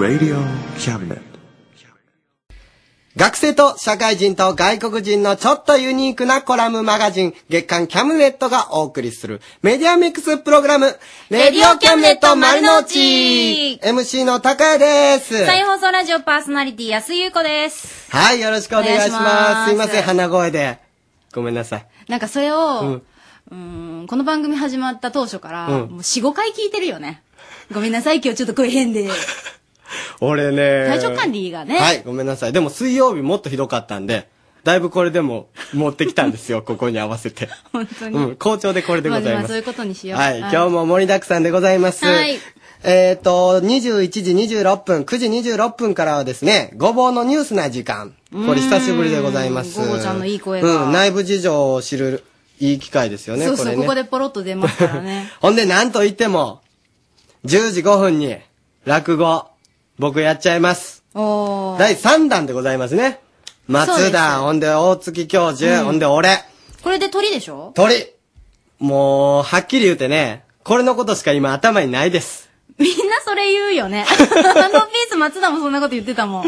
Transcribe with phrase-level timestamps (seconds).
[0.00, 0.36] Radio
[0.78, 1.20] Cabinet.
[3.16, 10.96] 学生と社会人と外国人のちょっとユニークなコラムマガジン、月刊キャムネットがお送りするメディアミックスプログラム、
[11.28, 15.44] レディオキャムネット丸の内 !MC の高谷です。
[15.44, 18.10] 再放送ラジオパーソナリティ安井優子です。
[18.10, 20.78] はい、よろしくお願いしまいしますすいません、鼻声で。
[21.34, 21.86] ごめんなさい。
[22.08, 22.84] なんかそれを、う
[23.50, 27.22] うんーん、この番組始まった当初から、うんもう4、5回聞いてるよね。
[27.70, 29.10] ごめんなさい、今日ちょっと声変で。
[30.20, 30.86] 俺ね。
[30.88, 31.78] 体調管理がね。
[31.78, 32.52] はい、ごめんなさい。
[32.52, 34.28] でも水曜日もっとひどかったんで、
[34.64, 37.48] だいぶこれでも持ってきたんですよ、 ここに合わせて。
[37.72, 38.16] 本当に。
[38.16, 39.62] うん、好調でこれでございまあまあそういう。
[39.62, 40.18] ことにしよう。
[40.18, 42.04] はい、今日も盛りだくさんでございます。
[42.04, 42.38] はい
[42.82, 48.14] えっ、と、21時26分、9時26分からはですね、ごぼうのニュースな時間。
[48.32, 49.78] これ久しぶりでございます。
[49.78, 52.24] ごぼうちゃんのいい声がうん、内部事情を知る
[52.58, 53.82] いい機会ですよね、そうそう、これね。
[53.82, 55.30] ここでポロッと出ますからね。
[55.40, 56.60] ほんで、なんといっても、
[57.44, 58.36] 10時5分に、
[58.84, 59.49] 落語、
[60.00, 61.04] 僕やっちゃいます。
[61.14, 61.78] おー。
[61.78, 63.20] 第3弾でございますね。
[63.68, 66.38] そうです松田、ほんで大月教授、うんほんで俺、
[66.82, 67.72] これで鳥でしょ？
[67.74, 67.94] 鳥。
[68.78, 72.48] もう、はっきり言うてね、これのことしか今頭にないです。
[72.78, 74.06] みんなそれ言うよね。
[74.08, 76.44] あのピース松田もそんなこと言ってたもん。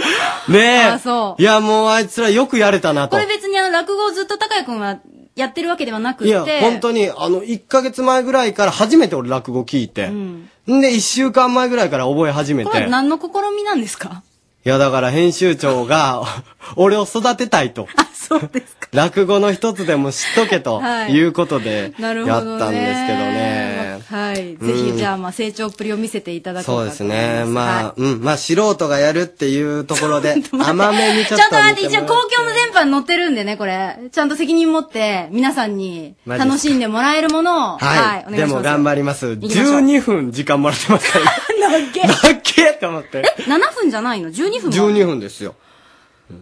[0.51, 0.85] ねえ。
[0.85, 3.17] あそういや、もうあいつらよくやれたなと。
[3.17, 4.97] これ別にあの落語をずっと高谷くんは
[5.37, 6.29] やってるわけではなくって。
[6.29, 10.07] いや、本当に、あの、1ヶ月前ぐらいから初めて俺落語聞いて。
[10.07, 12.71] んんで、1週間前ぐらいから覚え始めて。
[12.71, 13.25] これ何の試
[13.57, 14.23] みなんですか？
[14.65, 16.23] いや、だから編集長が、
[16.77, 17.89] 俺を育てたいと。
[17.97, 18.89] あ、そうですか。
[18.93, 22.57] 落語の一つでも知っとけとはいいうことで、なるやほどね。
[22.57, 23.82] ったんですけどね。
[24.01, 24.55] はい。
[24.55, 27.45] うんぜひ、じゃあ、まあ、成長っぷりを見せていただこうそうですね。
[27.47, 28.21] まあ、はうん。
[28.23, 33.99] まあ、素人がやるっていうところで、い甘めにちょっとちゃんと待って、一応公共の電波に乗ってるんでね、これ。
[34.11, 38.25] ちゃんと責任持って、皆さんに楽しんでもらえるものを、はい、はい。
[38.29, 38.37] お願いします。
[38.37, 39.37] でも頑張ります。
[39.37, 41.25] きましょう12分時間もらってますから。
[41.69, 43.23] なっけ なっけと思って。
[43.47, 45.55] 7分じゃないの ?12 分も12分ですよ。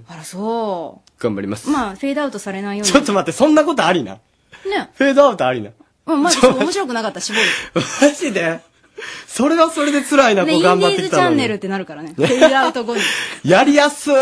[0.08, 1.68] あら、そ頑張ります。
[1.68, 1.72] う。
[1.72, 2.92] まあ、フェードアウトされないように。
[2.92, 4.14] ちょっと待って、そんなことありな？
[4.14, 4.90] ね。
[4.94, 5.70] フェードアウトありな？
[6.16, 7.44] まず、面白くなかったら絞る。
[8.02, 8.60] マジで？
[9.26, 11.28] それはそれで辛いな、こう頑張っィーズてきたのに。
[11.28, 12.12] チャンネルってなるからね。
[12.14, 13.02] フェードアウト後に。
[13.44, 14.14] やりやすい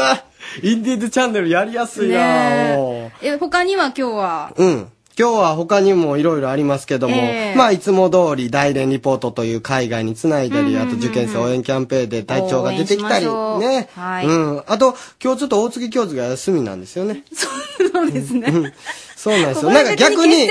[0.63, 3.29] インディーズチャンネルやりやすいなねもえ。
[3.35, 4.89] え、他には今日は、ううん。
[5.19, 13.89] 今日は他にもいろいろありますけども、ええまあいつも通り大連リポートという海外につないだり、あと受験生応援キャンペーンで隊長が出てきたり、ね。
[13.97, 14.63] はいうん。
[14.65, 17.25] あと、今日ちょっと大月教授が休みなんですよね。
[17.35, 18.49] そうですね。
[18.49, 18.73] うん
[19.19, 19.73] そうなんですよ。
[19.73, 20.49] なんか逆に、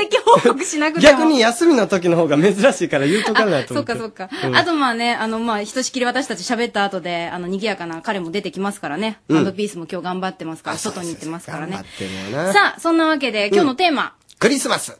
[0.99, 3.93] 逆に休みの時の方が珍しいから言うとかないと思って。
[3.93, 4.29] そっかそっか。
[4.45, 9.19] うんあとまあね、あのまあ、ひとしきり私たち喋った後で、あの、賑やかな彼も出てきますからね。
[9.29, 11.77] うんハンドピースも今日頑張ってますから、外に行ってますからね。
[12.51, 14.15] さあ、そんなわけで、今日のテーマ。
[14.39, 14.99] クリスマス。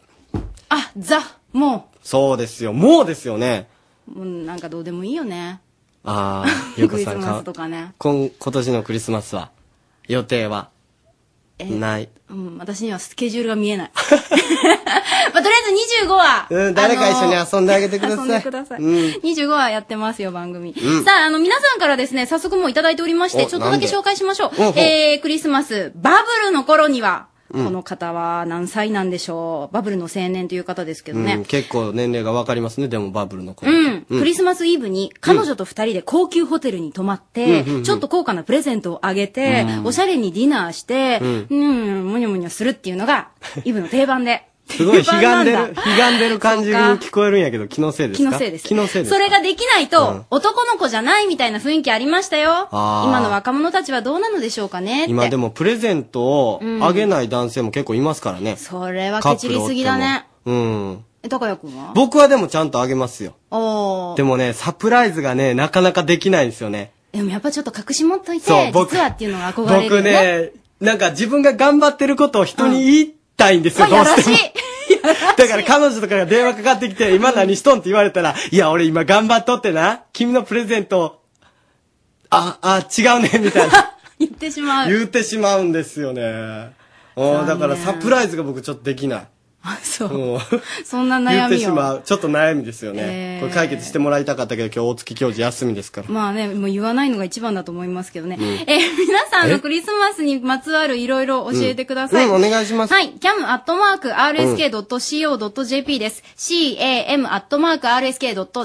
[0.69, 1.21] あ、ザ、
[1.53, 2.73] もそうですよ。
[2.73, 3.67] もうですよね。
[4.07, 5.61] う、うん、なんかどうでもいいよね。
[6.03, 7.93] ああ、ゆうクリスマこさんかスとかね。
[7.99, 9.51] 今、今年のクリスマスは、
[10.07, 10.69] 予定は、
[11.59, 12.09] ない。
[12.29, 13.91] うん、私にはスケジュールが見えない。
[15.33, 18.17] まあ、とりあえず25は、うん、誰か一緒に遊んであげてください。
[18.17, 18.81] 遊んでください。
[18.81, 18.87] うん。
[19.23, 20.71] 25はやってますよ、番組。
[20.71, 24.59] うんさあ、あの、皆さんからですね、早速もういただいておりまして、おちょっとだけ紹介しましょう。
[24.59, 26.11] なんでえー、クリスマス、バ
[26.41, 29.73] ブルの頃には、うんこの方は何歳なんでしょう？
[29.73, 31.43] バブルの青年という方ですけどうん、ね。
[31.47, 33.71] 結構年齢がわかりますね、でもバブルの頃。
[33.71, 34.05] うん。
[34.07, 43.29] クリスマスイブに彼女と二人で高級ホテルに泊まって、うんうんうんちょっと高価なプレゼントをあげて、うんおしゃれにディナーして、ううん、むにゃむにゃするっていうのが、
[43.63, 44.47] イブの定番で。
[44.69, 48.29] すごい、定悲願でる、 番なんだ悲願でる感じにそうか聞こえるんやけど、気のせいですか？
[48.29, 48.63] 気のせいです。
[48.65, 49.15] 気のせいですか？
[49.17, 52.67] それができないと、うん男の子じゃないみたいな雰囲気ありましたよ。
[52.71, 55.11] あー今の若者たちはどうなのでしょうかねって。
[55.11, 58.55] 今でもプレゼントをうんあげない男性も結構いますからね。
[58.57, 60.25] それはケチりすぎだね。
[60.45, 61.03] うん。
[61.23, 61.91] え、高谷くんは？
[61.95, 63.33] 僕はでもちゃんとあげますよ。
[63.51, 66.91] おーでもね、サプライズがね、なかなかできないんですよね。
[67.13, 70.11] でもやっぱちょっと隠し持っといて、そう僕実はっていうのが憧れるよ僕ね。
[70.11, 70.51] ね、
[70.81, 74.37] なんか自分が頑張ってることを人に言いたいんですよ、どうしても。
[75.37, 81.21] だから彼女とかが電話かかってきて、今何しとんって言われたら、いや、俺今頑張っとってな、君のプレゼント、
[82.29, 83.93] あ、あ、違うね、みたいな。
[84.19, 84.89] 言ってしまう。
[84.89, 86.71] 言ってしまうんですよね。
[87.15, 89.27] おーだからサプライズが僕ちょっとできない。
[89.67, 90.09] あ、 そう。
[90.09, 90.39] うん
[90.85, 91.67] そんな言って悩みを。
[91.67, 92.01] しまう。
[92.03, 93.01] ちょっと悩みですよね。
[93.05, 96.07] えーこれ解決してもらいたかったけど、今日大月教授休みですから。
[96.09, 98.37] まあね、もう言わないのが一番だと思いますけどね。
[98.39, 98.67] うんえー
[98.97, 102.25] 皆さんのえクリスマスにまつわるいろいろ教えてください。
[102.25, 103.13] うんうんお願いしますはい。
[103.19, 106.23] cam.rsk.co.jp です。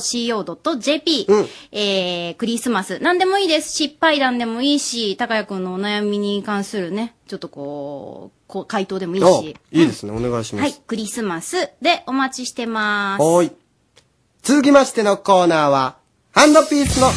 [0.03, 2.99] cam.rsk.co.jp、うんえー、クリスマス。
[3.01, 3.73] 何でもいいです。
[3.77, 9.57] 失敗談でもいいし、高谷くんのお悩みに関するね、ちょっとこう、こう回答でもいいおし。
[9.73, 10.13] いいですね。
[10.13, 10.63] お願いします。
[10.63, 10.75] はい。
[10.87, 13.23] クリスマスでお待ちしてます。
[13.23, 13.53] はーい。
[14.43, 15.97] 続きましてのコーナーは、
[16.33, 17.09] ハンドピースの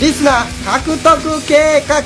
[0.00, 2.02] リスナー獲得計画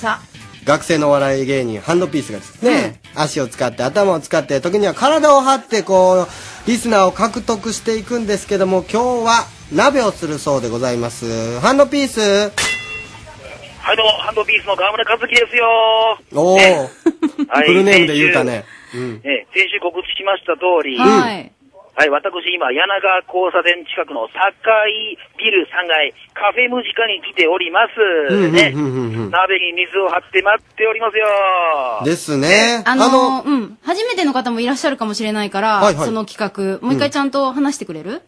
[0.00, 0.20] さ
[0.64, 6.26] 学生のお笑い芸人ハンドピースがですね、足を使って頭を使って時には体を張ってこう
[6.66, 12.52] リスナーを獲得していくんですけども今日は鍋をするそうでございますハンドピース
[13.82, 15.66] はい、どうも、ハンドピースの川村和樹ですよ。
[16.38, 16.86] おお、ね。
[17.50, 18.64] はいフルネームで言うたね。
[18.94, 19.20] うん。
[19.26, 21.50] ね、先週告知しました通り、はい。
[21.98, 27.98] はい、私今、柳川交差点近くの堺ビル3階、カフェムジカに来ております。
[28.32, 29.30] うんうんね、うんうんうん。
[29.30, 31.26] 鍋に水を張って待っておりますよ。
[32.04, 32.84] ですね。
[32.86, 33.78] あのーうん。
[33.82, 36.06] 初めての方もいらっしゃるかもしれないから、はいはい。
[36.06, 38.22] その企画、もう一回ちゃんと話してくれる、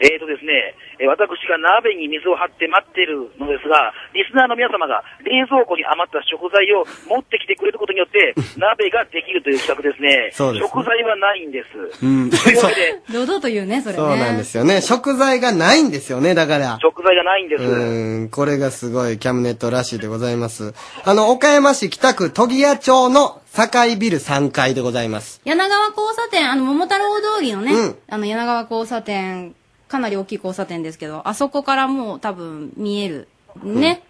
[0.00, 10.30] えーとですね、えー私が鍋に水を張って待ってるのですが、リスナーの皆様が冷蔵庫に余った食材を持ってきてくれることによって、 鍋ができるという企画ですね。
[10.32, 12.04] そうですね食材はないんです。
[12.04, 13.98] うん、というわけで、 堂々と言うね、それね。
[13.98, 17.64] そうなんですよね食材がないんですよねだから食材がないんです。
[17.64, 20.74] うーん、これがすごいキャムネットらしいでございます。
[21.04, 25.40] あの、岡山市北区都木屋町の堺ビル3階でございます。
[25.44, 29.54] 柳川交差点、あの、桃太郎通りのね、うんあの、柳川交差点、
[29.88, 33.28] かなり大きい交差点ですけど、あそこからもう多分見える。
[33.62, 34.02] ね。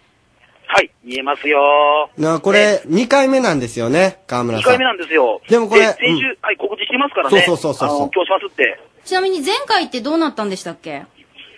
[0.67, 2.11] はい、見えますよ。
[2.17, 4.71] な、これ、2回目なんですよね、河村2さん。
[4.73, 5.41] 回目なんですよ。
[5.49, 7.41] でもこれ先週、うんはい、告知してますからね。
[7.41, 8.79] そうそうそうそう今日しますって。
[9.03, 11.05] ちなみに前回ってどうなったんでしたっけ？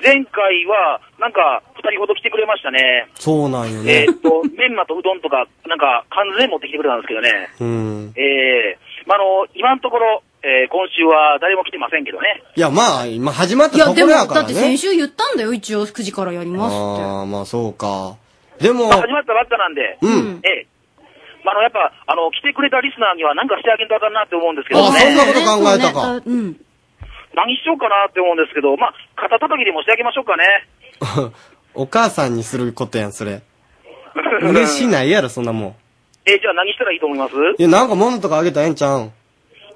[0.04, 3.08] 前回は、なんか、二人ほど来てくれましたね。
[3.16, 4.04] そうなんよね。
[4.04, 7.50] えーっと、 メンマとうどんとか、なんか、缶詰持ってきてくれたんですけどね。
[7.60, 8.14] うん。
[8.16, 12.42] ええまあ、あの、今のところ、えー今週は誰も来てませんけどね。
[12.56, 14.48] いや、まあ、今始まったいや、とこでも、ろやからね。
[14.48, 17.04] だって先週言ったんだよ、一応9時からやりますって。
[17.04, 18.16] ああ、まあそうか。
[18.60, 20.68] でもまあ、、始まったばっかなんで、うんええ
[21.44, 24.98] まあ、あの、やっぱ、あの、来てくれたリスナーには何かしてあげんとあかんなって思うんですけどね。
[24.98, 26.62] あそんなこと考えたかそうねうん。
[27.34, 30.46] 何しようかなって思うんですけど、まあ、肩叩きでもしてあげましょうかね。
[31.74, 33.42] お母さんにすることやん、それ。
[34.42, 35.76] 嬉しないやろ、そんなもん。
[36.26, 37.34] えーじゃあ何したらいいと思います？
[37.58, 39.12] いや、なんか物とかあげたらええんちゃうん？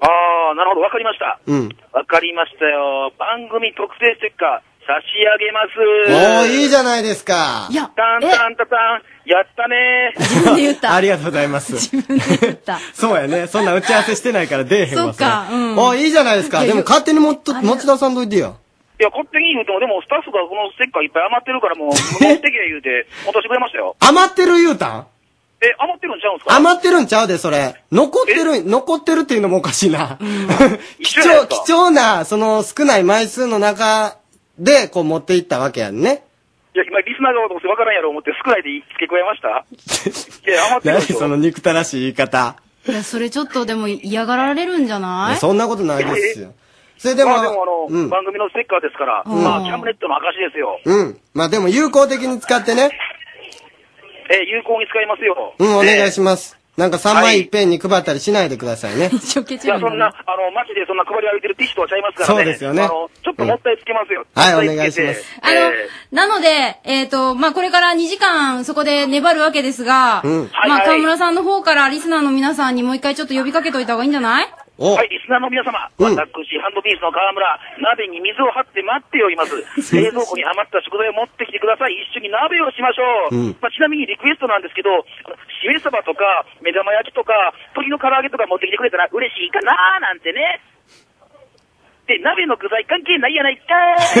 [0.06, 1.38] ああ、なるほど、わかりました。
[1.46, 1.68] うん。
[1.92, 3.12] わかりましたよ。
[3.18, 6.46] 番組特製ステッカー差し上げます。
[6.46, 7.66] おー、いいじゃないですか。
[7.70, 10.94] いや、タンタンタタン、やったね自分で言った。
[10.94, 11.74] ありがとうございます。
[11.74, 12.78] 自分で言った。
[12.94, 13.48] そうやね。
[13.48, 15.04] そんな打ち合わせしてないから出えへんわ。
[15.06, 16.62] そっかれうんおいいじゃないですか。
[16.64, 18.58] でも勝手に持っと持ち出さんといてよ。
[18.98, 23.94] いや、勝手に言うても、でもスタッフがこのステッカーいっぱい余ってるからもう、持ってけ言うて、持たせてくれましたよ。
[24.00, 25.06] 余ってる言うたん？
[25.62, 26.54] え、余ってるんちゃうんすか？
[26.56, 27.82] 余ってるんちゃうで、それ。
[27.90, 30.18] 残ってる、残ってるっていうのもおかしいな。
[31.02, 34.16] 貴重、貴重な、その少ない枚数の中
[34.58, 36.24] で、こう持っていったわけやんね。
[36.74, 39.48] いや、今、リスナーがどうせわからんやろ思って少ないで付け加えました？
[40.50, 42.56] いや、余ってる何その憎たらしい言い方。
[42.86, 45.36] いや、それちょっとでも嫌がられるんじゃない？
[45.38, 46.52] そんなことないですよ。
[46.98, 48.08] それでも、まあでもあの、うん。
[48.10, 50.80] 番組のステッカーですから、うんまあ、キャムネットの証ですよ。
[50.84, 51.18] うん。
[51.34, 52.90] まあでも有効的に使ってね。
[54.30, 55.54] え、有効に使いますよ。
[55.58, 56.58] うん、お願いまします。
[56.76, 57.42] なんか3枚い。
[57.44, 59.08] っぺんに配ったりしないでくださいね。
[59.10, 62.34] 一生懸いや、そんな、あの、街でそんな配り歩いてるティッシュとはちゃいますからね。
[62.34, 62.82] そうですよね。
[62.82, 64.26] あの、ちょっともったいつけますよ。
[64.34, 64.42] うん。
[64.42, 65.24] はいお願いします。
[65.40, 70.50] あの、えなので、えっ、と、まあ、これから2時間そこで粘るわけですが、うん。
[70.68, 74.46] ま河村さんの方からリスナーの皆さんにもう一回ちょっと呼びかけといた方がいいんじゃない？
[74.46, 77.48] お、はい、リスナーの皆様、うん私、ハンドピースの河村、
[77.80, 79.56] 鍋に水を張って待っております。
[79.96, 81.96] 冷蔵庫に余った食材を持ってきてください。
[81.96, 83.36] 一緒に鍋をしましょう。
[83.36, 84.92] うんまあ、ちなみにリクエストなんですけど、
[85.64, 87.32] しめ鯖とか、目玉焼きとか、
[87.72, 90.60] 鶏の唐揚げとか持ってきてくれたら嬉しいかなーなんてね。
[92.06, 93.62] で、鍋の具材関係ないやないか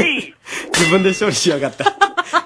[0.00, 0.34] い。
[0.72, 1.84] 自分で処理しやがった。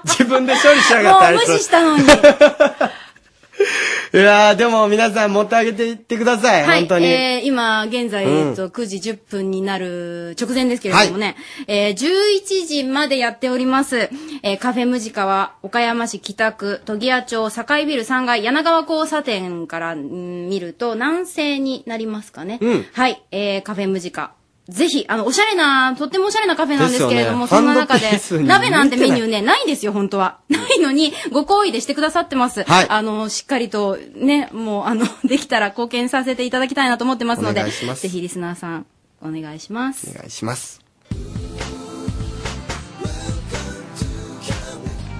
[0.03, 1.31] 自分で処理しやがった。
[1.31, 2.03] もう無あいつ視したのに。
[4.13, 6.63] いやー、でも皆さん持ってあげていってください。
[6.63, 7.05] はい本当、に。
[7.05, 11.35] えー、今、現在、うんえっと、9時10分になる直前ですけれどもね、
[11.67, 14.09] えー、11時までやっております、
[14.43, 22.59] えー、カフェムジカは、岡山市北区、都木屋町、境ビル3階、柳川交差点から、ん見ると、南西になりますかね。
[22.61, 24.33] うんはい、えー、カフェムジカ。
[24.71, 30.37] ぜひ、あの、おしゃれな、とってもおしゃれなカフェなんですけれども、ですよねそんな中でハンドピース、に鍋なんてメニューね、ないんですよ、本当は。
[30.49, 32.63] ないのに、ご好意でしてくださってます。
[32.63, 38.85] はいあの、しっかりと、ね、もう、あの、 できたら貢献させていただきたいなと思ってますので、お願いしますぜひリスナーさん、
[39.21, 40.09] お願いします。
[40.09, 40.79] お願いします。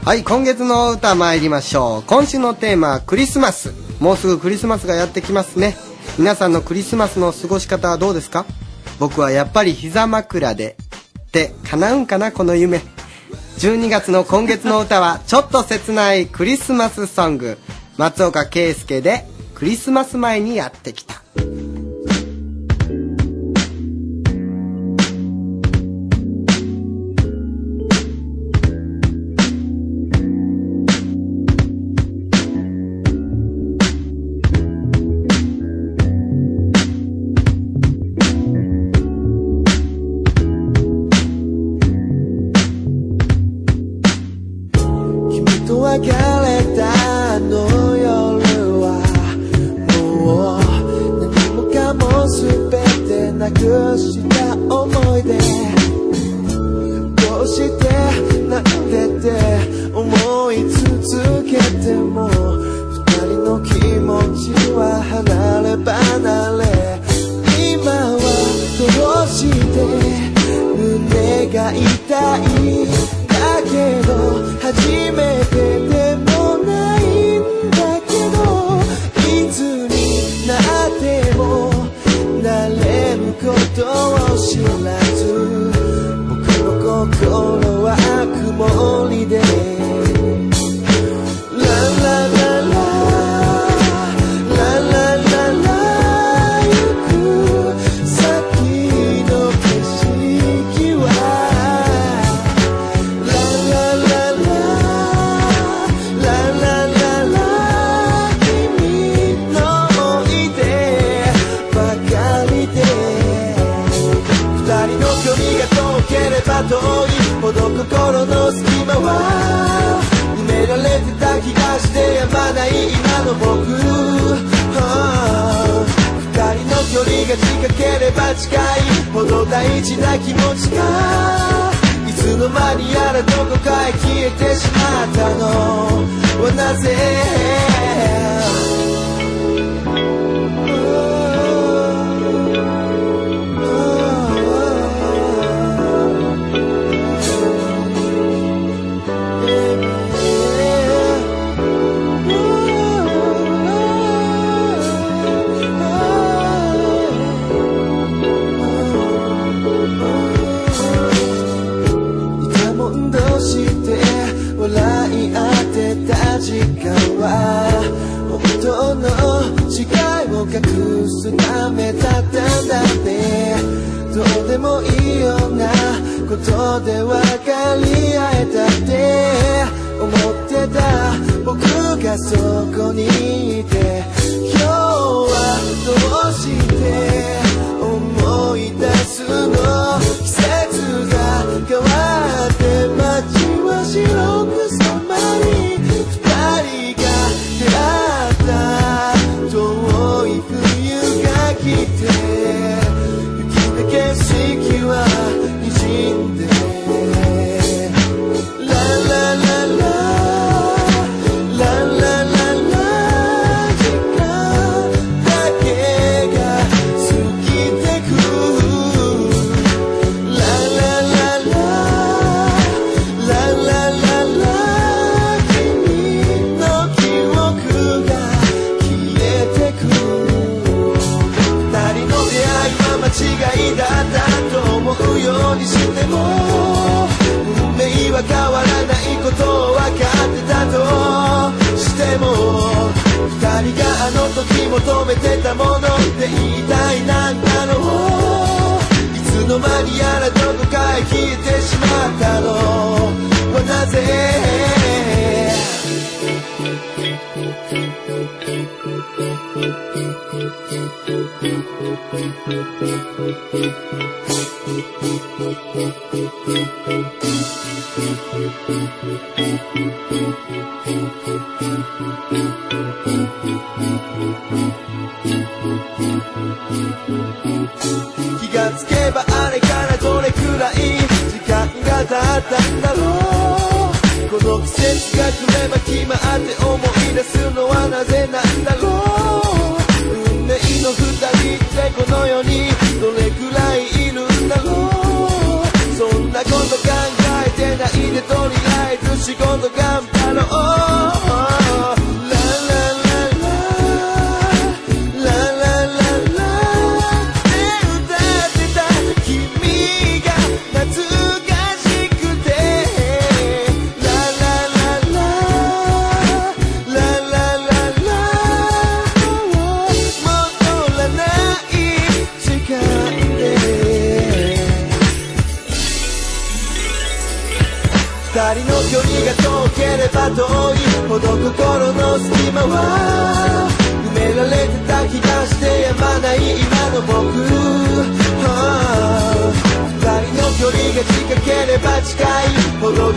[0.06, 2.04] はい、今月の歌参りましょう。
[2.08, 3.72] 今週のテーマはクリスマス。
[4.00, 5.78] もうすぐクリスマスがやってきますね。
[6.18, 8.46] 皆さんのクリスマスの過ごし方はどうですか？
[9.02, 10.78] 僕はやっぱり膝枕で。
[11.20, 12.82] って叶うんかなこの夢。
[13.58, 17.58] 12月の今月の歌はちょっと切ないクリスマスソング。
[17.98, 21.16] 松岡圭介でクリスマス前にやってきた。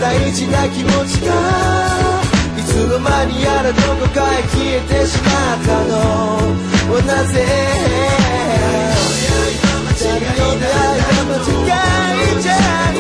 [0.01, 1.33] 大事な気持ちが
[2.59, 5.95] いつの間にやらどこかへ消えてしまったの。
[6.93, 7.35] はなぜ？
[10.05, 11.51] 誰の間違
[12.39, 12.59] いじゃな
[12.91, 12.95] い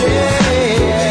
[0.00, 1.09] で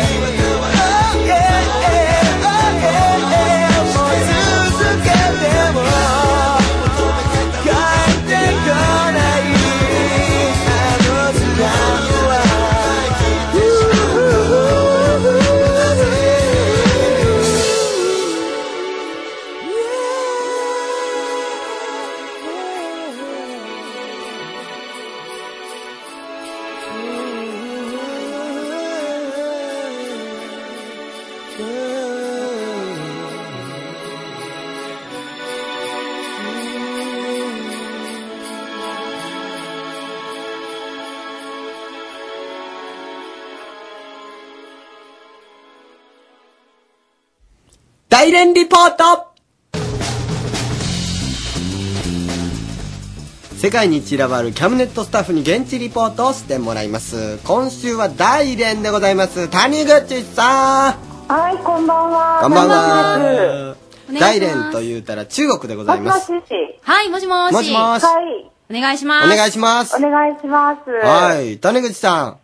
[53.60, 57.40] 世界に散らばるキャムネットスタッフに現地リポートをしてもらいます。
[57.46, 59.50] 今週は大連でございます。
[59.50, 60.94] 谷口さん。
[61.28, 62.40] はい、こんばんは。
[62.42, 63.76] こんばん谷は
[64.18, 66.32] 大連と言うたら中国でございます。
[66.32, 67.54] はい、もしもーし。
[67.54, 68.06] もしもーし。
[68.06, 69.34] はい、お願いします。
[69.34, 69.98] お願いします。
[69.98, 70.90] お願いします。
[70.90, 71.58] はい。
[71.58, 72.38] 谷口さん。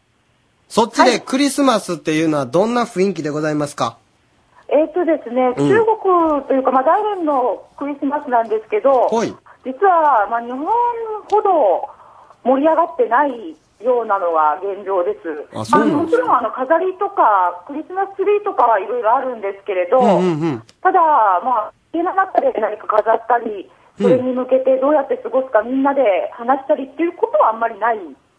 [0.68, 3.98] そっちでクリスマスっていうのはどんな雰囲気でございますか？
[4.68, 5.70] えっ、とですね、うん。
[5.70, 9.34] 中国というか、まあ、大連のクリスマスなんですけど、はい
[9.66, 10.66] 実は、まあ、日本
[11.30, 11.90] ほど
[12.44, 15.58] 盛り上がってないようなのが現状です。
[15.58, 21.02] あそうなんですかもちろんあの飾りとか、クリスマスツリーとかはいろいろあるんですけれど、うんうんうんただ、
[21.44, 27.98] まあ、家の中で何か飾ったり、それに向けてどうやって過ごすかみんなで話したりっていうことはあんまりない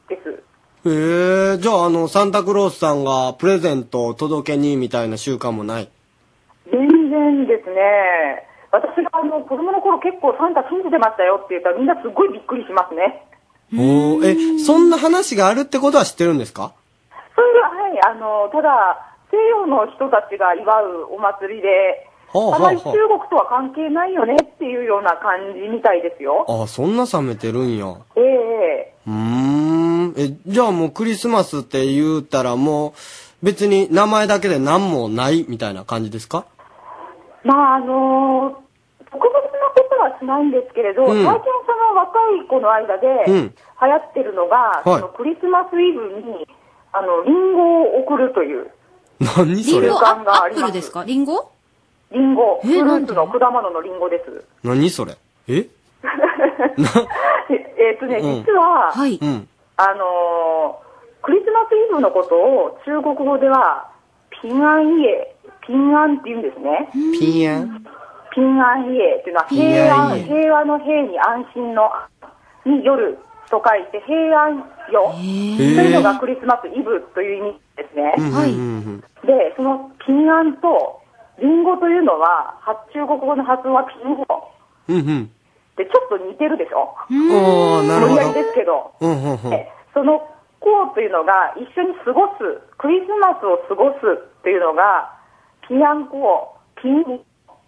[0.09, 0.43] です。
[0.89, 5.89] へえじゃああのサンタクロースさんがプレゼントを届けにみたいな習慣もない？
[6.71, 8.47] 全然ですね。
[8.77, 13.25] 私があの子供の頃結構サンタ信じてましたよって言ったらみんなすごいびっくりしますね。
[13.73, 14.59] おー。
[14.59, 16.73] えそんな話があるってことは知ってるんですか？
[17.35, 26.47] それでは、はい、あの、ただ、西洋の人たちが祝うお祭りで、ほうほうほうあまり中国とは関係ないよねっていうような感じみたいですよ。
[26.49, 27.87] あそんな冷めてるんや。
[28.17, 28.95] ええ。
[29.07, 30.15] うーん。
[30.17, 32.93] えじゃあもうクリスマスって言うたらもう
[33.43, 36.47] 別に名前だけで何もないみたいな感じですか？
[37.45, 38.63] まああの
[39.19, 41.25] 特別なことはしないんですけれど、うん。
[41.25, 43.55] 最近その若い子の間でうん。
[43.81, 44.85] 流行ってるのが、はい。
[44.85, 46.47] そのクリスマスイブに、
[46.93, 48.71] あの、リンゴを送るという、
[49.21, 49.89] 何それ？
[49.89, 51.05] リンゴ、習慣があアありますップルですか？
[51.05, 51.51] リンゴ？
[52.13, 54.45] リンゴ、えフルーツの果物のリンゴです。
[54.63, 55.15] 何それ？
[55.49, 55.67] え？
[57.79, 58.45] えっとね、うん。
[58.45, 59.19] 実は、はい。
[59.21, 59.49] うん。
[59.77, 60.87] あのー
[61.23, 63.91] クリスマスイブのことを中国語では、
[64.43, 65.35] ピンアンイエ、
[65.67, 66.89] ピンアンって言うんですね。
[67.19, 67.85] ピンアン？
[68.37, 70.53] ピンアンイエっていうのは平安、平。
[70.53, 71.89] 和の平に安心の、
[72.67, 73.17] に夜
[73.49, 75.09] と書いて平安夜。
[75.09, 78.13] というのがクリスマスイブという意味ですね。
[78.19, 78.53] うんはい
[79.27, 81.01] で、そのピンアンと
[81.41, 84.25] リンゴというのは、は中国語の発音はピンゴ
[84.89, 85.31] うんうん。
[85.77, 86.95] でちょっと似てるでしょ？
[87.11, 88.21] おーなるほど。
[88.21, 88.93] 無理やりですけど。
[89.01, 89.53] うんうんうん。
[89.53, 90.21] えその
[90.61, 93.97] こうというのが一緒に過ごす、クリスマスを過ごす
[94.41, 95.13] っていうのが、
[95.69, 97.21] ピアンコー、ピン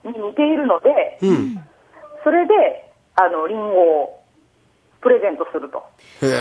[0.09, 1.59] に似ているので、うん
[2.25, 2.55] それで、
[3.15, 3.65] あの、リンゴ
[4.03, 4.21] を
[5.01, 5.79] プレゼントすると。
[6.21, 6.33] へええ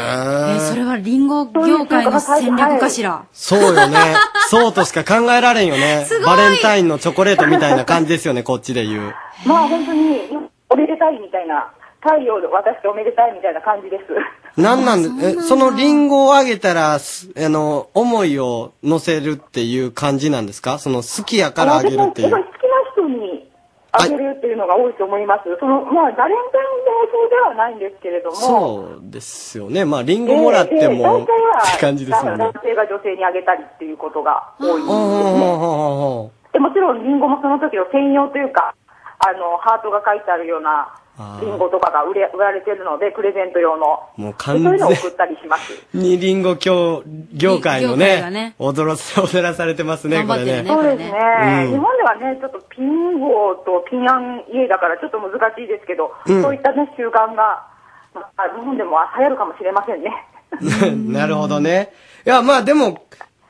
[0.58, 3.24] ーそれはリンゴ業界の戦略かしら？
[3.32, 3.98] そうよね。
[4.50, 6.18] そうとしか考えられんよねす。
[6.18, 9.14] ごいバレンタインのチョコレートみたいな感じですよね、こっちで言う。
[9.46, 10.22] まあ本当に、
[10.70, 11.70] おめでたいみたいな、
[12.02, 14.04] 太陽で渡しておめでたいみたいな感じです。
[14.60, 20.80] なんなんで、え、そのリンゴをあげたら、すあの、思いを乗せるっていう感じなんですか？
[20.80, 22.46] その好きやからあげるっていう
[24.00, 25.44] あげるっていうのが多いと思います。
[25.60, 29.86] その、まあ、バレンタインデーそうではないんですけれども、そうですよね。
[29.86, 32.38] まあ、リンゴもらっても、大体はって感じですよね。
[32.38, 34.92] 男性が女性にあげたりっていうことが多いんですね。
[34.92, 38.74] ほでもちろんリンゴもその時の専用というか、
[39.20, 40.94] あの、ハートが書いてあるような
[41.42, 44.00] リンゴとかが売れ売られてるので、プレゼント用の。
[44.18, 45.74] うもうで完そういうのを全送ったりします。
[45.94, 47.04] にリンゴ業
[47.34, 50.64] 業界の業界がねね、踊らせ、踊らされてますね、これね。
[50.68, 51.12] そうですね、
[51.66, 57.66] うん日本ではね、ちょっとピンゴとピンアン家だからちょっと難しいですけど、うんそういったね、習慣が、
[58.14, 60.12] まあ、日本でも流行るかもしれませんね。
[61.18, 61.92] なるほどね。
[62.26, 63.02] いや、まあでも、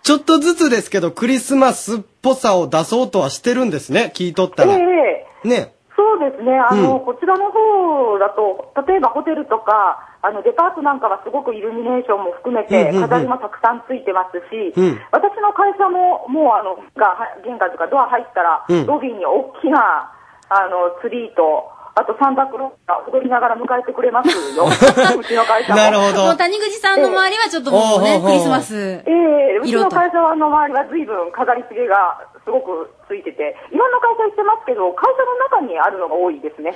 [0.03, 4.73] ちょっとずつですけど、クリスマスっぽさを出そうとはしてるんですね、聞いとったえら。
[4.75, 5.73] えね。
[5.97, 7.05] そうですね、あの、うん。
[7.05, 15.01] こちらの方だと、例えばホテルとか、あの、デパートなんかはすごくイルミネーションも含めて飾りもたくさんついてますし、うん。
[15.09, 18.85] 私の会社も、もうあの、が、は玄関とかドア入ったら、うん。
[18.85, 20.13] ロビーに大きな、
[20.53, 21.65] あの、ツリーと、
[21.97, 24.69] あとサンタクロースが踊りながら迎えてくれますよ。
[24.69, 25.81] うちの会社も。
[25.81, 26.35] なるほもうど。
[26.37, 28.77] 谷口さんの周りはちょっともうね、ええクリスマス。
[28.77, 36.75] ええうちの会社の周りは随分飾り付けがすごくついてて、いろんな会社行ってますけど、会社の中にあるのが多いですね。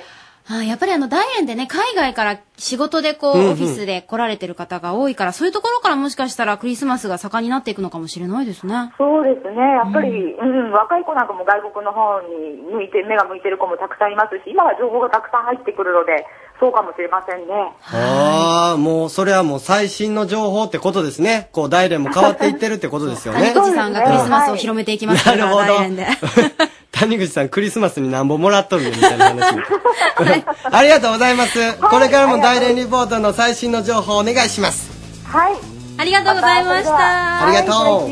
[0.52, 3.50] はい、やっぱりあの、大連でね、海外から仕事でこう、うんうん。
[3.52, 8.92] オフィスで来られてる方が多いから、そういうところからもしかしたらクリスマスが盛んになっていくのかもしれないですね。
[8.98, 16.26] そうですね、やっぱり、うん、若い子なんかも外国の方に向いて、目が向いてる子もたくさんいますし、今は情報がたくさん入ってくるので、
[16.62, 17.72] そうかもしれませんね。
[17.90, 21.48] ああ、もう、それはもう最新の情報ってことですね。
[21.50, 23.52] こう、大連も変わっていってるってことですよね。
[23.52, 26.06] 谷口さんがクリスマスを広めていきますから、なるほど大連で。
[26.92, 29.56] 谷口さん、クリスマスに何本もらっとるねみたいな話。
[30.70, 31.78] ありがとうございます。
[31.78, 34.92] これからも大連リポートの最新の情報お願いします。
[35.26, 35.54] はい。
[35.98, 37.44] ありがとうございました。
[37.44, 38.10] ありがとう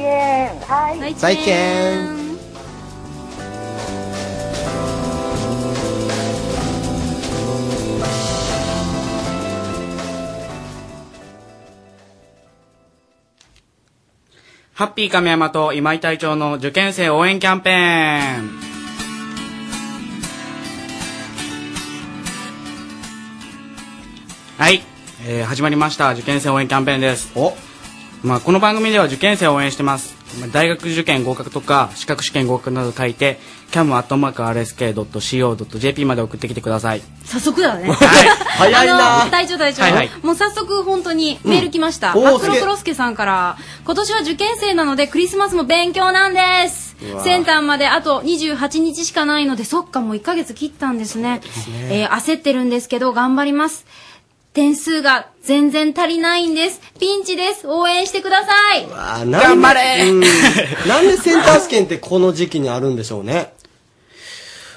[0.67, 2.21] はい、再見
[14.81, 18.51] ハッピー亀山と今井隊長の受験生応援キャンペーン。
[24.57, 24.81] はい、
[25.27, 27.31] えー始まりました受験生応援キャンペーンです。
[27.37, 27.53] お
[28.23, 30.20] まあ、この番組では受験生を応援してます。
[30.39, 33.39] まあ大学受験合格とか資格試験合格など書いて
[34.71, 37.03] cam.rsk.co.jp まで送ってきてください。
[37.25, 37.91] 早速だね。
[38.59, 42.13] 早いなあの、隊長隊長、はいはいもう早速本当にメール来ました。
[42.13, 51.41] うんおーマックロクロスケさんから、今年は受験生なのでクリスマスも勉強なんですセンターまであと28日しかないので、そっかもう1ヶ月切ったんですね。
[51.91, 53.87] えー焦ってるんですけど頑張ります。
[54.61, 56.83] 点数が全然足りないんです。
[56.99, 57.67] ピンチです。
[57.67, 58.87] 応援してください。
[58.93, 60.21] あ頑張れうん
[60.87, 63.55] なんでセンター試験ってこの時期にあるんでしょうね。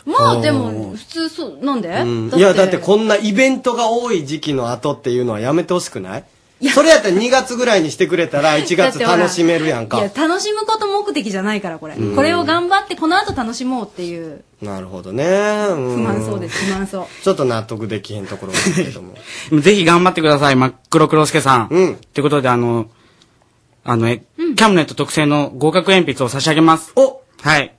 [0.05, 6.23] まあでも、普通そう、なんで、うんいや、だってこんなイベントが多い時期の後っていうのはやめてほしくない？
[6.69, 10.11] それやったら2月ぐらいにしてくれたら 1月楽しめるやんかいや、。
[10.15, 11.95] 楽しむこと目的じゃないから、これ。
[11.95, 15.25] うんこれを頑張って、この後楽しもうっていう、なるほどね。
[15.69, 17.23] 不不満そうです、不満そう。
[17.23, 19.15] ちょっと納得できへんところですけども。
[19.61, 21.67] ぜひ頑張ってください、真っ黒黒助さん。
[21.69, 21.95] うん。
[22.13, 22.87] ということで、あの、
[23.83, 26.93] あの、え、キャムネット特製の合格鉛筆を差し上げます。
[26.95, 27.73] おはい。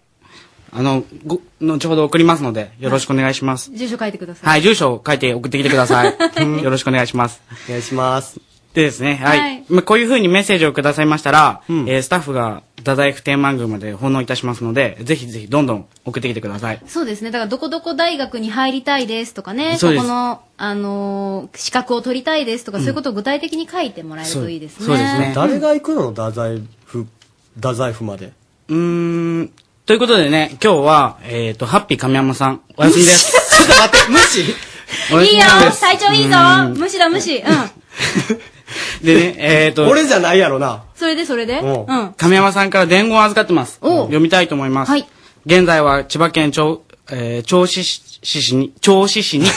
[0.76, 3.70] あの、ご、後ほど送りますので、よろしくお願いします。
[3.72, 4.48] 住所書いてください。
[4.50, 6.14] はい、住所を書いて送ってきてください。
[6.62, 7.40] よろしくお願いします。
[7.68, 8.53] お願いします。
[8.74, 9.38] でですね、はい。
[9.38, 9.64] はい。
[9.68, 16.80] まあ、こういう風にメッセージをくださいましたら、えースタッフが太宰府天満宮まで奉納いたしますので、ぜひぜひどんどん送ってきてください。
[16.86, 17.30] そうですね。
[17.30, 20.02] だから、どこどこ大学に入りたいですとかね、そうです。
[20.02, 24.86] ここの、あのー資格を取りたいですとか、そういうことを具体的に書いてもらえるといいですね。
[24.86, 25.32] そうですね。
[25.36, 26.10] 誰が行くの？
[26.10, 27.06] 太宰府、
[27.54, 28.32] 太宰府まで。
[28.68, 29.50] うーん、
[29.86, 33.32] ということでね、今日は、えっ、と、ハッピー亀山さん、お休みです。
[33.56, 34.40] ちょっと待って、無視？
[34.42, 35.80] いいよみなんです。
[35.80, 36.36] 体調いいぞ。
[36.36, 36.78] うん。
[36.78, 37.38] 無視だ無視。
[37.38, 37.44] うん。
[39.02, 40.84] でね、えっ、と、俺じゃないやろな。
[40.94, 41.58] それでそれで？
[41.60, 42.12] うんうん。
[42.14, 43.78] 亀山さんから伝言を預かってます。
[43.82, 44.90] お読みたいと思います。
[44.90, 45.06] はい
[45.46, 49.50] 現在は千葉県銚、えー銚子市に、銚子市に、え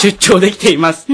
[0.00, 1.06] 出張できています。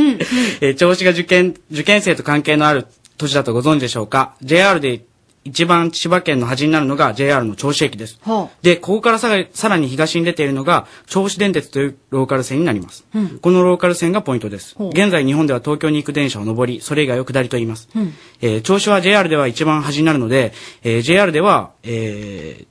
[0.61, 2.87] えー銚子が受験、受験生と関係のある
[3.17, 5.01] 都市だとご存知でしょうか ?JR で
[5.44, 8.18] 一番千葉県の端になるのが JR の銚子駅です。
[8.22, 13.07] ほで、ここからさらさらに東に出ているのが、銚子電鉄というローカル線になります。
[13.40, 14.76] このローカル線がポイントです。
[14.90, 17.88] 現在日本では東京に行く電車を上り、それ以外を下りと言います。
[17.96, 22.66] うんえー銚子は JR では一番端になるので、えー JR では、え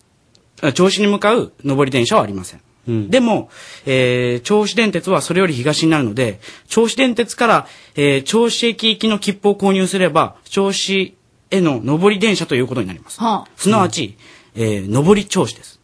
[0.61, 2.61] ーあ銚子に向かう上り電車はありません。
[3.09, 3.49] でも、
[3.87, 11.15] えー銚子電鉄はそれより東になるので、銚子電鉄から、えー銚子駅行きの切符を購入すれば、銚子
[11.51, 13.19] への上り電車ということになります。
[13.19, 14.17] はあすなわち、
[14.55, 15.79] えー上り銚子です。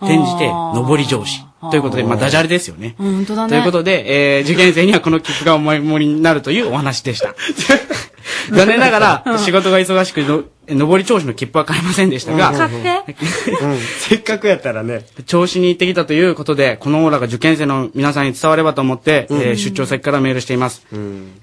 [0.00, 1.45] 転じて、上り上司。
[1.70, 2.94] ということで、まあ、ダジャレですよね。
[2.98, 3.48] うん本当だね。
[3.50, 7.34] ということで、えー受験生にはこの切符がお守りになるというお話でした。
[8.50, 12.52] 残念ながら、仕事が忙しくの、上り調子の切符は買えませんでしたが。
[13.98, 15.04] せっかくやったらね。
[15.26, 20.86] 調子に行ってきたということで、このオーラが受験生の皆さんに伝わればと思って、えー出張先からメールしています。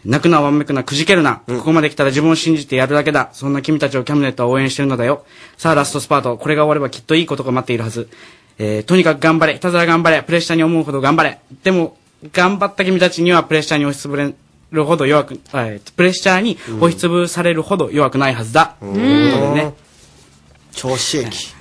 [0.06, 3.30] 泣くな、わめくな、くじけるな、ここまで来たら自分を信じてやるだけだ。
[3.34, 5.26] そんな君たちをキャムネットは応援してるのだよ。
[5.58, 6.38] さあ、ラストスパート。
[6.38, 8.10] これが終わればきっといいことが待っているはず。
[8.58, 9.54] えーとにかく頑張れ。
[9.54, 10.22] ひたすら頑張れ。
[10.24, 11.40] プレッシャーに思うほど頑張れ。
[11.64, 11.98] でも、
[12.32, 14.34] 頑張った君たちにはプレッシャーに押しつぶれ
[14.72, 18.76] るほど弱く、えープレッシャーに押しつぶされるほど弱くないはずだ。
[18.80, 19.74] ということでね。
[20.74, 21.54] 銚子駅。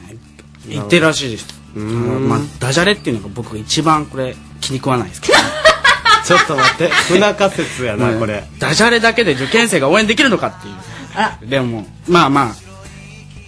[0.68, 1.46] 言ってるらしいです。
[1.74, 5.38] まあ、ダジャレっていうのが僕が一番これ気に食わないですけど。
[6.24, 6.88] ちょっと待って。
[7.08, 8.44] 不仲説やな、これ。
[8.58, 10.74] ダジャレだけで受験生が応援できるのかっていう。
[11.16, 12.54] あでも、まあまあ、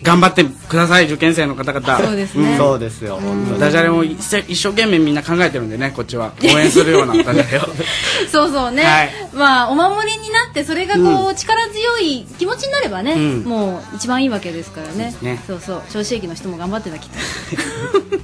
[0.04, 1.98] 頑張ってください、受験生の方々。
[1.98, 2.58] そうですね。
[2.58, 3.58] そうですよ、本当に。
[3.58, 6.32] ダジャレを一生一生懸命みんな考えてるんでね、こっちは。
[6.44, 7.62] 応援するようなダジャレを。
[8.30, 17.08] そうそうね、はいまあお守りになってそれがこう、力強い気持ちになればね、うんもう一番いいわけですからねねそうそう銚子駅の人も頑張ってたきっ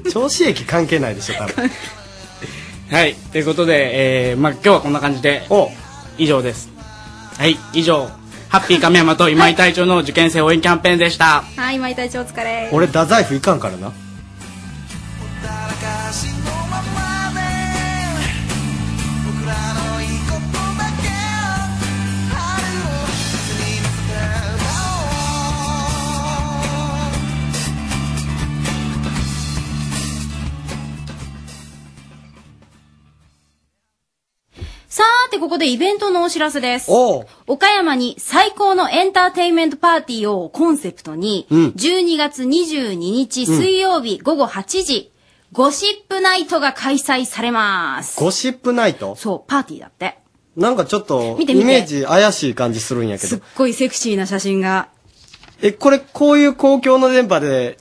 [0.05, 1.71] と 銚子駅関係ないでしょ、多分。
[2.91, 3.15] はい。
[3.33, 5.71] ということで、えー、まあ今日はこんな感じで、お
[6.19, 6.69] 以上です。
[7.39, 8.11] はい、以上、
[8.51, 11.43] ハッピー亀山と今井隊長の受験生応援キャンペーンでした。
[11.57, 13.93] はい今井隊長お疲れ俺、太宰府行かんからな。
[35.41, 36.87] ここでイベントのお知らせです。
[36.91, 37.27] おう。
[37.47, 41.67] 岡山に最高のエンターテインメントパーティーをコンセプトに、うん。
[41.69, 45.11] 12月22日水曜日午後8時、
[45.53, 48.21] ゴシップナイトが開催されます。
[48.21, 49.17] ゴシップナイト？
[49.17, 50.19] そう、パーティーだって。
[50.57, 51.65] なんかちょっと、見て見て。
[51.65, 53.29] イメージ怪しい感じするんやけど。
[53.29, 53.41] すっ。
[53.57, 54.89] ごいセクシーな写真が。
[55.63, 57.79] え、これ、こういう公共の電波で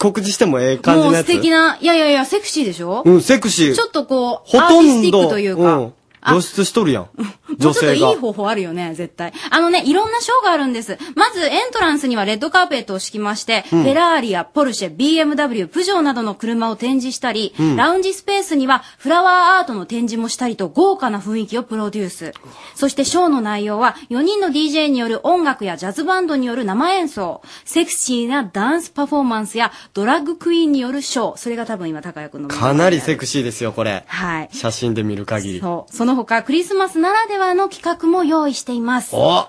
[0.00, 3.02] 告知してもええ感じもう素敵な、いやいやいや、セクシーでしょ？
[3.04, 3.74] うん、セクシー。
[3.76, 5.94] ちょっとこう、ほとアーティスティックというか、うん、
[6.26, 7.02] 露出しとるやん。
[7.04, 7.10] も
[7.50, 8.20] う女性がちょっといい。
[8.20, 9.32] 方法あるよね、絶対。
[9.50, 10.98] あのね、いろんなショーがあるんです。
[11.14, 22.32] まず、エントランスにはレッドカーペットを敷きまして、うんフェラーリやポルシェ、BMW、プジョーなどの車を展示したり、うんラウンジスペースにはフラワーアートの展示もしたりと豪華な雰囲気をプロデュース。
[22.74, 31.36] そしてショーの内容は4人の DJ による音楽やジャズバンドによる生演奏、セクシーなダンスパフォーマンスやドラッグクイーンによるショー。
[31.36, 34.04] それが多分今、高谷君の目の前かにあるなりセクシーですよ、これ。
[34.06, 34.48] はい。
[34.52, 35.60] 写真で見る限り。
[35.60, 35.94] そう。
[35.94, 39.14] その他、クリスマスならではの企画も用意しています。
[39.14, 39.48] お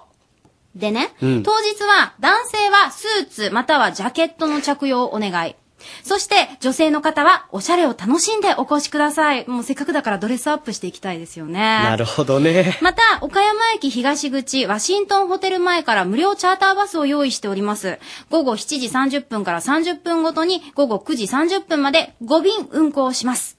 [0.75, 5.55] でね、うん当日は男性はスーツまたはジャケットの着用をお願い。
[6.03, 9.47] そして女性の方はおしゃれを楽しんでお越しください。
[9.47, 11.53] もうせっかくだからドレスアップしていきたいですよね。
[11.53, 12.77] なるほどね。
[12.81, 17.99] また、岡山駅東口、ワシントンホテル前から無料チャーターバスを用意しております。
[18.29, 23.56] 午後7時30分から30分ごとに午後9時30分まで5便運行します。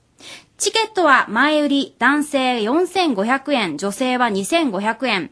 [0.59, 5.31] チケットは前売り、男性4500円、女性は2500円。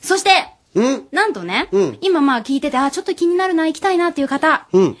[0.00, 0.30] そして、
[1.10, 4.96] なんとね、うん今まあ聞いてて、あ、ちょっと気になるな、行きたいなっていう方、うん。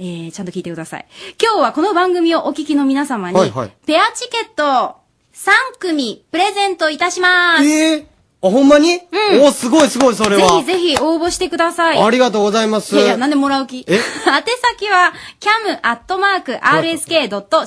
[0.00, 1.06] えー、ちゃんと聞いてください。
[1.40, 4.96] 今日はこの番組をお聞きの皆様に、はいはいペアチケット
[5.34, 7.64] 3組プレゼントいたします。
[7.64, 8.06] ええ
[8.42, 8.94] あ、ほんまに？
[8.94, 10.48] うんお、すごいすごい、それは。
[10.48, 12.02] ぜひぜひ応募してください。
[12.02, 12.96] ありがとうございます。
[12.96, 13.92] いやいや、なんでもらう気え？
[13.94, 14.00] 宛
[14.78, 15.12] 先は、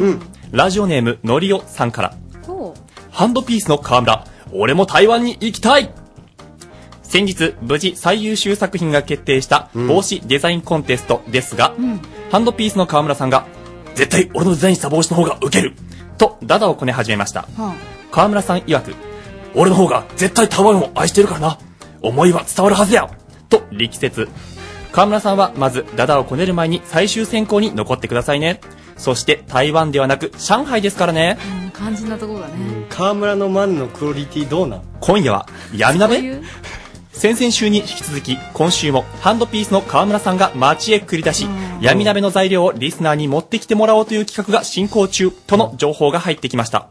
[0.51, 2.15] ラジオネーム、のりおさんから。
[2.47, 2.75] ほ
[3.11, 5.91] ハンドピースの河村、俺も台湾に行きたい
[7.03, 11.75] 先日、無事最優秀作品が決定した帽子デザインコンテストですが、
[12.31, 13.47] ハンドピースの河村さんが、
[13.95, 15.75] 絶対俺のデザインした帽子の方がウケる
[16.19, 17.47] と、ダダをこね始めました。
[17.59, 17.63] う。
[17.63, 17.75] は
[18.11, 18.95] 河村さん曰く、
[19.55, 21.59] 俺の方が絶対台湾を愛してるからな。
[22.03, 23.09] 思いは伝わるはずや
[23.49, 24.29] と力説。
[24.97, 28.63] 河村さんはまずダダをこねる前に最終選考に残ってくださいね。
[28.97, 31.37] そして台湾ではなく上海ですからね。
[31.39, 32.55] あ、肝心なところだね。
[32.89, 34.83] 河村のマンのクオリティどうなん？
[35.01, 36.41] 今夜は闇鍋？
[37.13, 41.47] 先々週に引き続き今週もハンドピースの河村さんが街へ繰り出し
[41.83, 46.89] 闇鍋の材料をリスナーに持ってきてもらおうという企画が進行中との情報が入ってきました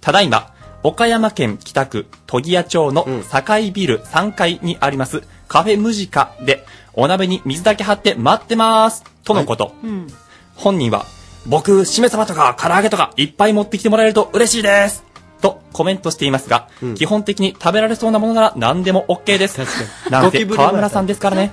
[0.00, 9.04] ただいま岡山県北区都木屋町の堺ビル3階にありますカフェムジカでお鍋に水だけ張って待ってます。
[9.24, 10.06] とのこと、うん。
[10.54, 11.06] 本人は、
[11.46, 15.04] 僕、しめ鯖とか唐揚げとかいっぱい持ってきてもらえると嬉しいです。
[15.40, 19.58] とコメントしていますが、基本的に食べられそうなものなら何でも OK です。
[20.10, 21.52] なんゴキブリせ河村さんですからね。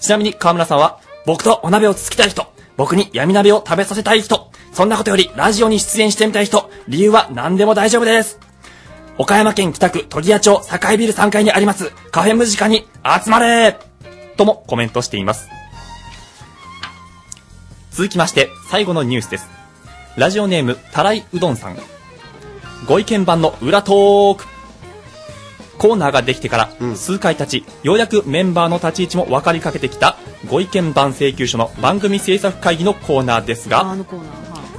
[0.00, 8.38] ちなみに河村さんは、僕とお鍋をつつきたい人、僕に闇鍋を食べさせたい人、そんなことよりラジオに出演してみたい人、理由は何でも大丈夫です。
[9.16, 12.86] 岡山県北区鳥屋町堺ビル3階にありますカフェムジカに
[13.24, 13.78] 集まれ
[14.36, 15.48] ともコメントしています。
[17.92, 19.48] 続きまして、最後のニュースです。
[20.16, 21.76] ラジオネーム、たらいうどんさん。
[22.88, 24.46] ご意見番の裏トーク。
[25.78, 30.16] コーナーができてから数回経ち、ようやくメンバーの立ち位置も分かりかけてきた
[30.48, 33.96] ご意見番請求書の番組制作会議のコーナーですが、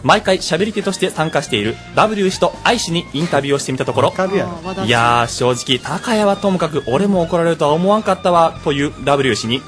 [0.05, 4.13] 毎回喋り手として参加している W 氏と I 氏にインタビューをしてみたところ、
[4.85, 9.61] いやー正直高谷はともかく俺も怒られるとは思わんかったわという W 氏に、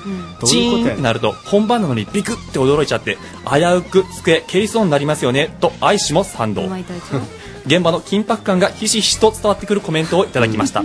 [0.45, 3.17] チーンってなると本番なのにビクって驚いちゃって
[3.50, 6.62] 危うく机蹴りそうになりますよねと I 氏も賛同。
[7.65, 10.84] 現場の緊迫感がひしひしと伝わってくるコメントをいただきました。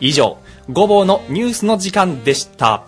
[0.00, 0.36] 以上
[0.70, 2.82] ごぼうのニュースの時間でした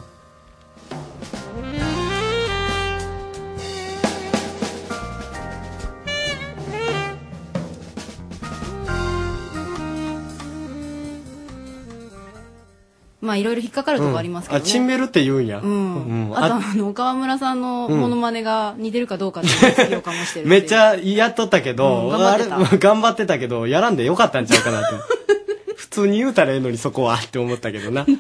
[13.23, 14.65] まあいろいろ引っかかるとこありますけどね。
[14.65, 16.29] あチンベルって言うんや、うん。
[16.29, 16.37] うん。
[16.37, 20.49] あとああの、川村さんのモノマネが似てるかどうかっていうのを評価もしてる。
[20.49, 22.57] めっちゃやっとったけど、うん頑張ってた。
[22.57, 24.97] あれ 頑張ってたけどやらんでよかったんちゃうかなと
[25.77, 28.17] 普通に言うたらええのにそこはって思ったけどな、 うん、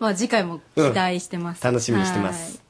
[0.00, 1.62] まあ次回も期待してます。
[1.62, 2.62] 楽しみにしてます。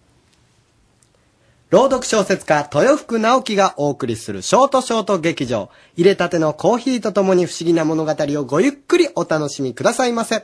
[1.70, 5.70] 朗読小説家豊福直樹がお送りするショートショート劇場。
[5.94, 10.42] 入れたてのコーヒーとともに不思議な物語をごゆっくりお楽しみくださいませ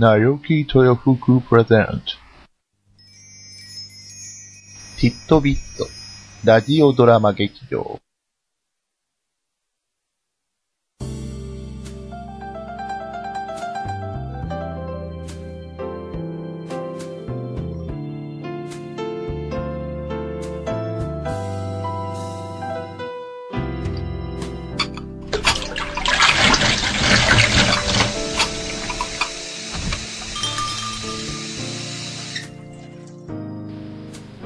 [0.00, 2.00] なよき豊福プレゼント。
[4.98, 5.86] ピットビット、
[6.42, 8.00] ラジオドラマ劇場。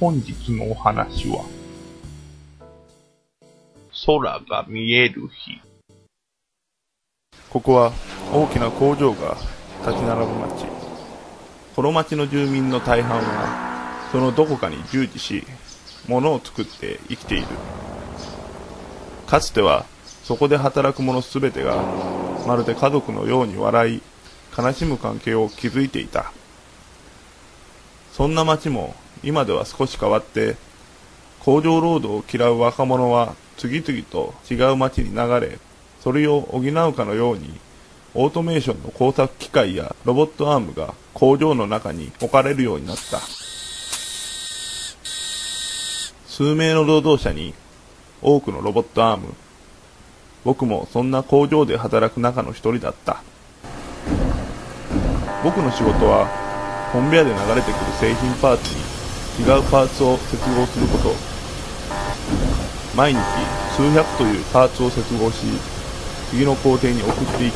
[0.00, 1.44] 本日のお話は、
[4.06, 5.60] 空が見える日。
[7.50, 7.92] ここは
[8.32, 9.36] 大きな工場が
[9.84, 10.66] 立ち並ぶ町。
[11.74, 15.42] この町の住民の大半は、そのどこかに従事し、
[16.06, 17.46] 物を作って生きている。
[19.26, 19.84] かつては、
[20.22, 21.74] そこで働く者すべてが、
[22.46, 24.02] まるで家族のように笑い、
[24.56, 26.32] 悲しむ関係を築いていた。
[28.12, 30.56] そんな町も、今では少し変わって、
[31.40, 35.58] 工場労働を嫌う若者は次々と違う町に流れ、
[36.00, 37.58] それを補うかのように、
[38.14, 43.20] オートメーションの工作機械やロボットアームが工場の中に置かれるようになった。
[46.26, 47.52] 数名の労働者に
[48.22, 49.34] 多くのロボットアーム。
[50.44, 53.22] 僕もそんな工場で働く中の一人だった。
[55.42, 56.28] 僕の仕事は、
[56.92, 58.87] コンベヤで流れてくる製品パーツに
[59.38, 61.14] 違うパーツを接合すること。
[62.96, 63.20] 毎日
[63.76, 65.46] 数百というパーツを接合し、
[66.30, 67.54] 次の工程に送っていく。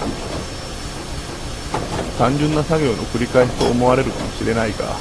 [2.19, 4.95] 単純な作業の繰り返しと思われるかもしれないが、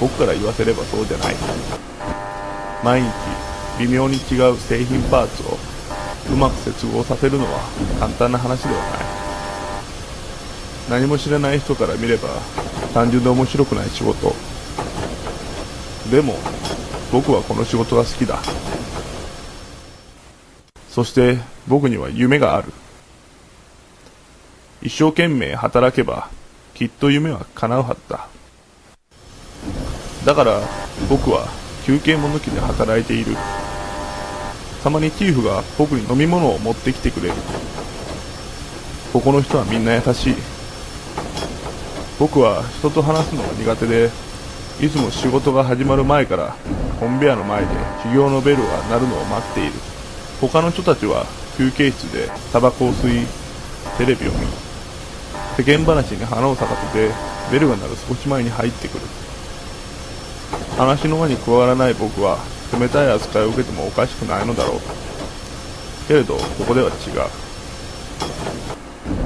[0.00, 1.34] 僕から言わせればそうじゃない。
[2.82, 3.08] 毎日
[3.80, 5.58] 微妙に違う製品パーツを
[6.32, 7.60] うまく接合させるのは
[8.00, 8.80] 簡単な話では
[10.88, 11.00] ない。
[11.02, 12.28] 何も知らない人から見れば
[12.94, 14.53] 単純で面白くない仕事。
[16.10, 16.34] でも
[17.10, 18.40] 僕はこの仕事が好きだ。
[20.90, 22.72] そして僕には夢がある。
[24.82, 26.28] 一生懸命働けば
[26.74, 28.28] きっと夢は叶うはずだ。
[30.24, 30.60] だから
[31.08, 31.48] 僕は
[31.84, 33.36] 休憩も抜きで働いている。
[34.82, 37.34] たまにチーフが僕に飲み物を持ってきてくれる。
[39.12, 40.34] ここの人はみんな優しい。
[42.18, 44.10] 僕は人と話すのが苦手で、
[44.80, 46.56] いつも仕事が始まる前から
[46.98, 47.68] コンベヤの前で
[48.02, 49.72] 修行のベルが鳴るのを待っている。
[50.40, 53.26] 他の人たちは休憩室でタバコを吸い、
[53.98, 54.38] テレビを見、
[55.56, 57.10] 世間話に花を咲かせて
[57.52, 59.00] ベルが鳴る少し前に入ってくる。
[60.76, 62.38] 話の輪に加わらない僕は
[62.72, 64.80] 冷たい扱いを受けてもおかしくないのだろう。
[66.08, 66.94] けれど、ここでは違う。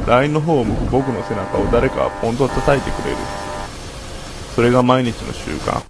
[0.07, 3.17] LINE の方を向く僕の背中を誰かがポンと叩いてくれる。
[4.59, 5.85] それが毎日の習慣。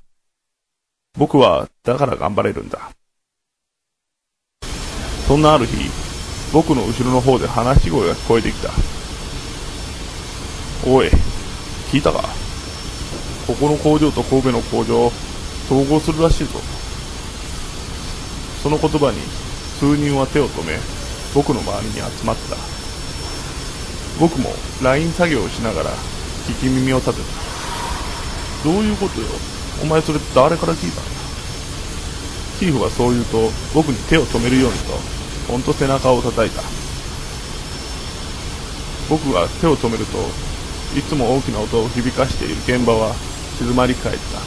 [1.16, 2.90] 僕は、だから頑張れるんだ。
[5.26, 5.90] そんなある日、
[6.52, 8.68] 僕の後ろの方で話し声が聞こえてきた。
[10.86, 11.08] おい、
[11.90, 12.28] 聞いたか？
[13.46, 15.06] ここの工場と神戸の工場
[15.64, 16.60] 統合するらしいぞ。
[18.62, 19.16] その言葉に
[19.80, 20.78] 数人は手を止め、
[21.34, 22.56] 僕の周りに集まった。
[24.20, 24.50] 僕も
[24.82, 25.90] LINE 作業をしながら
[26.46, 27.47] 聞き耳を立てた。
[28.64, 29.26] どういうことよ？
[29.82, 31.00] お前それ誰から聞いた？
[31.00, 31.06] の
[32.59, 34.92] チーフはそう言うと僕に手を止めるようにと、
[35.46, 36.62] ほんと背中を叩いた。
[39.09, 40.18] 僕が手を止めると、
[40.98, 43.14] いつも大きな音を響かしている現場は
[43.59, 44.40] 静まり返った。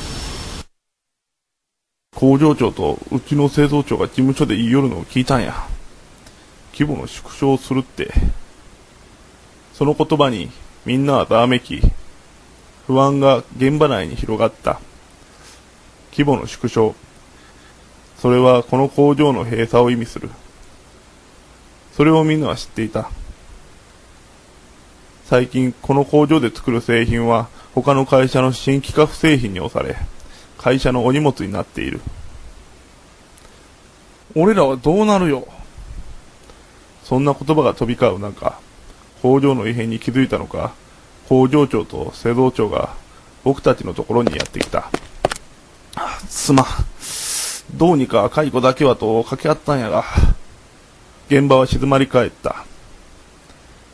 [2.20, 5.56] 工場長とうちの製造長が事務所で言い寄るのを聞いたんや。
[6.74, 8.14] 規模の縮小をするって。
[9.74, 10.52] その言葉に
[10.86, 11.82] みんなはざわめき、
[12.92, 14.82] 不安が現場内に広がった。
[16.12, 16.94] 規模の縮小。
[18.18, 20.30] それはこの工場の閉鎖を意味する。
[21.94, 23.10] それをみんなは知っていた。
[25.24, 29.96] 最近この工場で作る製品は他の会社の新規格製品に押され、
[30.58, 32.02] 会社のお荷物になっている。
[34.36, 35.48] 俺らはどうなるよ。
[37.06, 38.60] そんな言葉が飛び交う中、
[39.22, 40.74] 工場の異変に気づいたのか、
[41.32, 42.94] 工場長と製造長が
[43.46, 44.92] 僕たちのところにやってきた。
[46.28, 46.66] すまん。
[47.78, 50.04] どうにか解雇だけはと掛け合ったんやが、
[51.30, 52.66] 現場は静まり返った。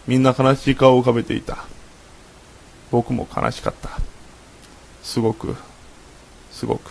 [0.07, 1.59] みんな悲しい顔を浮かべていた。
[2.89, 3.91] 僕も悲しかった。
[5.03, 5.55] すごく、
[6.51, 6.89] すごく。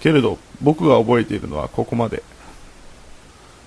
[0.00, 2.22] けれど、僕が覚えているのはここまで。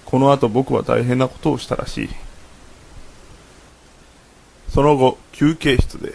[0.05, 2.09] この後僕は大変なことをしたらしい。
[4.73, 6.13] その後、休憩室で。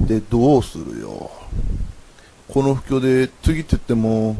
[0.00, 1.30] で、どうするよ。
[2.48, 4.36] この不況で次って言っても、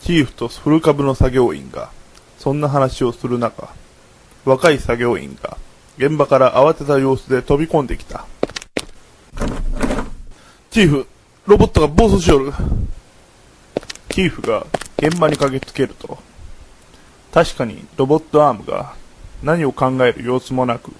[0.00, 1.90] チーフとフル株の作業員が、
[2.38, 3.68] そんな話をする中、
[4.44, 5.56] 若い作業員が、
[5.98, 8.26] 現場から慌てた様子で飛び込んできた。
[10.70, 11.06] チーフ、
[11.46, 12.52] ロボットが暴走しよる。
[14.10, 14.66] チーフが
[14.98, 16.18] 現場に駆けつけると、
[17.32, 18.94] 確かにロボットアームが
[19.42, 20.92] 何を考える様子もなく、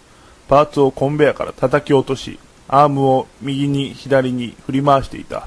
[0.48, 5.46] パーツをコンベヤから叩き落とし、アームを右に左に振り回していた。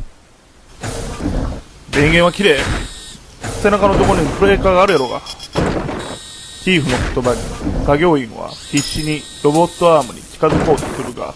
[1.92, 2.60] 電源は綺麗。
[3.62, 5.22] 背中のところにブレーカーがあるやろが。
[6.64, 11.34] チーフの言葉に作業員は必死にロボットアームに近づこうとするが、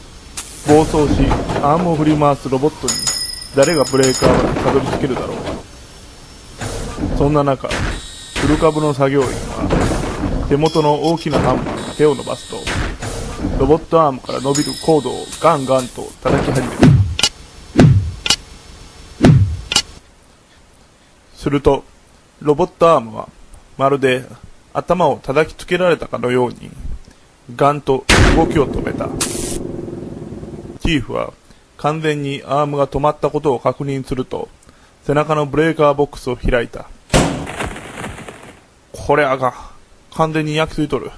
[0.67, 1.25] 暴走し、
[1.61, 2.93] アームを振り回すロボットに
[3.55, 5.43] 誰がブレーカーまでたどり着けるだろうか。
[7.17, 9.82] そんな中、フル株の作業員は
[10.49, 12.57] 手元の大きなハンマーに手を伸ばすと、
[13.59, 16.73] ロボットアームから伸びるコードをガンガンと叩き始めた。
[21.35, 21.83] すると、
[22.41, 23.29] ロボットアームは、
[23.77, 24.25] まるで
[24.73, 26.71] 頭を叩きつけられたかのように、
[27.55, 28.05] ガンと
[28.37, 29.09] 動きを止めた。
[30.81, 31.33] チーフは、
[31.77, 34.49] 完全にアームが止まったことを確認すると、
[35.05, 36.85] 背中のブレーカーボックスを開いた。
[38.91, 39.72] これあかん。
[40.15, 41.11] 完全に焼き付いとる。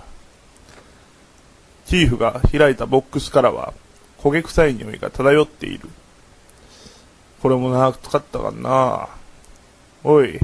[1.85, 3.73] チーフが開いたボックスからは、
[4.19, 5.89] 焦げ臭い匂いが漂っている。
[7.41, 9.07] これも長く使ったかな
[10.03, 10.39] おい、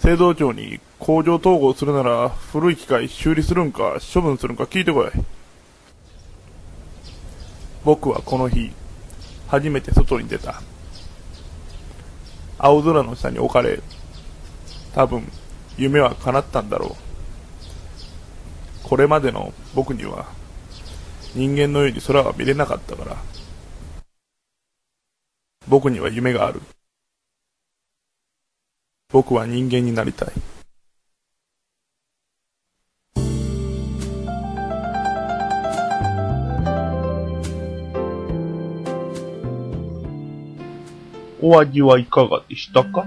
[0.00, 5.10] 製造長に工場統合するなら古い機械修理するんか処分するんか聞いてこい。
[7.84, 8.72] 僕はこの日、
[9.48, 10.60] 初めて外に出た。
[12.58, 13.80] 青空の下に置かれ、
[14.94, 15.30] 多分、
[15.78, 17.11] 夢は叶ったんだろう。
[18.82, 20.26] これまでの僕には、
[21.34, 23.16] 人間のように空は見れなかったから、
[25.66, 26.60] 僕には夢がある。
[29.10, 30.28] 僕は人間になりたい。
[41.44, 43.04] お味はいかがでしたか？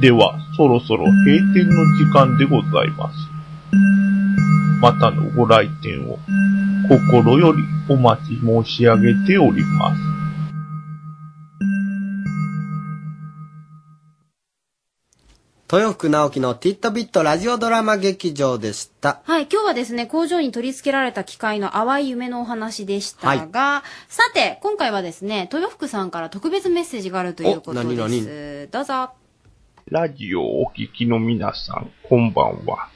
[0.00, 3.16] では、そろそろ閉店の時間でございます。
[4.84, 6.18] またのご来店を
[6.90, 10.00] 心よりお待ち申し上げております。
[15.72, 19.22] 豊福直樹のティットビットラジオドラマ劇場でした。
[19.24, 27.86] はい、今日はですね、工場に取り付けられた機械の淡い夢のお話でしたが、さて、今回はですね、豊福さんから特別メッセージがあるということです。
[27.86, 29.14] お何々どうぞ。
[29.86, 32.93] ラジオをお聞きの皆さん、こんばんは。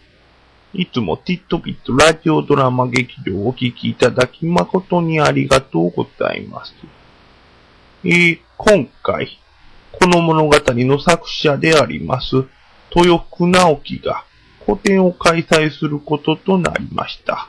[0.78, 6.72] いつもティットビットラジオドラマ劇場をお聞きいただき誠にありがとうございます。
[8.04, 9.40] えー、今回、
[9.90, 12.44] この物語の作者であります、
[12.94, 14.22] 豊福直樹が
[14.64, 17.48] 個展を開催することとなりました。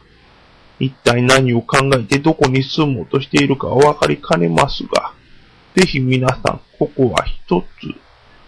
[0.79, 5.13] 一体何を考えてどこに住もうとしているかはわかりかねますが、
[5.75, 7.65] ぜひ皆さん、ここは一つ、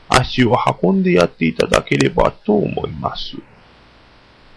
[0.10, 3.38] 足を運んでやっていただければと思います。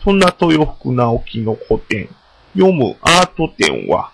[0.04, 2.10] そんな豊福直樹の古典、
[2.52, 4.12] 読むアート展は、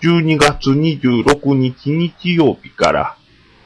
[0.00, 3.16] 12月26日日曜日から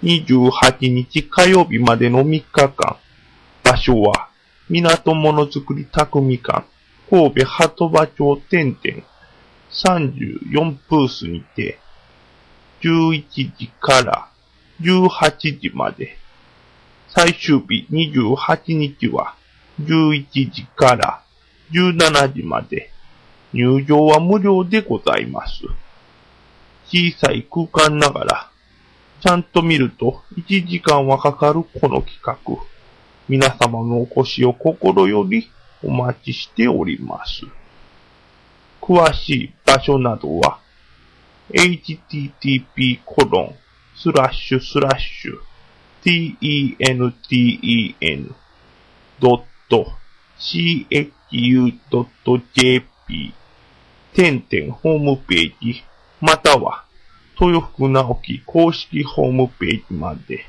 [0.03, 2.97] 28日火曜日までの3日間、
[3.63, 4.29] 場所は、
[4.69, 6.65] 港ものづくり匠館、
[7.09, 9.05] 神戸鳩場町店店
[9.71, 11.79] 34ブースにて、
[12.83, 13.25] 11
[13.57, 14.29] 時から
[14.81, 16.19] 18時まで、
[17.11, 19.37] 最終日28日は
[19.81, 21.22] 11時から
[21.73, 22.91] 17時まで、
[23.53, 25.65] 入場は無料でございます。
[26.87, 28.51] 小さい空間ながら、
[29.21, 32.37] ちゃんと見ると1時間はかかるこの企画。
[33.29, 35.49] 皆様のお越しを心より
[35.83, 37.43] お待ちしております。
[38.81, 40.59] 詳しい場所などは、
[41.53, 43.55] http コロン
[43.97, 45.39] スラッシュスラッシュ
[51.33, 52.85] u.jp
[54.15, 55.83] 点々ホームページ
[56.21, 56.85] または
[57.41, 60.45] 豊福直樹公式ホームページまで。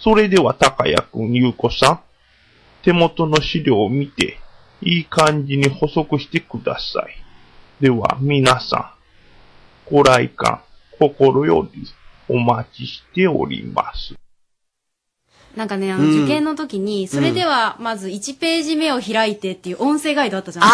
[0.00, 2.00] それでは高谷くん、ゆうこさん、
[2.82, 4.38] 手元の資料を見て、
[4.82, 7.82] いい感じに補足してください。
[7.82, 8.94] では、皆さ
[9.88, 10.62] ん、ご来館、
[10.98, 11.84] 心より
[12.28, 14.14] お待ちしております。
[15.56, 20.64] なんかね、あの、うん受験の時に、それでは、まず1ページ目を開いてっていう音声ガイドあったじゃん。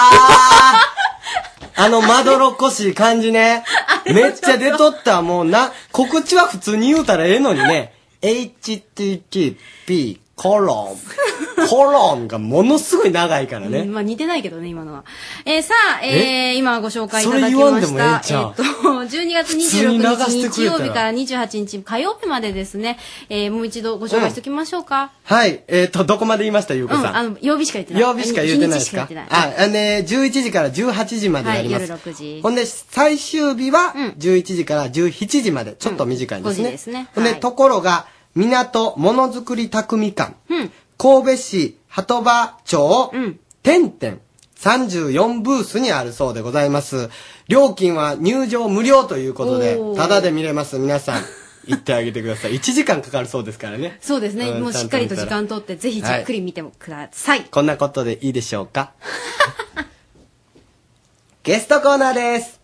[1.76, 3.64] あ の、まどろっこしい感じね。
[4.06, 5.22] めっちゃ出とった。
[5.22, 7.94] もうな、告知は普通に言うたらええのにね。
[8.22, 11.66] http コロン。
[11.68, 13.84] コロンがものすごい長いからうんね。
[13.84, 15.04] まあ似てないけどね、今のは。
[15.44, 18.48] えーさあ、えー今ご紹介いただきそれ言わんでもええました。
[18.50, 18.66] んちゃう？
[19.04, 25.12] えっと、12月普通に流26してくれたら日日曜日から28日火曜日までですね、えーもう一度ご紹介しておきましょうか。
[25.22, 25.62] はい。
[25.68, 27.16] えっ、と、どこまで言いましたゆうこうん、さん？
[27.16, 28.02] あの、曜日しか言ってない。
[28.02, 29.08] 曜日しか言うてないですか？
[29.30, 31.82] あ、あのね、11時から18時までやります。
[31.82, 36.64] はい夜6時ほんで、最終日は11時から17時まで、ちょっと短いんですね。
[36.64, 43.12] 5時ですねほんで、はいところが、港ものづくり匠館、うん神戸市鳩場町、
[43.64, 44.18] 点々
[44.60, 47.10] 34ブースにあるそうでございます。
[47.48, 50.78] 料金は入場無料ということでおー、タダで見れます。
[50.78, 51.22] 皆さん、
[51.66, 52.54] 行ってあげてください。
[52.54, 53.98] 1時間かかるそうですからね。
[54.00, 54.48] そうですね。
[54.50, 57.42] うんもうしっかりと時間取って、ぜひじっくり見てもください。
[57.50, 58.92] こんなことでいいでしょうか？
[61.42, 62.60] ゲストコーナーです。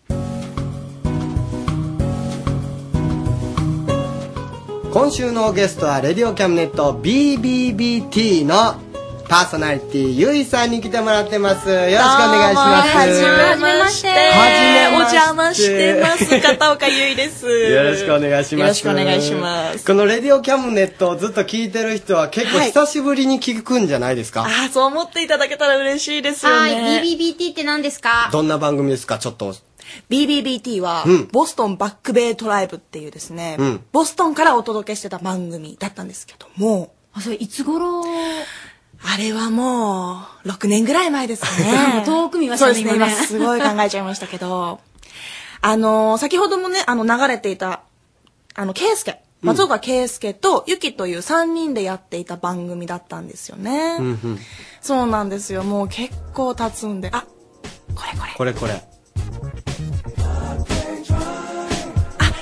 [4.92, 8.74] 今週のゲストは、レディオキャムネット BBBT の
[9.28, 11.68] パーソナリティ、ゆいさんに来てもらってます。
[11.68, 12.96] よろしくお願いします。
[12.96, 13.22] はじ
[13.62, 14.08] めまして。
[14.08, 14.14] は
[14.90, 16.40] じめましてお邪魔してます。
[16.40, 17.46] 片岡ゆいです。
[17.48, 18.60] よろしくお願いします。
[18.62, 19.86] よろしくお願いします。
[19.86, 27.00] このレディオキャムネットをずっと聞いてる人は結構はい久しぶりに聞くんじゃないですか、ああ、そう思っていただけたら嬉しいですよはい、ね。
[27.04, 28.30] BBBT って何ですか？
[28.32, 29.18] どんな番組ですか？
[29.18, 29.54] ちょっと。
[30.08, 31.28] BBBT は、うん。
[31.28, 33.84] ボストンバックベイトライブっていうですね、うん。
[33.92, 38.04] ボストンからお届けしてた番組だったんですけども、あ、それいつ頃？
[39.02, 42.04] あれはもう、6年ぐらい前ですかね。
[42.06, 44.80] 遠く見ましたねそうですね、今すごい考えちゃいましたけど、
[45.62, 47.80] あのー先ほどもね、あの、流れていた、
[48.54, 53.96] あの、ケイスケ、松岡圭介とユキという3人でやっていた番組だったんですよね。
[54.82, 55.62] そうなんですよ。
[55.62, 57.24] もう結構経つんで、あ、
[57.94, 58.90] これこれ。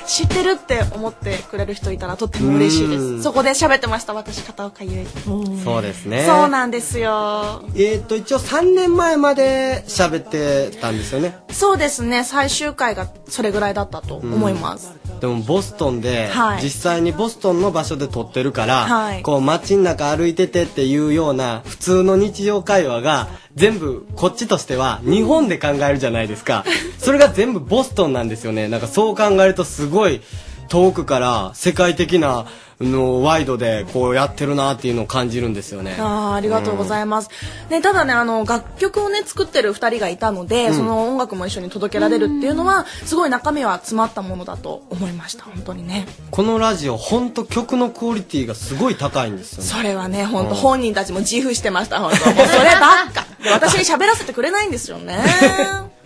[0.08, 3.22] 知ってるって思ってくれる人いたらとっても嬉しいでうんす。
[3.22, 5.62] そこで喋ってました、私、片岡優衣。
[5.62, 6.24] そうですね。
[6.26, 7.62] そうなんですよ。
[7.76, 11.38] えっ、と、一応3年前まで喋ってたんですよね。
[11.50, 14.92] そうですね、最終回がそれぐらいだったと思います。
[15.18, 26.64] でもボストンで、はい実際にボストンの場所で撮ってるから、はいこう街の中歩いててっていうような普通の日常会話が全部こっちとしては日本で考えるじゃないですか。
[26.98, 28.68] それが全部ボストンなんですよね。
[28.68, 30.20] なんかそう考えるとすごい
[30.68, 32.46] 遠くから世界的な
[32.80, 35.96] のワイドでこうやってるなっていうのを感じるんですよね。
[35.98, 37.30] あーありがとうございます。
[37.70, 46.06] ね、ただね、あの、楽曲をね、作ってる二人がいたので、うんその音楽も一緒に届けられるっていうのは、すごい中身は詰まったものだと思いました、本当にね。
[46.30, 49.64] このラジオほんと曲のクオリティがすごい高いんですよね。
[49.64, 53.26] それはね、本当うん本人たちも自負してました、本当そればっか。
[53.42, 55.18] で、 私に喋らせてくれないんですよね。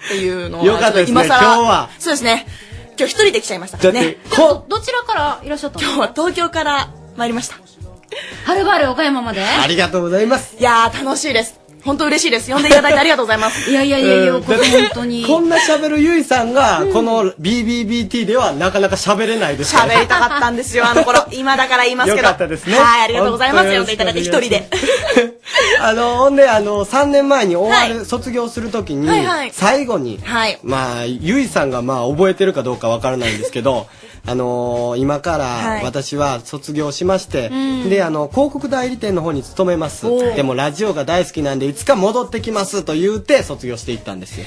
[0.07, 0.65] っていうのは。
[0.65, 2.47] よかったですね今日はそうですね。
[2.99, 4.17] 今日一人で来ちゃいましたからね。
[4.37, 5.85] ど、どちらからいらっしゃったの？
[5.85, 7.57] 今日は東京から参りました。
[8.45, 9.43] はるばる岡山まで？
[9.43, 10.57] ありがとうございます。
[10.59, 11.62] いやー、楽しいです。
[11.85, 12.53] 本当嬉しいです。
[12.53, 13.71] 呼んでいただいてありがとうございます。
[13.71, 15.25] いやいやいやいや、うんこれ本当に。
[15.27, 21.25] こんな喋るゆいさんが、この BBBT ではなかなか喋れないです喋りたかったんですよ、あの頃。
[21.33, 22.17] 今だから言いますけど。
[22.19, 23.77] よかったですねはい、ありがとうございます。
[23.77, 24.69] 呼んでいただいて一人で。
[25.81, 29.09] あの、ほんで、あの、3年前に終わる、卒業するときに、
[29.53, 30.59] 最後に、はい。
[30.63, 33.87] まあ、ゆいさんがまあ、覚えてるかどうかわからないんですけど、
[34.25, 37.55] あのー今からはい私は卒業しまして、う
[37.87, 40.07] んで、あの、広告代理店の方に勤めます。
[40.37, 44.47] でもラジオが大好きなんで、いつか戻ってきますと言うて卒業していったんですよ。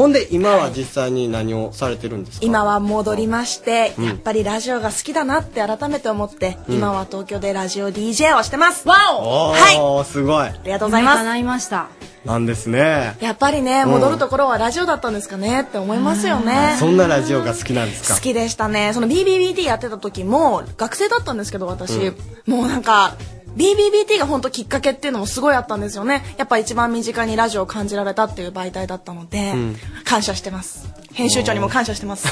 [0.00, 2.46] ほんで、今は実際に何をされてるんですか？
[2.46, 8.88] 今は戻りまして、うんやっぱりラジオが好きだなって改めて思って、うん今は東京でラジオ DJ をしてます。
[8.88, 10.46] わおはいー、すごい。
[10.46, 11.18] ありがとうございます。
[11.18, 11.88] 叶いました。
[12.24, 13.14] なんですね。
[13.20, 16.76] やっぱりね、うん戻るところはラジオだったんですかねって思いますよね。
[16.78, 18.14] そんなラジオが好きなんですか？
[18.14, 18.92] 好きでしたね。
[18.94, 21.98] その BBBT やってた時も、学生だったんですけど、私。
[21.98, 23.16] うんもうなんか、
[23.56, 26.22] BBBT が本当きっかけっていうのもすごいあったんですよね。
[26.38, 30.92] やっぱ一番身近にラジオを感じられたっていう媒体だったので、うん感謝してます。
[31.12, 32.28] 編集長にも感謝してます。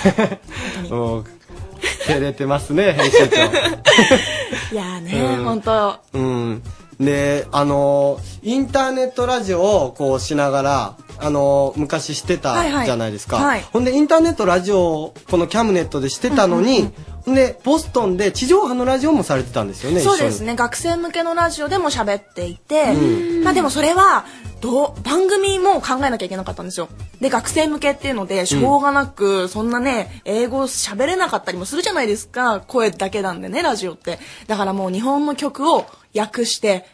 [0.90, 1.24] もう、
[2.06, 3.36] 照れてますね、編集長。
[4.74, 6.62] いやーね、うん本当うん。
[7.00, 12.86] で、あのーインターネットラジオをこうしながら、あのー昔してたはいはい。
[12.86, 13.36] じゃないですか。
[13.36, 13.62] はい。
[13.72, 16.90] ほんで、インターネットラジオをこのキャムネットでしてたのに、
[17.24, 20.00] ほんで、ボストンで地上波のラジオもされてたんですよね。
[20.00, 20.56] そうですね。
[20.56, 23.44] 学生向けのラジオでも喋っていて、うん。
[23.44, 24.24] まあでもそれは
[24.60, 26.88] どう番組も考えなきゃいけなかったんですよ。
[27.20, 32.60] で学生向けっていうのでしょうがなく、そんなね英語喋れなかったりもするじゃないですか。
[32.60, 34.18] 声だけなんでねラジオって。
[34.46, 35.86] だからもう日本の曲を
[36.16, 36.86] 訳して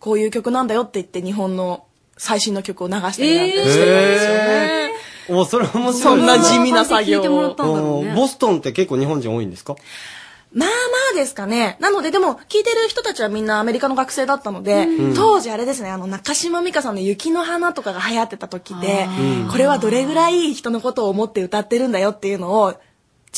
[0.00, 1.84] こういう曲なんだよって言って日本の
[2.16, 4.90] 最新の曲を流したりなんてしてるんですよね、
[5.28, 5.94] おそれ面白い。
[5.94, 8.04] そんな地味な作業を。
[8.14, 9.76] ボストンって結構日本人多いんですか？
[10.56, 10.74] まあま
[11.12, 11.76] あですかね。
[11.80, 22.74] なので、でも、聞いてる人たちはみんなアメリカの学生だったので、うん当時あれですね、あの、中島美嘉さんの雪の花とかが流行ってた時でうん、これはどれぐらい人のことを思って歌ってるんだよっていうのを、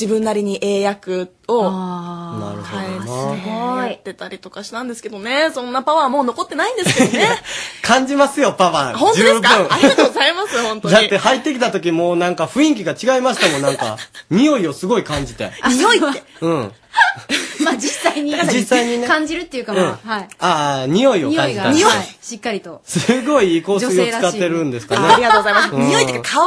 [0.00, 7.28] 自分なりに英訳をなる変えてほやってたりとかしたんですけどね、そんなパワーもう残ってないんですけどね。
[7.82, 8.96] 感じますよ、パワー。
[8.96, 9.66] 本当ですか？
[9.70, 10.94] ありがとうございます、本当に。
[10.94, 13.96] だって入ってきた時もうなんか雰囲気が違いましたもん、なんか。
[14.30, 15.50] 匂いをすごい感じて。
[15.68, 16.22] 匂いって？
[16.42, 16.72] うん。
[17.64, 18.34] まあ実際に。
[18.52, 20.28] 実際にね感じるっていうかまあ、はい。
[20.40, 21.70] ああ、匂いを感じた。
[21.70, 22.82] 匂いが、はいしっかりと。
[22.84, 25.06] すごいいい香水を使ってるんですかね。
[25.08, 25.70] あありがとうございます。
[25.72, 26.40] うん匂いっていうか香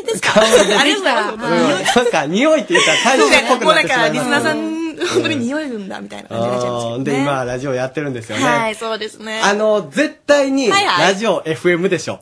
[0.00, 0.32] りですか？
[0.32, 1.98] 香りですありがとうございます。
[1.98, 7.04] うんなんか匂いって言ったら大そうね衆っぽくなんか、なってしまいますリスナーさん、本当に匂いるんだ、みたいな感じになっちゃいますけどね。
[7.04, 8.44] で、今、ラジオやってるんですよね。
[8.44, 9.40] はい、そうですね。
[9.42, 12.20] あの、絶対に、はいはいラジオ FM でしょ。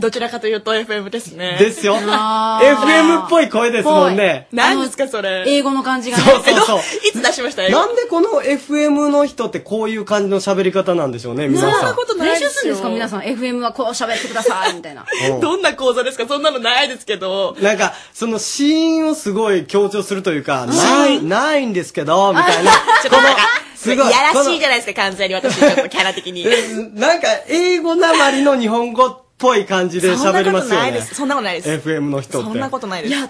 [0.00, 1.56] どちらかというと FM ですね。
[1.58, 1.96] ですよ。
[1.96, 4.48] FM っぽい声ですもんね。
[4.52, 5.44] 何ですか、それ？
[5.46, 6.22] 英語の感じがね。
[6.24, 6.78] そうそうそう。
[7.08, 7.70] いつ出しましたよ。
[7.70, 11.96] なんでこの FM の人ってこういう感じの喋り方なんでしょうね、皆さん。
[12.18, 13.20] 練習するんですか皆さん。
[13.22, 15.04] FM はこう喋ってください、みたいな。
[15.34, 16.26] うんどんな講座ですか？
[16.26, 17.56] そんなのないですけど。
[17.60, 22.70] なんか、そのシーンをすごい強調するというか、ない、ないんですけど、みたいな。
[22.72, 22.78] ちょ
[23.08, 23.42] っとなんか、
[23.76, 26.44] すごいいやらしいじゃないですか、完全に私、ちょっとキャラ的に。
[26.98, 31.00] なんか、英語なまりの日本語っぽい感じで喋りますよね。
[31.02, 31.88] そんなことないです。
[31.88, 32.48] FM の人って。
[32.48, 33.14] そんなことないです。
[33.14, 33.28] いや、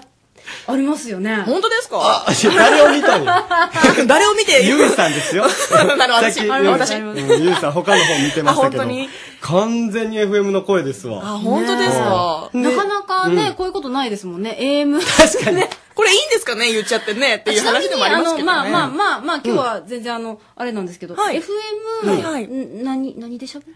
[0.67, 1.35] ありますよね。
[1.45, 1.97] 本当ですか？
[2.01, 3.31] あ、誰を見たんよ。
[4.07, 4.65] 誰を見て？
[4.65, 5.45] ゆうさんですよ。
[5.97, 9.09] なるほど私私うんゆうさん他の方見てましたけどあ本当に？
[9.41, 11.21] 完全に FM の声ですわ。
[11.23, 12.49] あ、本当ですか？
[12.53, 14.57] うんなかなかね、うんこういうことないですもんね。
[14.59, 14.99] AM。
[15.01, 15.63] 確かに。
[15.93, 16.71] これいいんですかね？
[16.71, 18.43] 言っちゃってねっていう話でもありますけどね。
[18.45, 23.75] まあまあまあ、まあ今日は全然あの、あれなんですけど、はい FM、何、何で喋る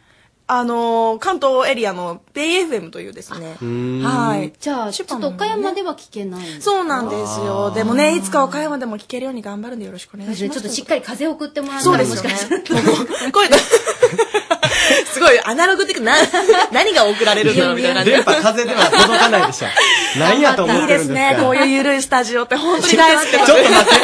[0.53, 3.55] あのー、関東エリアのベイ FM というですね。
[4.03, 4.51] はい。
[4.59, 6.61] じゃあ、ちょっと岡山では聞けない。
[6.61, 7.71] そうなんですよ。
[7.71, 10.59] でもね、いつか岡山でも聞けるように頑張るんでよろしくお願いします。
[10.59, 12.81] ちょっとしっかり風を送ってもらったそうらもしですよねかしたら。
[15.11, 16.13] すごいアナログ的な、
[16.71, 18.03] 何が送られるんだろうみたいな。
[18.03, 19.67] 電波風では届かないでしょ。
[20.19, 21.37] 何やと思いいってるんですかですね。
[21.41, 23.71] こういうゆるいスタジオって本当に大好きちょっと待って。
[23.71, 24.01] ちょっと待って。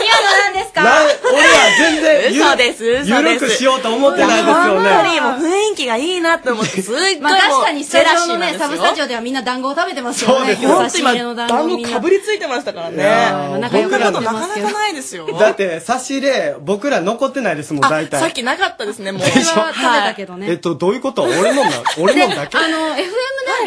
[0.00, 0.82] ピアノなんですか？
[0.82, 0.90] な
[1.32, 1.48] 俺は
[1.78, 3.10] 全然ゆ嘘です、嘘です。
[3.10, 5.20] ゆるくしようと思ってないですよ本当にね。
[5.20, 10.36] もう雰囲気がいいなって思って、すっごいもうまあ確かにスタジオのね、サブスタジオではみんな団子を食べてますよね。
[10.38, 12.96] そうですほんと今、団子かぶりついてましたからね。
[12.96, 14.72] いやー仲良くなってなかなか。
[14.72, 15.26] ないですよ。
[15.38, 18.20] だって、差し入れ、僕ら残ってないですもん、あ大、体。
[18.20, 19.22] さっきなかったですね、もう。
[19.60, 20.50] は食べたけどね。
[20.50, 21.22] えっと、どういうこと？
[21.22, 22.58] 俺のな、 俺のだけ？
[22.58, 23.04] あの、FM ね、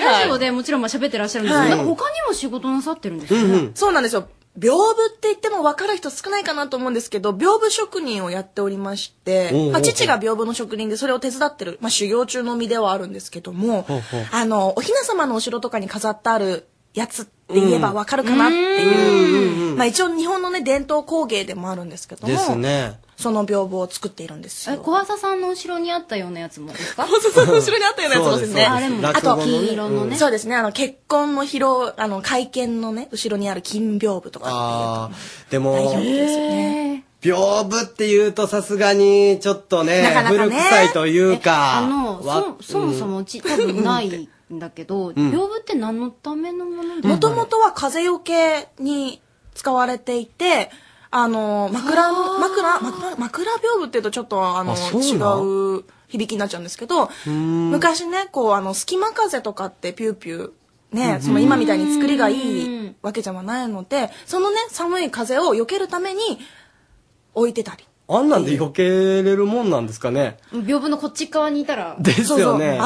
[0.03, 3.45] ラジオでもちろんまあ喋ってらっしゃるんですけど、はいなんか他にも仕事なさってるんですよね。
[3.45, 3.71] うんうん。
[3.75, 4.27] そうなんですよ。
[4.57, 13.87] 屏風って言っても分かる人少ないかなと思うんですけど、屏風職人をやっておりましておうおうおう、まあ、父が屏風の職人でそれを手伝ってる、まあ、修行中の身ではあるんですけども
[14.31, 22.99] あの、お雛様のお城とかに飾ってあるやつって言えば分かるかなっていう、まあ、一応日本のね、伝統工芸でもあるんですけども、ですね。
[23.23, 24.81] その屏風を作っているんですえ、よ。
[24.81, 27.05] 小朝さんの後ろにあったようなやつもですか？
[27.07, 28.65] 小朝さんの後ろにあったようなやつもですね。
[28.65, 30.15] あれも、あと、金色のね。
[30.17, 34.47] そうですね、あの、結婚の披露、あの、会見のね、後ろにある金屏風とか。
[34.49, 35.11] ああ、
[35.49, 37.05] でも、代表ですよね。
[37.21, 41.77] 屏風って言うとさすがにちょっとねなかなかね古臭いというか。
[41.77, 46.95] あの、わそ、そもそもうち多分ないんだけど、 ん屏風って何のためのもの？
[46.97, 49.21] もともとは風よけに
[49.55, 50.69] 使われていて、
[51.15, 55.15] あの、枕、枕、枕、枕屏風って言うとちょっと、あの、あ違
[55.79, 60.51] う響きになっちゃうんですけど、ん昔ね、こう、あの、隙間風とかってピューピュー、
[60.91, 66.39] ね、うんその今みたいに作りがいいわけじゃないので、そのね、寒い風を避けるために
[67.35, 67.83] 置いてたり。
[68.07, 70.37] あんなんで避けれるもんなんですかね？
[70.51, 71.95] 屏風のこっち側にいたら。
[71.99, 72.79] ですよね。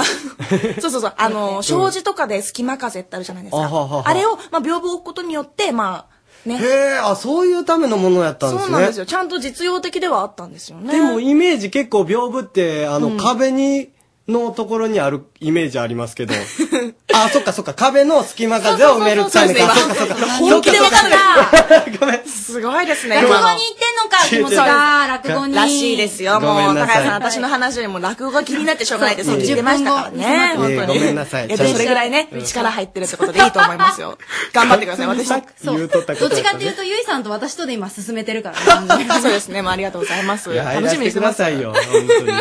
[0.80, 1.14] そうそう そう。
[1.18, 4.04] あの、障子とかで隙間風ってあるじゃないですか。
[4.06, 6.17] あれを、まあ、屏風を置くことによって、まあ、
[6.48, 6.58] ね。
[6.58, 8.72] へえ、あ、そういうためのものやったんですね。
[8.72, 9.06] そうなんですよ。
[9.06, 10.92] ちゃんと実用的ではあったんですよね。
[10.92, 13.90] でもイメージ結構屏風って、あの、うん壁に、
[14.28, 16.34] のところにあるイメージありますけど。
[17.14, 19.74] あ、そっかそっか、壁の隙間風を埋めるためか。
[19.74, 20.26] そそうっかそっか。
[20.38, 21.16] 本気でわかんな
[22.16, 22.28] い。
[22.28, 23.16] すごいですね。
[23.16, 25.56] 落語に行ってんのか、気持ちそうが、落語に。
[25.56, 26.40] らしいですよ。
[26.42, 29.30] もう、高谷さん、私の話よりも落語が気になってしょうがないです。
[29.30, 30.54] そう言ってましたからね。
[30.56, 31.00] 10分後本当に。
[31.00, 34.18] ごめんなさいいそれぐらいね、力入ってるってことでいいと思いますよ。
[34.54, 35.08] 頑張ってください。
[35.08, 35.30] 私、
[35.64, 39.08] 言うとったどっちかっていうと、ゆいさんと私とで今進めてるからね。
[39.22, 39.62] そうですね。
[39.62, 40.54] まあ、ありがとうございます。
[40.54, 41.34] 楽しみにしてくだ。
[41.34, 42.32] さいよ、本当に。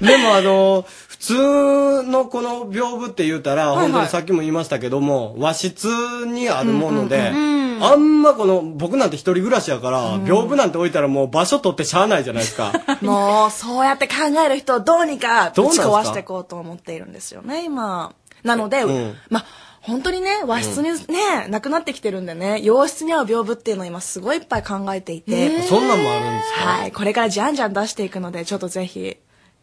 [0.00, 5.86] でもあの、普通のこの屏風って言うたら、はいはい本当にさっきも言いましたけども、和室
[6.26, 12.72] にあるもので、うんうんうんあんまこの、僕なんて一人暮らしやから、屏風なんて置いたらもう場所取ってしゃあないじゃないですか。
[13.00, 15.88] もう、そうやって考える人をどうにかぶちどうなんすか？
[15.88, 18.12] 壊していこうと思っているんですよね、今。
[18.42, 19.44] なので、うんまあ、
[19.80, 25.62] 本当にね、和室にね、なくなってきてるんでね、洋室に合う屏風っていうのを今すごいいっぱい考えていて。
[25.62, 26.68] そんなんもあるんですか？
[26.80, 26.92] はい。
[26.92, 29.16] これからじゃんじゃん出していくので、ちょっとぜひ、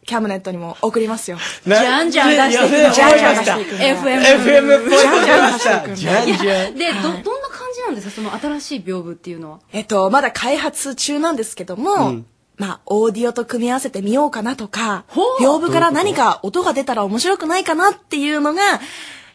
[0.08, 1.36] キャムネットにも送りますよ。
[1.36, 4.22] ねじゃんじゃん出していくじゃんじゃん出していく FM。
[4.22, 6.74] FM っぽいじゃんじゃん出していくじゃんじゃん。
[6.74, 8.12] で、ど、どんな感じなんですか？
[8.14, 9.60] その新しい屏風っていうのは。
[9.72, 15.04] えっと、まだ開発中なんですけども、うんまあ、オーディオと組み合わせてみようかなとか、
[15.38, 18.62] う屏風から何か音が出たら面白くないかなっていうのが、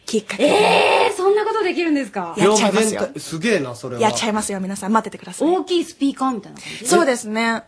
[0.04, 2.34] きっかけで、えー、そんなことできるんですか？
[2.36, 4.02] やっちゃいますよすげえな、それは。
[4.02, 4.92] やっちゃいますよ、皆さん。
[4.92, 5.48] 待っててください。
[5.48, 6.86] 大きいスピーカーみたいな感じ？
[6.86, 7.62] そうですね。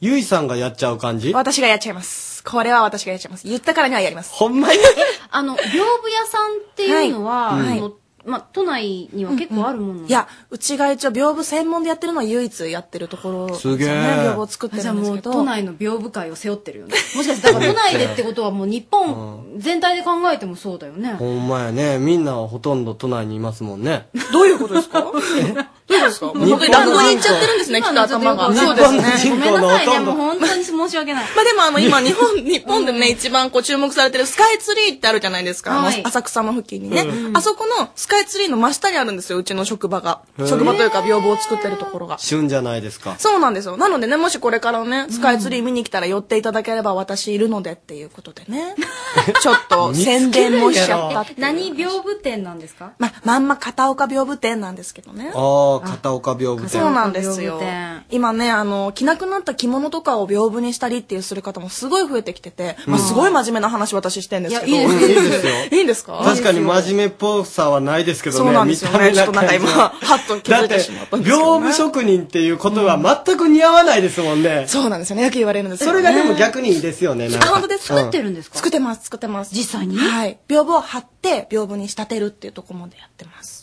[0.00, 1.32] ゆいさんがやっちゃう感じ？
[1.32, 2.35] 私がやっちゃいます。
[2.46, 3.46] これは私がやっちゃいます。
[3.46, 4.32] 言ったからにはやります。
[4.32, 4.78] ほんまに？
[5.30, 5.72] あの、屏風
[6.12, 7.92] 屋さんっていうのは、はいあの
[8.26, 9.94] まあ、都内には結構あるもの？
[9.94, 15.32] なんですいや、うちが一応屏風専門でやってるのは唯一やってるところですげえ屏風を作ってじゃあもうるんですけど。
[15.32, 16.94] 都内の屏風界を背負ってるよね。
[17.14, 21.12] もしかして、だから都内でってことはもう日本全体で考えてもそうだよね。
[21.14, 21.98] ほんまやね。
[21.98, 24.08] みんなほとんど都内にいますもんね。
[24.32, 25.02] どういうことですか？
[25.06, 26.26] どういうことですか？
[26.26, 28.54] もう日本当に落語に行っちゃってるんですね、きっと頭が。
[28.54, 29.02] そうですね。
[29.18, 31.24] 人ごめんなさいね、もう本当に申し訳ない。
[31.34, 35.70] まあでもあの今日本、日本でね、一番こう注目されてるスカイツリーってあるじゃないですか。
[35.72, 37.06] はい浅草の付近にね。
[37.34, 40.20] あそこのスカイツリーの真下にあるんですよ、うちの職場が。
[40.46, 42.18] 職場というか屏風を作ってるところが。
[42.18, 43.16] 旬じゃないですか。
[43.18, 43.76] そうなんですよ。
[43.76, 48.74] なのでね、もしこれからね、スカイツリー見に来たら寄っていただければ私いるのでっていうことでね。
[49.40, 52.92] ちょっと 宣伝もしちゃったっていう何屏風店なんですか？
[52.98, 55.32] ま、まんま片岡屏風店なんですけどね。
[55.34, 56.80] ああ、片岡屏風店。
[56.80, 57.60] そうなんですよ。
[58.10, 64.72] 今ね、あの、着なくなった着物とかを屏風にしたりっていうする方もすごい増えてきてて、まあ、すごい真面目な話私してんですけど。
[64.72, 65.52] いいですよ。
[65.78, 66.20] いいんですか？
[66.24, 68.44] 確かに真面目っぽさはないですけどね。
[68.44, 69.12] そうなんですよね。
[69.12, 74.64] ちょっとなんか今、ははっと気づいてしまったんですけど、屏風職人っていうことは全く似合わないですもんね。
[74.66, 75.24] そうなんですよね。
[75.24, 75.92] よく言われるんですよ、ね。
[75.92, 77.28] それがでも逆にいいですよね。
[77.28, 78.56] なんあ、か本当で作ってるんですか？
[78.56, 79.54] 作ってます、作ってます。
[79.54, 79.98] 実際に？
[79.98, 80.38] はい。
[80.48, 83.55] 屏風を貼って、屏風に仕立てるっていうところまでやってます。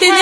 [0.00, 0.16] でね、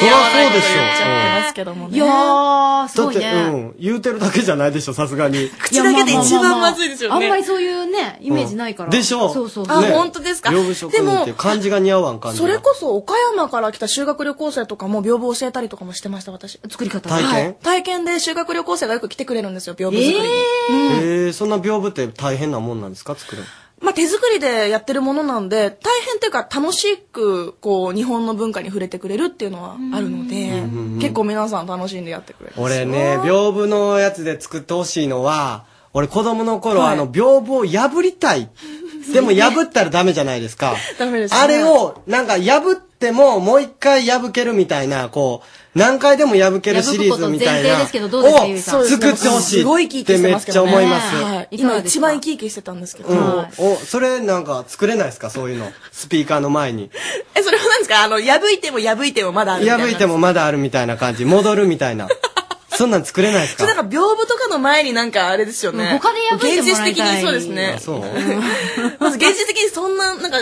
[0.00, 1.96] そりゃそうでしょ言っちゃってますけどもね。
[1.96, 3.18] いやー、すだって。
[3.18, 3.74] うん。
[3.78, 5.48] 言うてるだけじゃないでしょ、さすがに。
[5.48, 7.26] 口だけで一番まずいですよね。
[7.26, 8.90] あんまりそういうね、イメージないから。
[8.90, 9.32] でしょ？
[9.32, 9.90] そうそうあ、そう。
[9.92, 10.50] 本当ですか？
[10.50, 12.46] 屏風職人っていう漢字が似合わん感じが。
[12.46, 16.58] それこそ岡山から来た修学旅行生とかも屏風教えたりとかもしてました、私。
[16.68, 17.30] 作り方体験？
[17.32, 17.54] はい。
[17.62, 20.28] 体験で修学旅行生がよく来てくれるんですよ、屏風作りに。
[20.28, 23.48] えー、そんな屏風って大変なもんなんですか作るの？
[23.82, 30.62] まあ手作りでやってるものなんで、大変っていうか楽しく、こう、日本の文化に触れてくれるっていうのはあるので、
[31.00, 32.54] 結構皆さん楽しんでやってくれる。
[32.56, 35.64] 俺ね、屏風のやつで作ってほしいのは、
[35.94, 38.48] 俺子供の頃、はいあの、屏風を破りたい。
[39.12, 40.74] でも破ったらダメじゃないですか。
[40.98, 47.82] ダメですねあれを、なんか破ってももう一回破けるみたいな、こう、何回でも破けるシリーズみたいな。
[47.82, 47.98] を作
[48.96, 50.70] ってほしいってめっちゃますけどね。
[50.70, 51.16] 思います。
[51.16, 51.48] はい。
[51.50, 53.08] 今一番生き生きしてたんですけど。
[53.08, 53.46] うん。
[53.56, 55.30] お、それなんか作れないですか？
[55.30, 55.72] そういうの。
[55.90, 56.90] スピーカーの前に。
[57.34, 58.02] え、それは何ですか？
[58.04, 59.84] あの、破いても破いてもまだあるみたいな。
[59.86, 61.24] 破いてもまだあるみたいな感じ。
[61.24, 62.06] 戻るみたいな。
[62.70, 63.66] そ そんなん作れないですか？
[63.66, 65.88] なんか屏風とかの前になんかあれですよね。
[66.02, 67.80] 他で破いてもらいたい現実的にそうですねあ。
[67.80, 68.02] そう
[68.98, 70.38] まず現実的にそんな、なんか、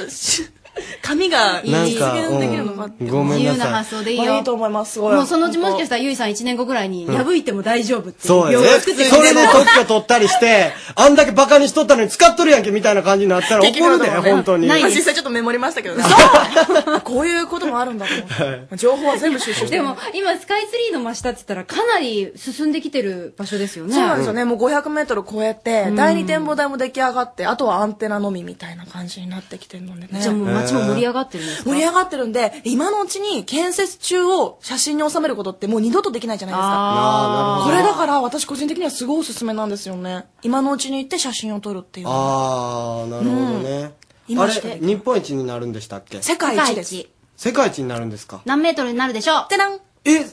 [0.81, 3.05] し紙が実現できるのかって。
[3.05, 4.24] うんごめんなさい自由な発想でいいよ。
[4.24, 5.14] まあいいと思います、すごい。
[5.14, 8.66] もうそのうちもしかしたらゆいさん1年後ぐらいに破いても大丈夫っていうそうやね。
[8.81, 8.91] そ
[9.22, 14.66] れで特許取ったりして、 あんだけバカにしとったのに使っとるやんけみたいな感じになったら怒るで、本当に。
[14.66, 16.05] まあ実際ちょっとメモりましたけどね。
[17.05, 18.76] こういうこともあるんだと思って。
[18.76, 23.95] 情報は全部収集してでも今スカイツリーの真下って言ったらかなり進んできてる場所ですよね。
[23.95, 24.45] そうなんですよね。
[24.45, 30.20] もう500メートル超えて、うん第二展望台も出来上がって、あとはアンテナのみみたいな感じになってきてるのでね。
[30.20, 31.71] じゃあもう街も盛り上がってるんですか？
[31.71, 36.68] 盛り上がってるんで、今のうちに建設中を写真に収めることってもう二度とできないじゃないですか。
[36.73, 40.27] あーなるほどこれだから私個人的にはすごいおすすめなんですよね。
[40.43, 42.07] 今のうちに行って写真を撮るっていう。
[42.09, 43.81] あー、なるほどね。
[43.83, 43.93] うん
[44.39, 46.23] あれ、日本一になるんでしたっけ？
[46.23, 47.05] 世界一です。
[47.37, 48.43] 世界一になるんですか？
[48.45, 49.49] 何メートルになるでしょう？
[49.49, 50.25] てらんえ、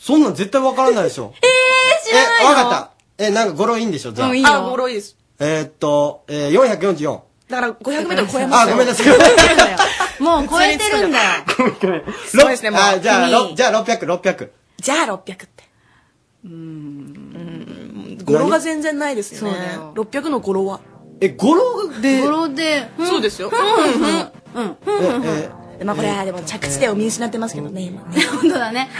[0.00, 1.34] そんなん絶対わからないでしょ。
[1.42, 2.70] えー、知らないえ、のわかっ
[3.18, 3.24] た。
[3.24, 4.12] え、なんか語呂いいんでしょ？
[4.12, 4.28] じゃあ。
[4.28, 5.16] うんいいよあ、ボロいいです。
[5.40, 7.20] えーっと、えー、444。
[7.50, 8.76] だから500メートル超えましあ、たよ。
[8.76, 10.22] ごめんなさい。
[10.22, 11.24] もう超えてるんだよ。
[12.26, 12.80] すごいですね、もう。
[12.80, 14.50] あ、じゃあ、じゃあ600、600。
[14.80, 15.46] じゃあ600って。
[16.44, 18.18] うーん。
[18.24, 19.78] 語呂が全然ないですよね。
[19.94, 20.80] 600の語呂は。
[21.20, 22.20] え、語呂で。
[22.20, 23.50] 語呂で、そうですよ。
[23.52, 25.24] うん、うん、うん。
[25.24, 25.50] え、
[25.84, 28.22] まあこれはでも着地点を見失ってますけどね、今ね。
[28.42, 28.90] 本当だね。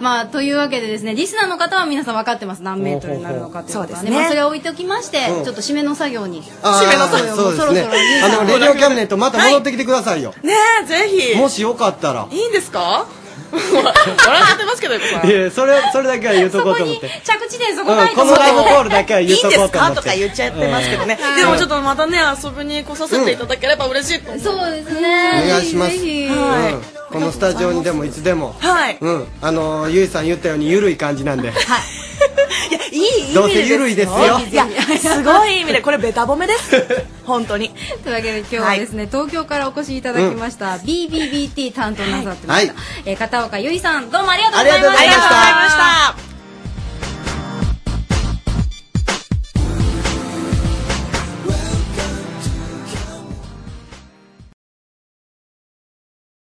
[0.00, 2.62] まあ、というわけでですね、リスナーの方は皆さん分かってます。
[2.62, 4.02] 何メートルになるのかということはね。
[4.02, 6.42] そうですねまあ、それを置いておきまして、うんちょっと締めの作業に。
[6.62, 7.84] 締めの作業もそろそろゆい。
[8.20, 10.34] さんあの、レディオキャビネットまた戻ってきてくださいよ。
[10.42, 11.38] ねえ、ぜひ。
[11.38, 12.26] もしよかったら。
[12.30, 13.06] いいんですか？
[13.54, 15.30] 笑ってますけど、横さん。
[15.30, 17.08] いや、それ、それだけは言うとこうと思って。
[17.24, 19.78] 着地点そこうんないとこのライブコールだけは言うとこうと思って。
[19.78, 19.94] いいんですか？
[19.94, 21.18] とか言っちゃってますけどね。
[21.20, 24.42] うんでもちょっとまたね、遊びに来させていただければ嬉しいと思う。
[24.42, 25.42] そうですね。
[25.44, 25.92] お願いします。
[25.92, 26.82] ぜひうん
[27.14, 28.56] このスタジオにでもいつでも。
[28.58, 28.98] はい。
[29.00, 29.26] うん。
[29.40, 31.52] あの、ゆいさん言ったようにゆるい感じなんで。
[32.90, 34.66] いい意味でどうせゆるいですよいや、
[34.98, 36.84] すごい意味で、これベタ褒めです。
[37.24, 37.70] 本当に。
[38.02, 46.33] というわけで今日はですね、東京からお越しいただきました、BBBT 担当なさってました、はいえー片岡由衣さんどうもありがとうございましたありがとうございました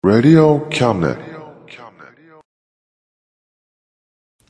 [0.05, 1.19] Radio Cabinet.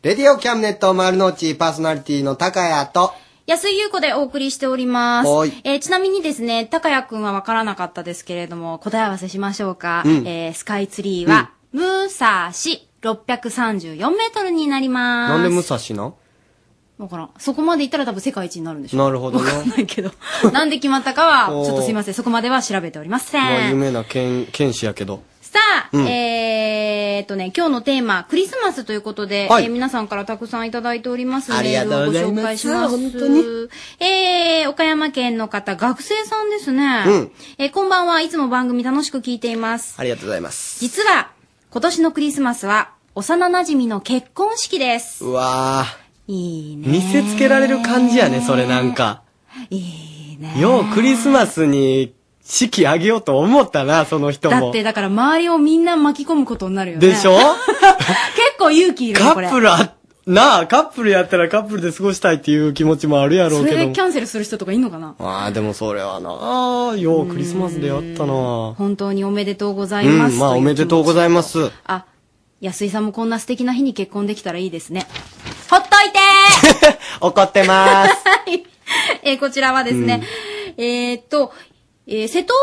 [0.03, 3.15] レディオキャビネット丸の内パーソナリティの高谷と、
[3.47, 5.53] 安井優子でお送りしておりますはい。
[5.65, 10.03] えーちなみにですね、高谷くんは分からなかったですけれども、答え合わせしましょうか。
[10.05, 15.31] うんえースカイツリーは、ムサシ634メートルになります。
[15.33, 16.13] なんで武蔵な
[16.99, 17.31] わからん。
[17.39, 19.51] そこまで行ったら多分世界一になるんでしょなるほどね。
[19.75, 20.11] ないけど。
[20.53, 22.15] なんで決まったかは、おーちょっとすいません。
[22.15, 23.81] そこまでは調べておりませまあ、有ん。
[23.81, 25.23] 名な剣、剣士やけど。
[25.49, 32.99] さあ、うんえーっとね、今日のテーマ、クリスマスということで、はいえー皆さんからたくさんいただいておりますありがとうございますメールをご紹介します。
[32.99, 33.45] 本当に
[34.01, 37.05] えー、岡山県の方、学生さんですね。
[37.07, 39.95] うんえーこんばんはいつも番組楽しく聞いています。
[39.99, 40.81] ありがとうございます。
[40.81, 41.31] 実は、
[41.71, 45.25] 今年のクリスマスは、幼馴染の結婚式です。
[45.25, 45.85] うわ
[46.27, 46.89] いいね。
[46.89, 46.91] ぁ。
[46.91, 49.23] 見せつけられる感じやね、それなんか。
[49.71, 49.79] い
[50.35, 50.61] いね。
[50.61, 52.15] ようクリスマスに
[52.51, 54.61] 式あげようと思ったな、その人も。
[54.61, 57.07] だって、だから周りをみんな巻き込むことになるよね。
[57.07, 57.37] でしょ？
[57.39, 59.49] 結構勇気いるよカこれ。
[59.49, 59.93] ップルあ、
[60.27, 64.01] なあ、カップルやったらカップルで過ごしたいっていう気持ちもあるやろそうれけどでキ。
[64.01, 65.15] ャンセルする人とかいんのかな？
[65.19, 66.31] ああ、でもそれはな
[66.93, 68.33] あ、ようクリスマスでやったな
[68.79, 70.37] 本当におめでとうございうん、ます。
[70.37, 71.71] まあおめでとうございまます。
[71.87, 72.05] あ、
[72.63, 75.07] 安井さんもこんな素敵な日に結婚できたらいいですね。
[75.71, 78.15] ほっといて 怒ってます。
[78.47, 78.63] ー
[79.23, 80.23] えーこちらはですね、
[80.79, 81.53] えーっと、
[82.11, 82.55] えー瀬戸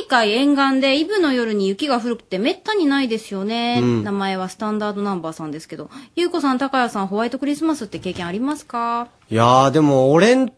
[0.00, 3.80] 内海沿岸でイブの夜に雪が降るってめったにないですよね。
[3.82, 9.08] うん名前はスタンダードナンバーさんですけど、ゆうこさん、高谷さん、ホワイトクリスマスって経験ありますか？
[9.30, 10.50] いやー、でも俺ん、ん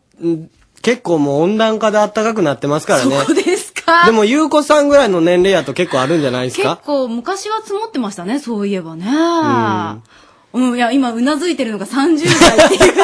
[0.83, 3.17] 結構もう温暖化で暖かくなってますからね。
[3.27, 4.07] そうですか？
[4.07, 9.05] でも、ゆうこさんぐらいの年齢やと結構あるんじゃないです結か構昔は積もってましたね、そういえばね。
[10.53, 12.95] うん、いや、今、うなずいてるのが30代っていう。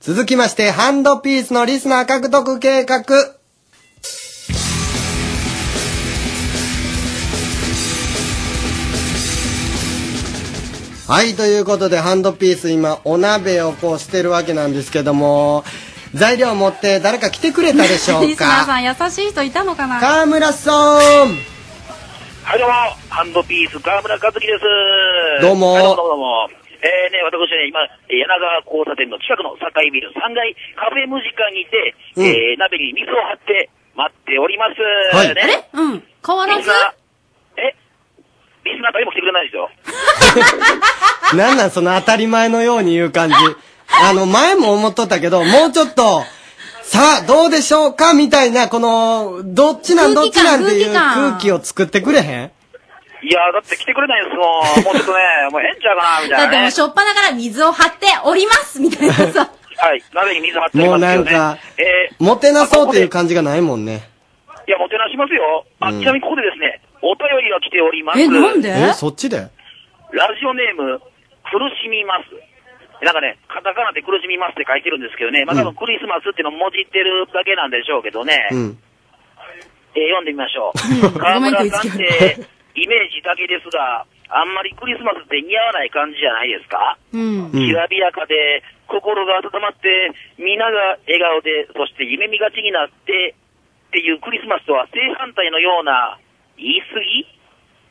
[0.00, 3.37] 続きまして、ハンドピースのリスナー獲得計画。
[11.08, 15.64] はい、ということで、ハンドピース今、お鍋をこうしてるわけなんですけども、
[16.14, 20.00] 材料持って誰か来てくれたでしょう リスナーかさん優しい人いたのかな？
[20.00, 20.96] 川村さん。
[22.44, 22.74] はい、どうも、
[23.08, 24.62] ハンドピース、川村和樹です。
[25.42, 25.72] どうも。
[25.74, 26.48] はいどうもどうも。
[26.80, 32.26] えーね、私ね、今、えー柳川交差点の近くの堺ビル3階カフェムジカにて、うん。
[32.26, 35.16] えー鍋に水を張って待っております。
[35.16, 35.34] はい。
[35.34, 35.64] ね、あれ？
[35.72, 36.02] うん。
[36.26, 36.70] 変わらず？
[38.72, 39.70] リスナー誰も来てくれないですよ。
[41.36, 43.34] なんなんその当たり前のように言う感じ。
[44.02, 46.22] あの、前も思っとったけど、もうちょっと、
[46.82, 52.50] さあ、どうでしょうかみたいな、この、どっちなんどっちなんっていう空気を作ってくれへん？
[53.20, 54.84] いやー、だって来てくれないですもん。
[54.84, 55.18] もうちょっとね、
[55.50, 56.42] もう変ちゃうかな、みたいな、ね。
[56.44, 59.50] だってもうしょっぱなから水を張っておりますみたいなさ。
[59.78, 61.32] はい、鍋に水張っておりもうますけどね。
[61.32, 64.08] なんか、えもてなそうっていう感じがないもんね。
[64.66, 65.66] ー、いや、もてなしますよ。
[65.80, 68.20] あ、うんちなみにここでですね、お便りが来ております。
[68.20, 69.36] え、そっちで？
[69.38, 69.48] ラ
[70.38, 70.98] ジオネーム、
[71.50, 72.30] 苦しみます。
[73.04, 78.78] なんかね、カタカナで苦しみますって書いてるんですけどね、まあ、多分クリスマスっていうのをもじってるだけなんでしょうけどね、うん。
[79.94, 81.18] えー読んでみましょう。
[81.18, 82.42] 川ごめん村さんって、
[82.74, 86.98] イメージだけですが、あんまりクリスマスって似合わない感じじゃないですか？
[87.12, 87.52] うん。
[87.52, 93.34] きらびやかで、心が温まって、皆が笑顔で、そして夢見がちになって、
[93.88, 96.18] っていうクリスマスとは正反対のような
[96.58, 97.26] 言い過ぎ？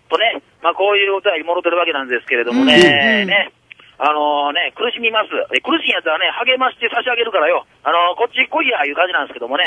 [0.10, 3.52] とね、まあこういうお便り戻ってるわけなんですけれどもね、うんね、
[4.00, 5.30] あのね、苦しみます。
[5.56, 7.66] え苦しいやつはね、励まして差し上げるからよ。
[7.84, 9.66] あのこっち来いや、いう感じなんですけどもね、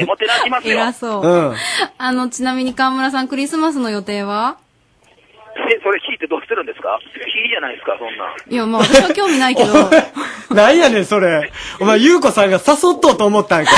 [0.00, 0.78] えーもてなしますよ。
[0.80, 1.26] 偉そう。
[1.26, 1.54] うん。
[1.98, 4.56] あの、ちなみに川村さん、クリスマスの予定は？
[5.68, 6.98] え、それ聞いてどうしてるんですか？
[7.42, 8.36] いいじゃないですか、そんなん。
[8.48, 9.74] いや、まあ私は興味ないけど。
[10.54, 11.50] なんやねん、それ。
[11.80, 13.72] お前、ゆうこさんが誘っとうと思ったんか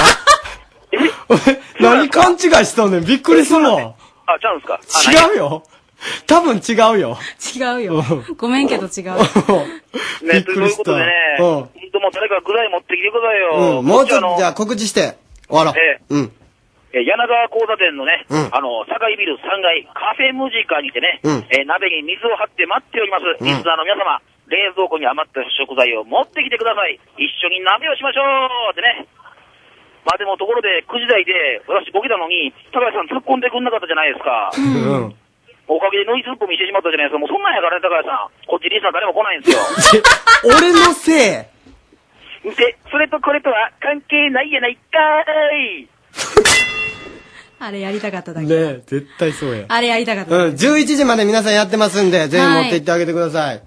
[1.29, 3.05] お前、何勘違いしとんねん。
[3.05, 3.95] びっくりするわ。
[4.27, 4.81] あ、ちゃうんですか？
[5.21, 5.63] あ違うよ。
[6.27, 7.17] 多分違うよ。
[7.55, 8.03] 違うよ。
[8.37, 9.15] ごめんけど違う。
[10.27, 13.79] ね、ということでね、うんほんともう誰か具材持ってきてくださいよ。
[13.79, 15.15] うん、もうちょっと、じゃあ告知して。
[15.49, 15.75] 終わろう。
[15.79, 16.33] えうん。
[16.93, 23.25] えー柳川交差点のね、うんあの、堺ビル3階カフェムジカにてね、うんえー鍋に水を張って待っております。
[23.39, 26.99] うんリスナーの皆様、冷蔵庫に余った食材を持ってきてください。
[27.17, 29.07] 一緒に鍋をしましょうってね。
[30.05, 34.51] まあでもところで9時台で私ボケたのに、高橋さん突っ込んでくんなかったじゃないですか。
[34.57, 34.61] う
[35.11, 35.15] ん。
[35.69, 37.23] おかげでノイズツッコミしてしまったじゃないですか。
[37.23, 38.47] もうそんなんやからね、高橋さん。
[38.51, 39.63] こっちリスナー誰も来ないんですよ。
[40.59, 42.51] 俺のせい。
[42.51, 45.89] で、それとこれとは関係ないやないかーい。
[47.61, 48.47] あれやりたかっただけ。
[48.47, 49.67] ねえ、絶対そうや。
[49.69, 53.63] あれやりたかっただうん、11時まで皆さんやってますんで、ぜひ持って行ってあげてください。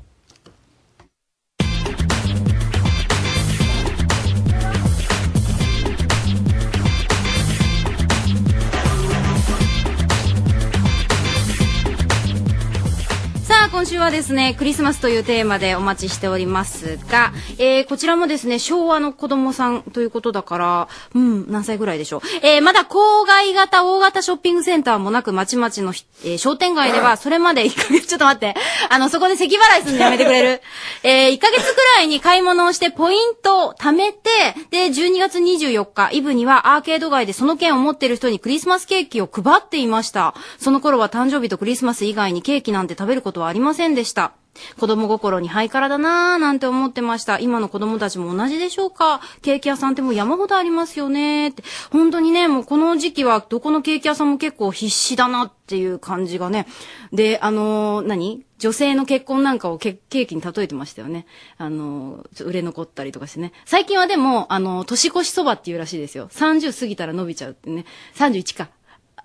[13.76, 22.22] 今週はですね、クリスマスというテーマでお待ちしておりますが、えー、こちらもですね、昭和の子供さんということだから、うん、何歳ぐらいでしょう。
[22.42, 25.90] えー、まだ郊外型、大型ショッピングセンターもなく、まちまちの、
[26.24, 28.56] えー商店街では、それまで1ヶ月、ちょっと待って、
[28.90, 30.62] あの、そこで咳払いするのやめてくれる。
[31.04, 34.30] えー、1ヶ月くらいに買い物をして、ポイントを貯めて、
[34.72, 40.34] で、12月24日、イブにはアーケード街でその券を持ってる人にクリスマスケーキを配っていました。
[40.60, 44.34] その頃は誕生日とクリスマス以外にケーキなんて食べることはありませんでした。
[44.80, 47.40] 子供心にハイカラだなぁなんて思ってました。
[47.40, 49.20] 今の子供たちも同じでしょうか？
[49.42, 51.62] ケーキ屋さんってもう山ほどありますよねって。
[51.92, 56.68] 本当にね、もうこの時期はどこのケーキ屋さんも結構必死だなっていう感じがね。
[57.12, 58.46] で、あのー何？
[58.58, 61.26] 女性の結婚なんかをケーキに例えてましたよね。
[61.58, 63.52] あのー売れ残ったりとかしてね。
[63.66, 66.30] 最近はでも、あのー年越しそばっていうらしいですよ。
[66.30, 67.84] 30過ぎたら伸びちゃうってね。
[68.16, 68.70] 31か。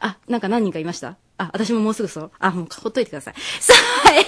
[0.00, 1.16] あ、なんか何人かいました？
[1.40, 2.30] あ、私ももうすぐそう。
[2.38, 3.34] あ、もうほっといてください。
[3.60, 3.72] さ
[4.04, 4.24] あ、えー、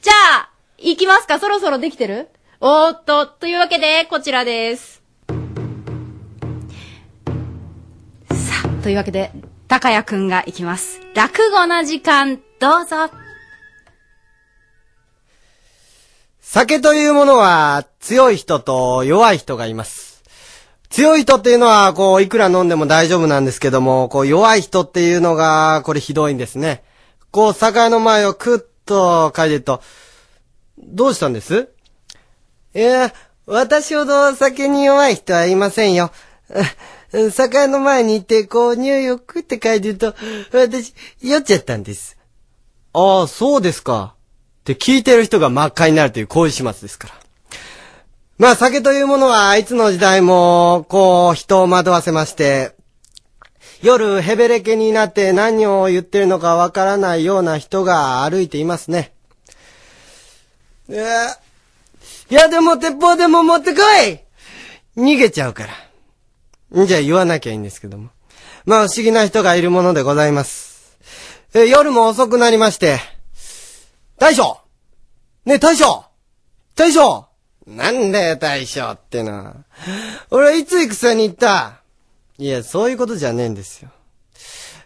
[0.00, 1.38] じゃあ、行きますか？
[1.38, 2.30] そろそろできてる？
[2.60, 5.02] おーっと、というわけで、こちらです。
[8.28, 9.30] さあ、というわけで、
[9.68, 11.00] 高谷くんが行きます。
[11.14, 13.08] 落語の時間、どうぞ。
[16.40, 20.11] 酒というものは強い人と弱い人がいます。
[20.92, 26.84] 強い人っていうのは、こう、いくら飲んでも大丈夫なんですけども、こう、弱い人っていうのが、これひどいんですね。
[27.30, 29.82] こう、酒屋の前をクッと嗅いでると、
[30.78, 31.70] どうしたんです？
[32.74, 33.12] いや、
[33.46, 36.10] 私ほど酒に弱い人はいませんよ。
[37.32, 40.14] 酒屋の前に行って、こう、匂いをクッて嗅いでると、
[40.52, 42.18] 私、酔っちゃったんです。
[42.92, 44.14] ああ、そうですか。
[44.60, 47.21] って聞いてる人が真っ赤になるという、こういう始末ですから。
[48.38, 52.74] まあ酒というものはいつの時代も、こう、人を惑わせまして、
[53.82, 59.12] 夜ヘベレケになって何を言ってるのかわからないような人が歩いていますね。
[60.88, 60.94] い
[62.34, 64.20] や、でも鉄砲でも持ってこい
[64.96, 66.82] 逃げちゃうから。
[66.82, 66.86] ん？
[66.86, 68.10] じゃ言わなきゃいいんですけども。
[68.64, 70.96] まあ不思議な人がいるものでございます。
[71.54, 73.00] え、夜も遅くなりまして、
[74.18, 74.60] 大将
[75.44, 76.04] ねえ大将
[76.76, 77.26] 大将
[77.66, 79.54] なんだよ大将っての。
[80.30, 81.82] 俺はいつ戦に行った？
[82.38, 83.90] いや、そういうことじゃねえんですよ。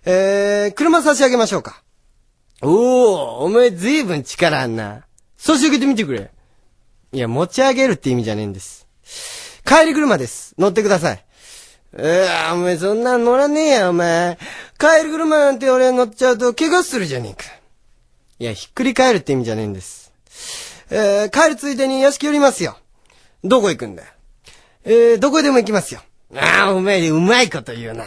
[0.05, 1.83] えー、車差し上げましょうか。
[2.63, 5.05] おお、お前ずいぶん力あんな。
[5.37, 6.31] 差し上げてみてくれ。
[7.13, 8.87] いや、持ち上げるって意味じゃねえんです。
[9.65, 10.55] 帰り車です。
[10.59, 11.25] 乗ってください。
[11.99, 14.39] えー、お前そんなん乗らねえや、お前。
[14.79, 17.49] 帰り車なんて俺乗っちゃうと怪我するじゃねえか。
[18.39, 20.13] いや、ひっくり返るって意味じゃねえんです。
[20.91, 22.79] えー、帰るついでに屋敷寄りますよ。
[23.43, 24.09] どこ行くんだよ。
[24.85, 26.01] えー、どこへでも行きますよ。
[26.35, 28.05] ああ、お前、うまいこと言うな。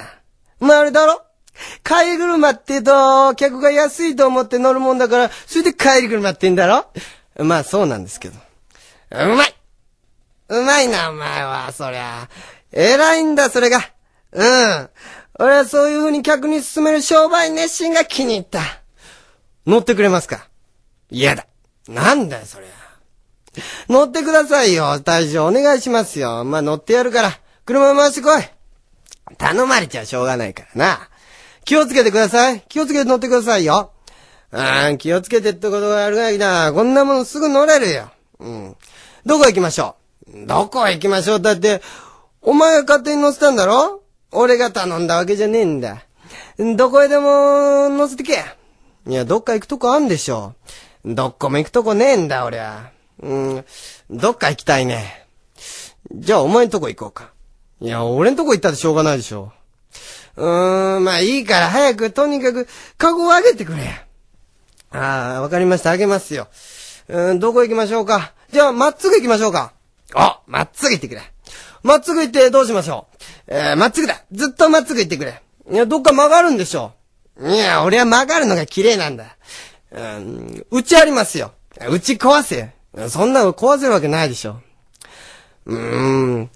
[0.59, 1.21] まあ、あれだろ
[1.84, 6.86] 帰り車って言うと、客が安いと思って乗るもんだから、それで帰り車って言うんだろ
[7.38, 8.36] まあ、そうなんですけど。
[9.11, 9.55] うまい
[10.49, 12.30] うまいな、お前は、そりゃ。
[12.71, 13.80] 偉いんだ、それが。
[14.32, 14.89] うん。
[15.39, 18.61] 俺はそういう風に客に勧める商売熱心が気に入った。
[19.65, 20.47] 乗ってくれますか？
[21.09, 21.45] 嫌だ。
[21.89, 22.67] なんだよ、それ。
[23.89, 25.47] 乗ってくださいよ、大将。
[25.47, 26.45] お願いしますよ。
[26.45, 27.39] まあ、乗ってやるから。
[27.65, 28.43] 車回してこい。
[29.37, 31.09] 頼まれちゃしょうがないからな。
[31.65, 32.61] 気をつけてください。
[32.69, 33.91] 気をつけて乗ってくださいよ。
[34.51, 36.71] あー気をつけてってことがあるがいな。
[36.73, 38.09] こんなものすぐ乗れるよ。
[38.39, 38.75] うん。
[39.25, 39.95] どこ行きましょ
[40.33, 40.47] う？
[40.47, 41.41] どこ行きましょう？
[41.41, 41.81] だって、
[42.41, 44.03] お前が勝手に乗せたんだろ？
[44.31, 46.03] 俺が頼んだわけじゃねえんだ。
[46.75, 48.43] どこへでも乗せてけ。
[49.07, 50.53] いや、どっか行くとこあんでしょ。
[51.05, 52.91] どっこも行くとこねえんだ、俺は。
[53.21, 53.65] うん、
[54.09, 55.25] どっか行きたいね。
[56.11, 57.31] じゃあ、お前んとこ行こうか。
[57.81, 59.51] いや、俺んとこ行ったってしょうがないでしょ。
[60.35, 62.67] うーん、まあいいから早く、とにかく、
[62.97, 64.05] カゴを上げてくれ。
[64.91, 66.47] ああ、わかりました、あげますよ。
[67.07, 68.34] うん、どこ行きましょうか。
[68.51, 69.73] じゃあ、まっすぐ行きましょうか。
[70.13, 71.21] あ、まっすぐ行ってくれ。
[71.84, 73.15] まっすぐ行ってどうしましょう。
[73.47, 74.23] えー、まっすぐだ。
[74.31, 75.41] ずっとまっすぐ行ってくれ。
[75.71, 76.93] いや、どっか曲がるんでしょ。
[77.41, 79.38] いや、俺は曲がるのが綺麗なんだ。
[79.91, 81.53] うん、うちありますよ。
[81.90, 82.74] うち壊せ。
[83.10, 84.61] そんなの壊せるわけないでしょ。
[85.66, 86.49] うーん。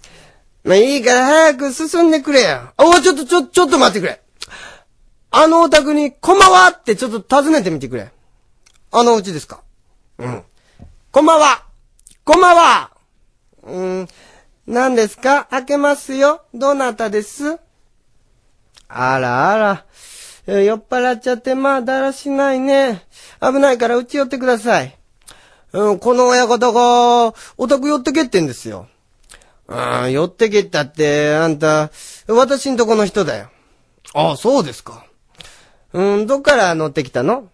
[0.64, 2.72] まあ、いいから早く進んでくれよ。
[2.78, 4.20] おちょっと、ちょ、ちょっと待ってくれ。
[5.30, 8.10] あのお宅に、こんばんはってちょっと尋ねてみてくれ。
[8.92, 9.62] あのうちですか
[10.18, 10.42] うん。
[11.10, 11.64] こんばんは
[12.24, 12.90] こんばんは
[13.64, 14.08] うん。
[14.66, 15.46] 何ですか？
[15.50, 16.44] 開けますよ。
[16.54, 17.58] どなたです？
[18.88, 19.83] あらあら。
[20.46, 23.06] えー酔っ払っちゃって、まあ、だらしないね。
[23.40, 24.96] 危ないから、うち寄ってください。
[25.72, 28.88] うん、この親方が、お宅寄ってけってんですよ。
[29.66, 29.74] う
[30.06, 31.90] ん、寄ってけったって、あんた、
[32.28, 33.48] 私んとこの人だよ。
[34.12, 35.06] ああ、そうですか。
[35.92, 37.48] うん、どっから乗ってきたの？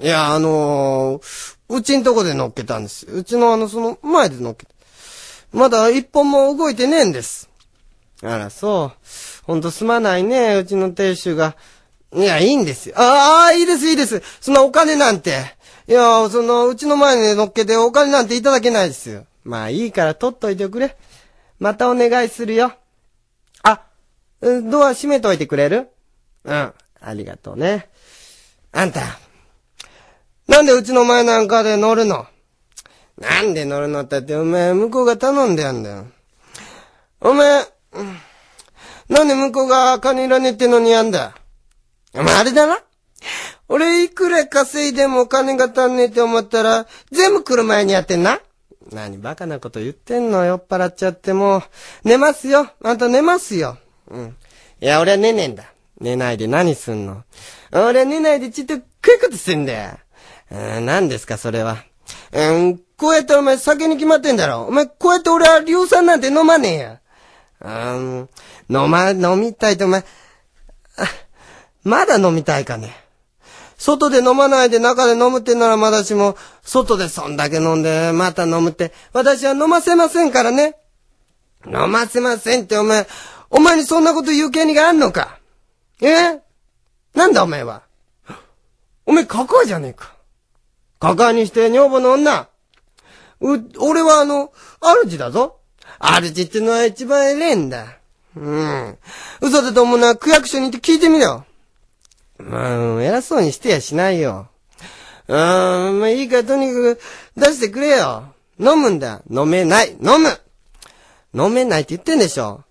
[0.00, 3.06] いや、あのーうちんとこで乗っけたんです。
[3.06, 4.72] うちのあの、その、前で乗っけた。
[5.52, 7.48] まだ一本も動いてねえんです。
[8.22, 8.98] あら、そう。
[9.44, 11.56] ほんとすまないね、うちの亭主が。
[12.14, 12.94] いや、いいんですよ。
[12.98, 14.22] ああ、いいです、いいです。
[14.40, 15.56] そんなお金なんて。
[15.88, 19.26] いや、その、うちの前に乗っけてお金なんていただけないですよ。
[19.44, 20.96] まあいいから取っといてくれ。
[21.58, 22.72] またお願いするよ。
[23.62, 23.82] あ、
[24.40, 25.88] ドア閉めといてくれる？
[26.44, 26.72] うん。
[27.00, 27.88] ありがとうね。
[28.72, 29.00] あんた。
[30.48, 32.26] なんでうちの前なんかで乗るの？
[33.18, 36.06] なんで乗るのってって、お前、向こうが頼んでやんだよ。
[37.20, 38.16] お前、うん
[39.08, 41.34] なんで向こうが金いらねえってのにやんだ
[42.14, 42.78] お前あれだな
[43.68, 48.40] 俺いくら稼いでもお金が足んねえって思ったら、全部来る前にやってんな
[48.90, 51.62] 何バカなこと言ってんの酔っ払っちゃってもう、
[52.04, 52.68] 寝ますよ。
[52.82, 53.78] あんた寝ますよ。
[54.10, 54.36] うん。
[54.80, 55.72] いや、俺は寝ねえんだ。
[56.00, 57.22] 寝ないで何すんの
[57.70, 58.82] 俺は寝ないでちっと食
[59.16, 59.98] いことすんだよ。
[60.50, 61.84] うん、何ですか、それは。
[62.32, 64.64] うん、こうやってお前酒に決まってんだろ。
[64.64, 67.00] お前、こうやって俺は硫酸なんて飲まねえや。
[67.60, 68.28] うん、
[68.68, 70.04] 飲ま、飲みたいとお前、あ
[71.84, 72.94] まだ飲みたいかね。
[73.76, 80.76] 外で飲まないで中で飲むってならまだしも、外でそんだけ飲んでまた飲むって、私は飲ませませんからね。
[81.66, 83.06] 飲ませませんってお前、
[83.50, 85.38] お前にそんなこと言う権利があんのか
[86.00, 86.40] え？
[87.14, 87.82] なんだお前は？
[89.04, 90.14] お前、カカアじゃねえか。
[91.00, 92.48] カカアにして女房の女。
[93.40, 95.58] う、俺はあの、主だぞ。
[96.00, 97.98] 主ってのは一番偉えんだ。
[98.36, 98.98] うん。
[99.40, 101.44] 嘘だと思うなら区役所に行って聞いてみろ。
[102.48, 104.48] まあ、偉そうにしてやしないよ。
[105.28, 107.00] うーん、まあいいからとにかく
[107.36, 108.24] 出してくれよ。
[108.58, 109.22] 飲むんだ。
[109.30, 109.96] 飲めない。
[110.00, 110.40] 飲む
[111.34, 112.64] 飲めないって言ってんでしょ。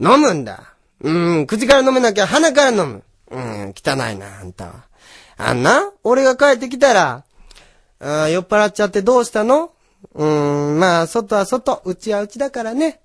[0.00, 0.74] 飲むんだ。
[1.00, 3.02] うーん、口から飲めなきゃ鼻から飲む。
[3.30, 4.72] うん、汚いな、あんたは。
[5.36, 7.24] あんな、俺が帰ってきたら、
[8.00, 9.72] あ酔っ払っちゃってどうしたの？
[10.14, 13.00] うーん、まあ、外は外、内は内だからね。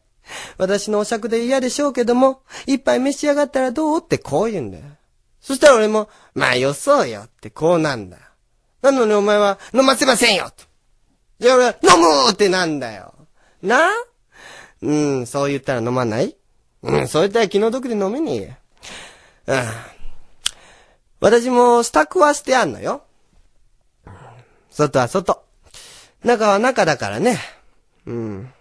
[0.58, 4.00] 私のお酌で嫌でしょうけども、一杯召し上がったらどう？
[4.00, 4.86] ってこう言うんだよ。
[5.44, 8.18] そしたら俺も、まあ、よそうよってこうなんだ。
[8.82, 10.64] なのにお前は、飲ませませんよと。
[11.40, 13.14] じゃあ俺は、飲むってなんだよ。
[13.62, 13.78] な？
[14.82, 16.36] うん、そう言ったら飲まない？
[16.82, 18.56] うん、そう言ったら気の毒で飲めねえよ。
[19.48, 19.64] うん。
[21.20, 23.04] 私も支度はしてあんのよ。
[24.70, 25.44] 外は外。
[26.24, 27.38] 中は中だからね。
[28.06, 28.54] うん。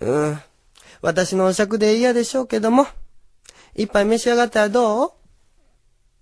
[0.00, 0.40] うん。
[1.02, 2.86] 私のお酌で嫌でしょうけども。
[3.74, 5.12] 一杯召し上がったらどう？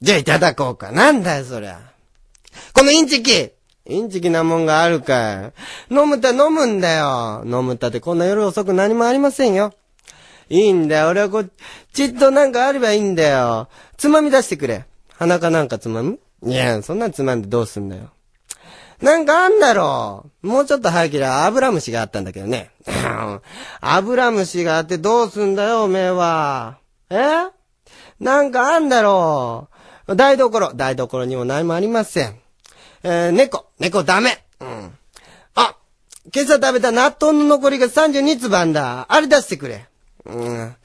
[0.03, 0.93] じゃあいただこうか。
[0.93, 1.81] なんだよ、そりゃ。
[2.73, 3.53] このインチキ
[3.89, 5.53] インチキなもんがあるか
[5.91, 5.95] い。
[5.95, 7.43] 飲むた飲むんだよ。
[7.45, 9.73] 飲むたってこんな夜遅く何もありませんよ。
[10.49, 11.09] いいんだよ。
[11.09, 11.51] 俺はこう、
[11.93, 13.69] ちっとなんかあればいいんだよ。
[13.97, 14.85] つまみ出してくれ。
[15.15, 16.19] 鼻かなんかつまむ？
[16.45, 18.11] いや、そんなんつまんでどうすんだよ。
[19.01, 20.47] なんかあんだろう。
[20.47, 22.71] もうちょっと早けりゃ油虫があったんだけどね。
[23.81, 26.79] 油虫があってどうすんだよ、おめえは。
[27.11, 27.51] え？
[28.21, 29.76] なんかあんだろう。
[30.15, 32.39] 台所、台所にも何もありません。
[33.03, 34.45] えー、猫、猫ダメ。
[34.61, 34.99] うん。
[35.55, 35.77] あ、
[36.33, 39.07] 今朝食べた納豆の残りが32粒あんだ。
[39.09, 39.87] あれ出してくれ。
[40.25, 40.77] うん。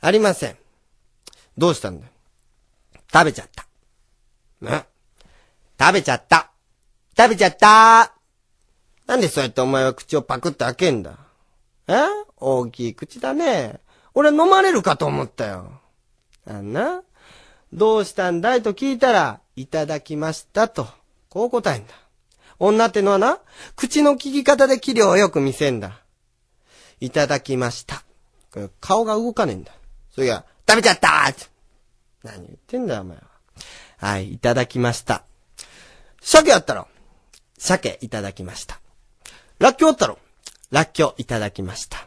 [0.00, 0.56] ありません。
[1.58, 2.06] どうしたんだ？
[3.12, 3.66] 食べちゃった。
[4.62, 4.86] ね。
[5.78, 6.50] 食べちゃった。
[7.16, 8.14] 食べちゃった
[9.06, 11.18] なんでそうやってお前は口をパクって開けんだ？
[11.88, 11.94] え？
[12.36, 13.80] 大きい口だね。
[14.14, 15.70] 俺飲まれるかと思ったよ。
[16.46, 17.02] あんな？
[17.72, 20.88] どうしたんだいと聞いたら、いただきましたと。
[21.28, 21.94] こう答えんだ。
[22.58, 23.38] 女ってのはな、
[23.76, 26.00] 口の聞き方で器量をよく見せんだ。
[27.00, 28.02] いただきました。
[28.80, 29.72] 顔が動かねえんだ。
[30.14, 31.48] それが、食べちゃったー
[32.22, 33.22] 何言ってんだよ、お前は。
[33.98, 35.24] はい、いただきました。
[36.20, 36.88] 鮭あったろ
[37.58, 38.80] 鮭いただきました。
[39.58, 40.18] ラッキョウあったろ
[40.70, 42.06] ラッキョウいただきました。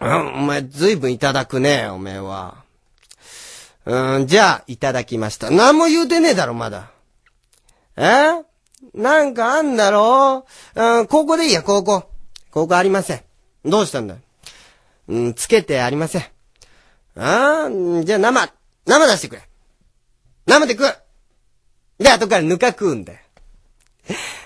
[0.00, 2.63] うん、お前ずいぶんいただくね、お前は。
[3.86, 5.50] うん、じゃあ、いただきました。
[5.50, 6.90] 何も言うてねえだろ、まだ。
[7.96, 8.42] え？
[8.94, 10.46] なんかあんだろ？
[10.74, 12.04] うん、高校でいいや、高校。
[12.50, 13.22] 高校ありません。
[13.64, 14.16] どうしたんだ？
[15.08, 16.22] うん、つけてありません。
[17.16, 18.52] ああ、じゃあ生、
[18.86, 19.42] 生出してくれ。
[20.46, 20.96] 生で食う
[22.02, 23.18] で、後からぬか食うんだよ。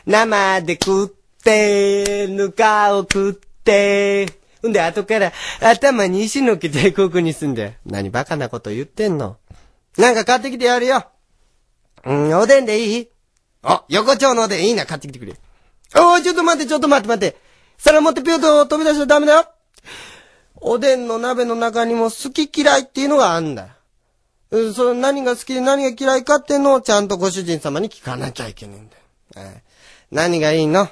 [0.06, 1.08] 生で食っ
[1.42, 4.26] て、ぬかを食って、
[4.66, 7.72] んで、後から頭に石のっけてここにすんだよ。
[7.86, 9.36] 何バカなこと言ってんの？
[9.96, 11.04] なんか買ってきてやるよ。
[12.04, 13.08] うん、おでんでいい？
[13.62, 15.34] あ、横丁のおでんいいな、買ってきてくれ。
[15.96, 17.36] おー、ちょっと待って、ちょっと待って待って。
[17.76, 19.46] 皿持ってピューと飛び出しちゃダメだよ。
[20.56, 23.76] おでんの鍋の中にも好き嫌いっていうのがあんだ。
[24.50, 29.60] うん、その何が好きで何が嫌いかっていうのをちゃんとご主人様に聞かなきゃいけないんだよ。
[30.10, 30.88] 何がいいの？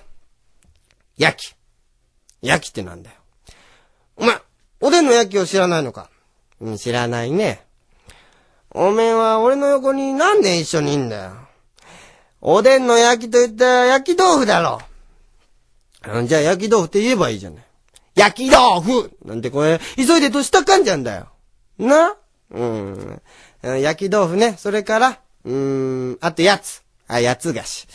[1.16, 1.56] 焼き。
[2.42, 3.15] 焼きってなんだよ。
[4.16, 4.38] お前、
[4.80, 6.10] おでんの焼きを知らないのか？
[6.60, 7.64] うん、知らないね。
[8.70, 11.32] おめえは俺の横に何年一緒にいんだよ？
[12.40, 14.80] おでんの焼きと言ったら焼き豆腐だろ。
[16.20, 17.64] んじゃあ焼き豆腐って言えばいいじゃない。
[18.14, 21.28] 焼き豆腐なんてこれ、急いでとしたかんじゃんだよ。
[21.78, 22.14] な？
[22.50, 23.20] うん。
[23.62, 24.54] うん焼き豆腐ね。
[24.58, 26.82] それから、うーん、あとやつ。
[27.08, 27.88] あ、やつ菓子。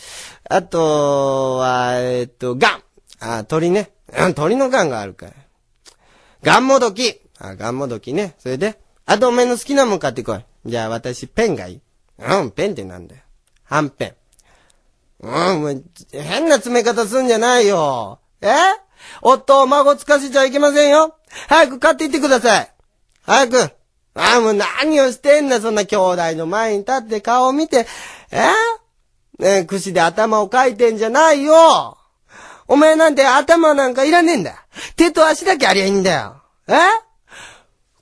[0.48, 2.82] あとは、えっと、ガン。
[3.20, 3.90] あ、鶏ね。
[4.08, 5.32] うん、鶏のガンがあるから。
[6.42, 7.20] ガンもどき。
[7.38, 8.34] あ、ガンもどきね。
[8.38, 10.44] それで、あとお前の好きなもん買ってこい。
[10.64, 11.80] じゃあ私、ペンがいい。
[12.18, 13.22] うん、ペンってなんだよ。
[13.64, 14.14] はんぺん。
[15.20, 18.18] うん、もう変な詰め方すんじゃないよ。
[18.40, 18.48] え？
[19.20, 21.16] 夫を孫つかせちゃいけませんよ。
[21.48, 22.72] 早く買っていってください。
[23.22, 23.62] 早く。
[24.14, 27.86] ああ、もう何をしてんだ、そんな兄弟の前に立って顔を見て。
[28.30, 28.42] え？
[29.38, 31.98] ねえ、串で頭をかいてんじゃないよ。
[32.72, 34.64] お前なんて頭なんかいらねえんだ。
[34.96, 36.40] 手と足だけありゃいいんだよ。
[36.68, 36.72] え？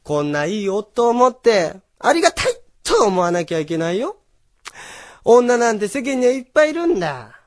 [0.04, 4.16] こんないい夫を持って、ありがたいと思わなきゃいけないよ。
[5.24, 7.40] 女なんて世間にはいっぱいいるんだ。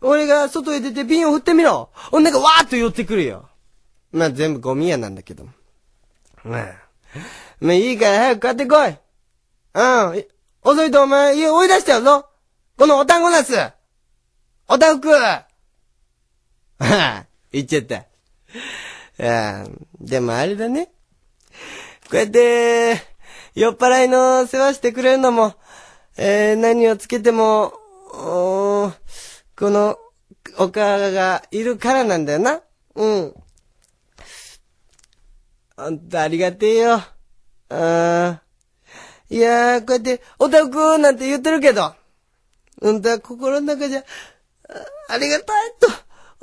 [0.00, 1.90] 俺が外へ出て瓶を振ってみろ。
[2.10, 3.48] 女がわーっと寄ってくるよ。
[4.10, 5.46] まあ、全部ゴミ屋なんだけど。
[6.42, 6.66] まあ、
[7.60, 8.98] まあいいから早く買ってこい。
[9.74, 10.24] うん。
[10.64, 12.26] 遅いとお前家追い出しちゃうぞ。
[12.76, 13.54] このおたんごなす。
[14.66, 15.08] おたふく。
[16.78, 18.06] はあ、言っちゃった。
[19.20, 19.66] ああ
[20.00, 20.86] でもあれだね。
[22.10, 23.00] こうやって、
[23.54, 25.54] 酔っ払いの世話してくれるのも、
[26.16, 27.72] えー、何をつけても、
[28.12, 28.90] こ
[29.60, 29.96] の、
[30.58, 32.60] お母がいるからなんだよな。
[32.94, 33.34] うん。
[35.76, 37.02] ほんとありがてえよ。
[37.70, 38.40] あ。
[39.30, 41.94] いやー、こうやって、オタクなんて言ってるけど、
[42.82, 44.04] うんだ、心の中じゃ、
[45.08, 45.88] ありがたいと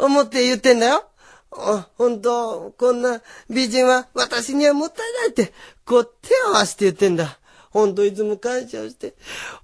[0.02, 1.06] 思って言ってんだよ。
[1.54, 5.54] あ本当こんな美人は私にはもったいないって、
[5.86, 7.38] こう手を合わせて言ってんだ。
[7.70, 9.14] 本当いつも感謝をして。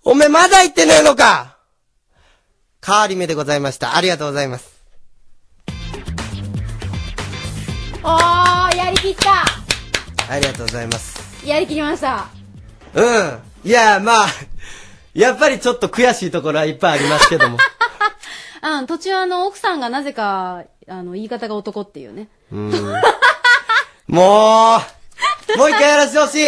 [0.04, 1.58] おめえまだ言ってねえのか
[2.86, 3.98] 変わり目でございました。
[3.98, 4.78] ありがとうございます。
[8.04, 9.44] おー、やりきった
[10.30, 11.46] ありがとうございます。
[11.46, 12.28] やりきりました。
[12.94, 13.40] うん。
[13.64, 14.28] いや、まあ、
[15.14, 17.58] やっぱりちょっと悔しいところはいっぱいありますけども。
[18.72, 22.28] うん、途中あの、奥さんがなぜか、あの、言い方が男っていうね。
[22.52, 22.72] うん。
[24.08, 26.48] もう、もう一回やらせてほしい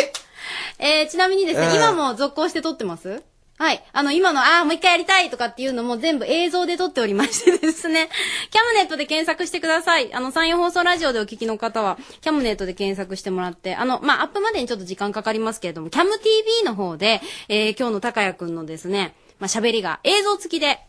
[0.80, 3.22] えー、ちなみにですね、うん今も続行して撮ってます？
[3.58, 3.84] はい。
[3.92, 8.10] あの、今の、あー、もう一回やりたいとかっていうのも全部映像で撮っておりましてですね。
[8.52, 10.14] キャムネットで検索してください。
[10.14, 20.80] あの、山陽放送ラジオでお聞きの方は、キャムネットで検索してもらって、あの、まあ、アップまでにちょっと時間かかりますけれども、キャム TV の方で、えー、今日の高谷くんのですね、まあ、喋りが映像付きで、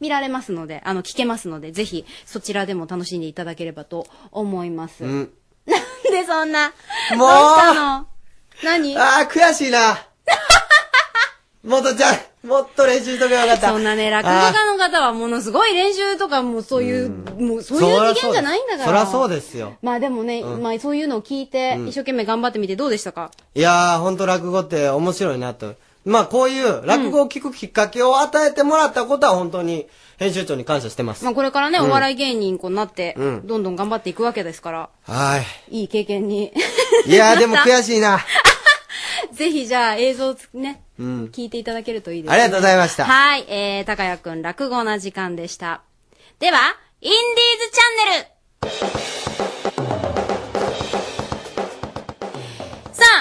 [0.00, 5.04] 見られますので、あの、聞けますので、ぜひ、そちらでも楽しんでいただければと思います。
[5.04, 5.30] うん。
[5.66, 6.74] なんでそんな、も
[7.16, 8.06] うどうしたの？
[8.64, 8.96] 何？
[8.98, 9.98] あー、悔しいな。
[11.62, 13.68] もっとちゃん、もっと練習しとけばよかった。
[13.68, 18.84] そんなね、落語家の方はものすごい練習とかもうそういう、もうそういう次元じゃないんだから。
[18.86, 19.76] そりゃそうですよ。
[19.82, 23.30] まあでもね、うんまあそういうのを聞いて、うん一生懸命頑張ってみてどうでしたか？
[23.54, 25.74] いやー、ほんと落語って面白いなと。
[26.04, 29.86] まあこういう落語を聞くきっかけを与えてもらったことは本当に
[30.18, 31.24] 編集長に感謝してます。
[31.24, 36.52] まあこれからね、うんお笑い芸人こうなって、うんどんどん頑張っていくわけですから、はいい経験に。
[37.06, 37.10] い。
[37.10, 37.82] いやーでも悔い。
[37.82, 38.20] しいな。
[39.32, 41.30] ぜひじゃあ映像つね、うん。
[41.32, 42.34] 聞いていただけるといいですね。
[42.34, 45.82] ありがとうございましたはい、えー、高谷くん落語な時間でした。
[46.38, 46.58] では、
[47.00, 50.19] インディーズチャンネル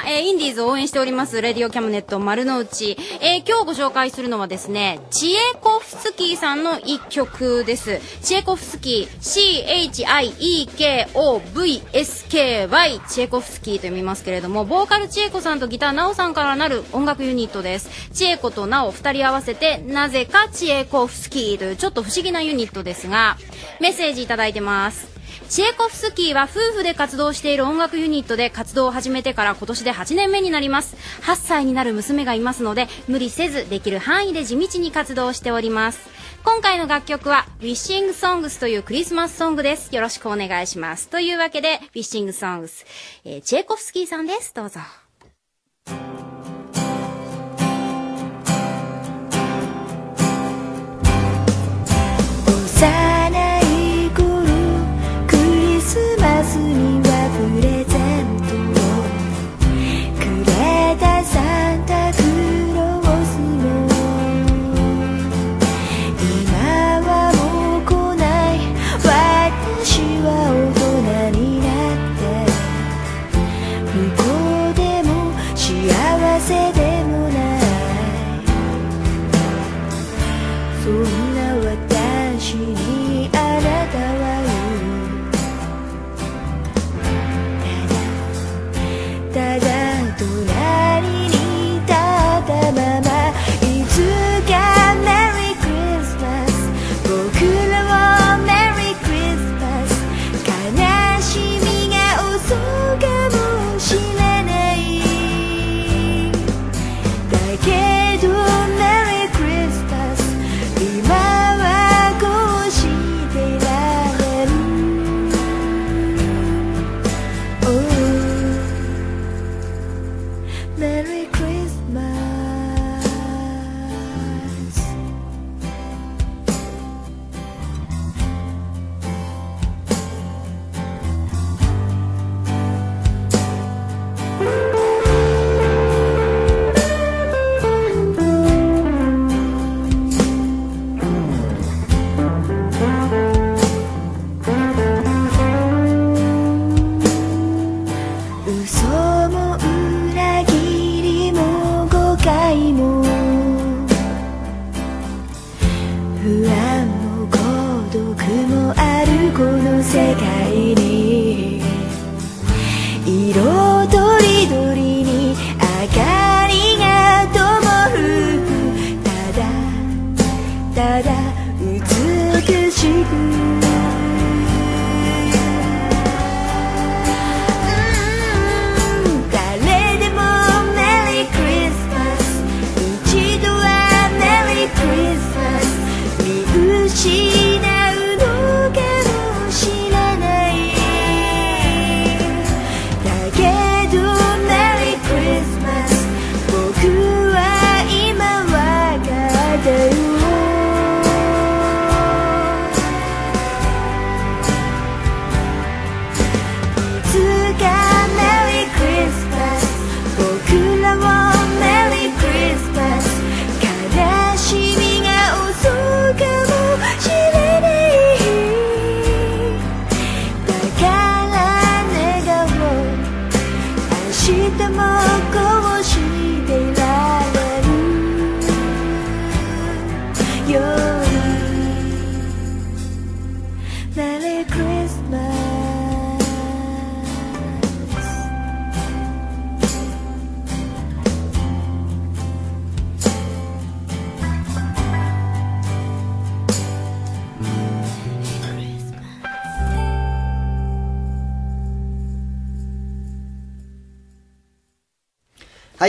[0.10, 2.98] えー、インディーズを応援しております、レディオキャムネット丸の内。
[3.22, 8.02] えー、今日ご紹介するのはですね、チエコフスキーさんの一曲です。
[8.24, 10.02] チエコフスキー、C-H-I-E-K-O-V-S-K-Y、
[13.08, 18.10] チエコフスキーと読みますけれども、ボーカルチエコさんとギターナオさんからなる音楽ユニットです。
[18.12, 23.38] チエコとナオ二人合わせて、なぜかチエコフスキーというちょっと不思議なユニットですが、
[23.80, 25.19] メッセージいただいてます。
[25.50, 30.96] チェコフスキーは夫婦で活動している音楽ユニットで活動を始めてから今年で8年目になります。
[31.24, 36.10] 8歳になる娘がいますので、無理せずできる範囲で地道に活動しております。
[36.44, 39.94] 今回の楽曲はウィッシングソングスというクリスマスソングです。
[39.94, 41.10] よろしくお願いします。
[41.10, 42.86] というわけでウィッシングソングス、
[43.26, 44.54] えチェコフスキーさんです。
[44.54, 44.80] どうぞ。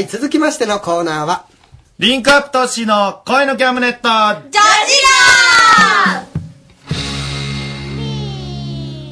[0.01, 1.45] はい、続きましてのコーナーは、
[1.99, 4.09] リンクアップ都市の恋のキャムネット。
[4.51, 4.63] ジョ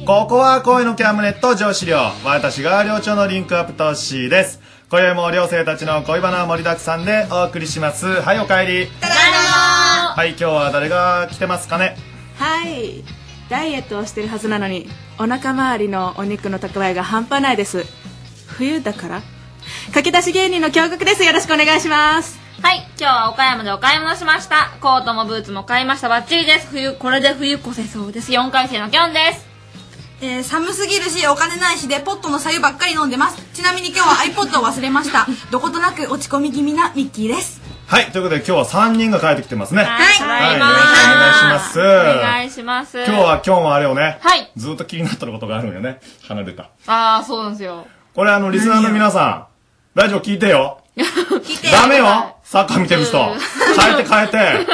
[0.01, 1.99] ジここは恋のキャムネット上司寮。
[2.25, 4.61] 私が寮長のリンクアップトッシーです。
[4.89, 8.07] 今宵も寮生たちの恋バナ盛りだくさんでお送りします。
[8.07, 11.97] はいおかえりはい今日は誰が来てますかね？
[12.39, 13.03] はい。
[13.47, 14.89] ダイエットをしてるはずなのに
[15.19, 17.85] お腹周りのお肉の蓄えが半端ないです。
[18.47, 19.21] 冬だから？
[19.87, 21.23] 駆け出し芸人の京極です。
[21.23, 22.39] よろしくお願いします。
[22.61, 24.77] はい、今日は岡山でお買い物しました。
[24.81, 26.09] コートもブーツも買いました。
[26.09, 26.67] バッチリです。
[26.67, 28.31] 冬、これで冬越せそうです。
[28.31, 29.47] 4回生のキョンです。
[30.21, 33.41] えー、寒すぎるしお金ないしでポットの左右ばっかり飲んでます。
[33.53, 35.25] ちなみに今日は iPod を忘れました。
[35.51, 37.61] どことなく落ち込み気味なミッキーです。
[37.87, 38.11] はい。
[38.11, 39.83] ということで今日は3人が帰ってきてますね。
[39.83, 39.89] はい。
[39.89, 41.79] はい、よろしくお願いします。
[41.79, 42.97] お願いします。
[42.97, 44.51] 今日は今日もあれをね、はい。
[44.57, 46.01] ずっと気になってることがあるんよね。
[46.27, 47.87] 離れたああ、そうなんですよ。
[48.13, 49.48] これあのリスナーの皆さん
[49.99, 50.79] ラジオ聞いてよ。
[51.73, 52.37] ダメよ。
[52.41, 53.17] サッカー見てる人。
[53.17, 54.65] 変えて変えて。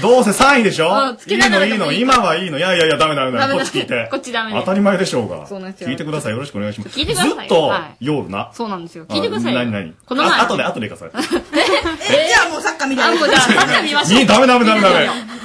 [0.00, 0.88] どうせ3位でしょ？
[0.88, 1.92] うんいのいいの。
[1.92, 2.56] 今はいいの。
[2.56, 4.08] いやいやいやダメダメダメこっち聞いて。
[4.10, 4.64] こっちダメです。
[4.64, 5.46] 当たり前でしょうが。
[5.46, 5.90] そうなんですよ。
[5.90, 6.32] 聞いてください。
[6.32, 6.98] よろしくお願いします。
[6.98, 7.36] 聞いてくださいよ。
[7.36, 8.04] ずっとはい。
[8.06, 9.04] 夜なそうなんですよ。
[9.04, 9.60] 聞いてくださいよ。
[9.60, 9.94] あ何何？
[10.06, 10.32] この前。
[10.32, 12.28] あ後で後で行かされ え？
[12.28, 13.02] じゃあもうサッカー見て。
[13.02, 14.20] あ、もうじゃあ、サッカー見ましょう。
[14.20, 14.94] いいダメダメダメダメ。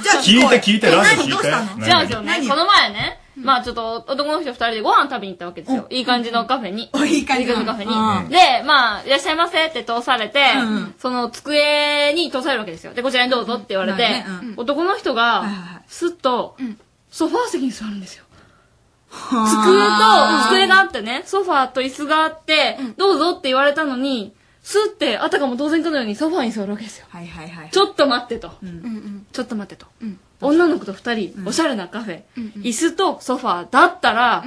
[0.02, 1.66] じゃあ聞いて聞いてラジオ聞いて何？
[1.68, 1.84] どうしたの？
[1.84, 5.86] じゃあね、この前ね、まあちょっと男の人二人でご飯食べに行ったわけですよ。
[5.90, 6.90] いい感じのカフェに。
[7.06, 8.30] いい感じのカフェうんに。
[8.30, 10.44] で、まあ、いらっしゃいませって通されて、
[10.98, 12.94] その机に通されるわけですよ。
[12.94, 16.56] で、こちらにどうぞって言われてまあねうん、男の人が、スッと、
[17.10, 18.24] ソファー席に座るんですよ。
[19.10, 27.06] 机と、机があってね、ソファーと椅子があって、どうぞって言われたのに、スッて、あたかも当然かのようにソファーに座るわけですよ。
[27.10, 28.50] はいはいはいちょっと待ってと。
[29.32, 29.86] ちょっと待ってと。
[30.40, 32.22] 女の子と二人、おしゃれなカフェ、
[32.56, 34.44] 椅子とソファーだったら、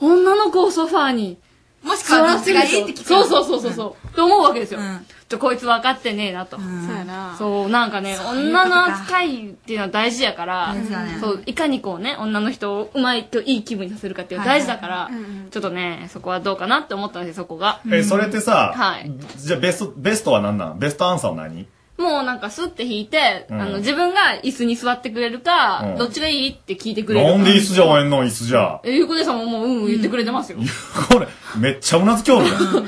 [0.00, 1.38] 女の子をソファーに、
[1.82, 4.16] もしくはどっちがいいって聞くそうそうそうそうそう。
[4.16, 4.80] と思うわけですよ。
[5.28, 6.56] ちょ、こいつ分かってねえなと。
[6.56, 7.36] そうやな。
[7.38, 10.74] そう、なんかね、女の扱いっていうのは大事やから
[11.20, 15.10] そう、いかにこうね、女の人をうまいといい気分にさせるかっていうのは大事だから、
[15.50, 17.80] ちょっとね、そこはどうかなって思ったんですよ、そこが。
[17.92, 19.12] えそれってさはい。
[19.36, 20.78] じゃあベストベストは何なん？
[20.78, 21.68] ベストアンサーは何？
[21.98, 23.60] もうなんかスッて引いて、うん。
[23.60, 25.98] あの、自分が椅子に座ってくれるか、うん。
[25.98, 27.32] どっちがいいって聞いてくれるか。
[27.32, 28.80] なんで椅子じゃおえんの椅子じゃ。
[28.84, 30.58] え、ゆうこでさんももう、うん、言ってくれてますよ。
[31.58, 32.86] めっちゃうなずきょるやん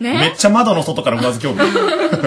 [0.00, 1.68] めねっちゃ窓の外からうなずきょるやん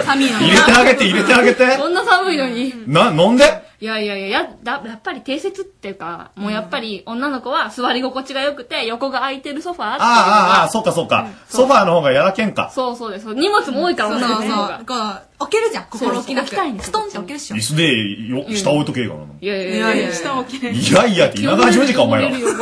[0.02, 0.38] 寒いの。
[0.38, 1.76] 入れてあげて入れてあげて。
[1.76, 2.72] こんな寒いのに。
[2.86, 3.44] ななんで。
[3.80, 11.26] いやいやいや、や、だ、やっぱり定説っていうか、もうやっぱり女の子は座り心地が良くて、横が空いてるソファーああ、ああ、ああ、そっかそっか。
[11.48, 12.70] ソファーの方がやらけんか。
[12.72, 13.26] そうそうです。
[13.34, 14.28] 荷物も多いから、そうそう。
[14.30, 14.38] そう。
[14.46, 16.54] 女の子の方置けるじゃん心置きなくス
[16.92, 19.20] トンって置けるっしょ椅子でよ、下置いとけえかな。
[19.40, 22.30] いやいやいいやいや下置きいやいやって稲川淳二かお前ら。
[22.30, 22.54] 冬冬。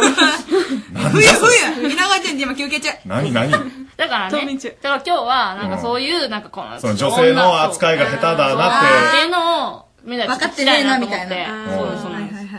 [1.88, 2.88] 稲川淳二今休憩中。
[3.04, 3.50] 何何？
[3.96, 9.18] だからね、だから今日は、なんかそういう、なんかこの、その女性の扱いが下手だなって。
[9.24, 10.64] いうのを、みんな分かって。
[10.64, 12.12] ねえなみたいなそうそう。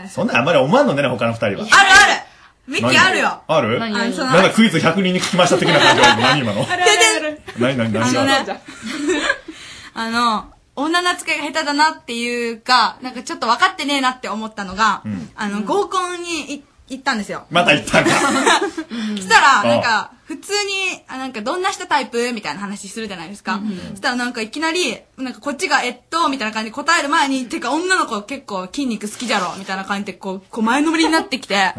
[0.08, 1.50] そんなんあんまり思わんのね、他の二人は。
[1.52, 2.24] あるある。
[2.66, 3.42] ミッキーあるよ。
[3.46, 3.78] ある？
[3.78, 3.92] 何？
[3.92, 6.62] なんかクイズ100人に聞きました的な感じは 何今の？
[6.62, 7.40] あるある。
[7.58, 7.76] 何？
[7.76, 7.92] 何？
[7.92, 8.02] 何？
[8.02, 8.46] あの何？
[8.46, 8.60] ね
[9.94, 10.46] あの、
[10.76, 15.30] 女の扱いが下手だなっていうか、なんかちょっと分かってねえなって思ったのが、うん。
[15.36, 17.46] あの、合コンにい行ったんですよ。
[17.50, 18.10] また言ったんか。
[19.16, 23.60] したら、あなんか、普通に、あなんか、どんな人タイプみたいな話するじゃないですか。
[23.90, 31.74] そしたらなんか、いきなり、なんか、こっちが、えっと、みたいな感じで答える前に、てか、女の子結構筋肉好きじゃろみたいな感じで、こう、こう前のめりになってきて、なん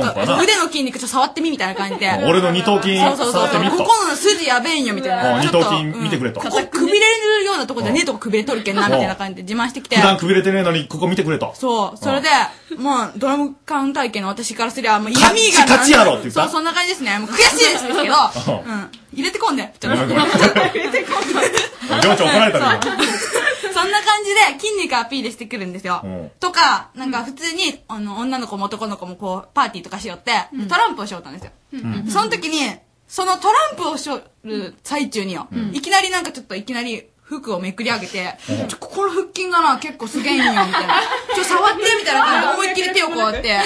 [0.00, 2.10] か、腕の筋肉ちょっと触ってみみたいな感じで。
[2.26, 5.36] 俺の二頭筋そうそうそう触ってみとここの筋やべえんよ、みたいな。
[5.36, 6.40] あ二頭筋見てくれと。
[6.40, 6.98] ここくびれ
[7.38, 10.02] るようなとこじゃねえとこくびれとるけんな、みたいな感じで自慢してきて普。
[10.02, 11.54] 段くびれてねえのに、ここ見てくれと。
[11.54, 11.96] そう。
[11.96, 12.28] それで、
[12.76, 15.64] もう、ドラム缶体験の私からすりゃ、もう嫌味が。
[15.64, 17.18] カチカチやろって言ったそう、そんな感じですね。
[17.18, 18.14] もう悔しいですけど、
[18.52, 18.90] うん。
[19.12, 19.72] 入れてこんで。
[19.78, 22.02] ちょっとごめんごめん入れてこんで。
[22.02, 22.80] 情緒怒られたね。
[23.72, 26.02] そんな感じで筋肉アピールしてくるんですよ。
[26.40, 31.52] とか、なんか普通に、あの、女の子も男の子もこう、パーティーとかしよって、でトランプをしよったんですよ。
[31.78, 32.76] んその時に、
[33.06, 38.38] そのトランプをしょる最中によ、いきなりなんかちょっといきなり、服をめくり上げて、
[38.68, 40.94] ちょ、ここの腹筋がな、結構すげえんよ、みたいな。
[41.34, 43.60] ちょ、触って、みたいな感じで思いっきり手をこうやって、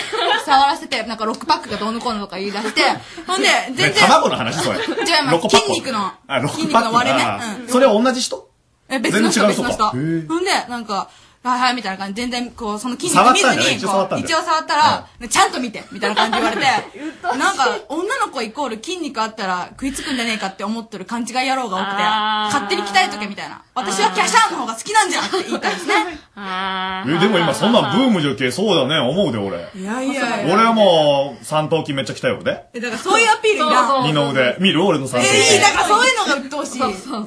[0.46, 2.80] 触らせて、なんかロックパックがどうのこうのとか言い出して、
[3.26, 3.94] ほんで、全然。
[3.94, 4.78] 卵の話それ。
[4.78, 5.32] 違います。
[5.32, 6.12] ロコパック筋肉の、
[6.48, 7.56] 筋肉の割れねあ。
[7.60, 8.48] うんそれは同じ人？
[8.88, 9.90] え、別の人、全然違う別の人。
[9.90, 11.10] ほんで、なんか、
[11.42, 16.66] はいはい、みたいな感じで、全然、こう、その筋触肉見ずに、一応触こう、ったんだ一応触ったら、ちゃんと見て、みたいな感じで言われて、
[17.38, 23.62] なんか、女の子イコール筋肉あったら食いつくんじゃねえかって思ってる勘違い野郎が多くて、勝手に鍛えとけ、みたいな。
[23.74, 25.94] 私はキャシャーンの方が好きなんじゃんって言いたいですね。
[26.36, 29.56] え、でも今そんなんブームじゃけ、そうだね、思うで俺。
[29.74, 30.54] いやいやいや。
[30.54, 32.64] 俺はもう、三頭筋めっちゃ鍛えよで。
[32.74, 34.02] えだからそういうアピールいらん。
[34.04, 34.56] 二の腕。
[34.58, 35.60] 見る俺の三頭えいい、筋。
[35.62, 36.82] だからそういうのが鬱陶しい。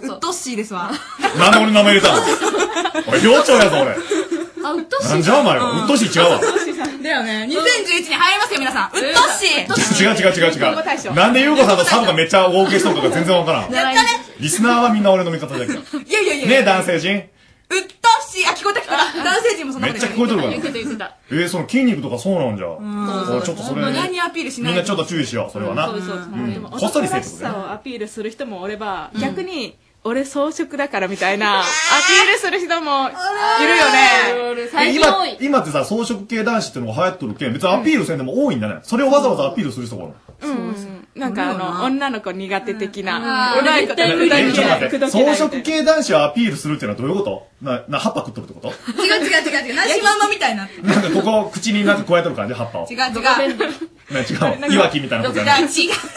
[0.05, 0.91] 鬱陶しいですわ。
[1.39, 2.21] なんで俺の名前入れたの？
[3.07, 4.02] 俺、寮長やぞ俺。
[4.63, 5.81] あ、鬱陶なんじゃお前は？
[5.81, 6.41] うっとうしい違うわ。
[7.03, 7.47] だよね。
[7.49, 8.89] 2011に入りますよ、皆さん。
[8.93, 10.03] 鬱陶しい。
[10.03, 11.13] 違う違う違う違う。
[11.13, 13.71] なんでゆうこさんとサブがめっちゃ大受けしとるかが全然わからん。
[13.71, 14.09] やったね。
[14.39, 15.79] リスナーはみんな俺の味方だけど。
[15.79, 16.59] ねいやいやいや。
[16.59, 17.23] え、男性陣。
[17.69, 18.45] 鬱陶しい。
[18.45, 19.23] あ、聞こえた聞こえた。
[19.23, 20.53] 男性陣もそんなめっちゃ聞こえとるから。
[20.53, 22.67] えー、その筋肉とかそうなんじゃ。
[23.43, 25.87] ちょっとそれ、無駄にアピールしないみんなちょっと注意しよう、それはな。
[25.87, 29.75] こっそりせえとアピールする人もおれば、逆に
[30.05, 38.79] 俺装飾だからみたいなアピールする人もいるよねえ今、今ってさ、装飾系男子ってのが流行っとるけん、別にアピールせんでも多いんだね。
[38.83, 40.13] それをわざわざアピールする人がおる。
[40.49, 47.47] うんなんかあの女の子苦手的なあーうまいことえうまいえちょっと待って、装飾系男子をアピールするっていうのはどういうこと？
[47.61, 48.69] な、な、葉っぱ食っとるってこと？
[49.03, 49.75] 違う違う違う違う。
[49.75, 50.67] なしまんまみたいにな。
[50.81, 52.87] なんかここ、口になんか加えとる感じ、葉っぱを。
[52.89, 53.59] 違う違う。
[54.11, 54.25] ね、
[54.67, 54.73] 違う。
[54.73, 55.61] いわきみたいなことじゃない。
[55.61, 55.69] 違う。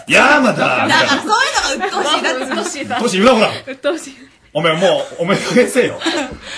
[0.08, 1.92] いやーまただからそういうのが
[2.46, 2.88] 鬱陶しい。
[2.88, 3.50] だ鬱陶しいどうし、言うなほら。
[3.68, 4.14] 鬱陶しい
[4.54, 6.00] お前もう、お前加減せえよ。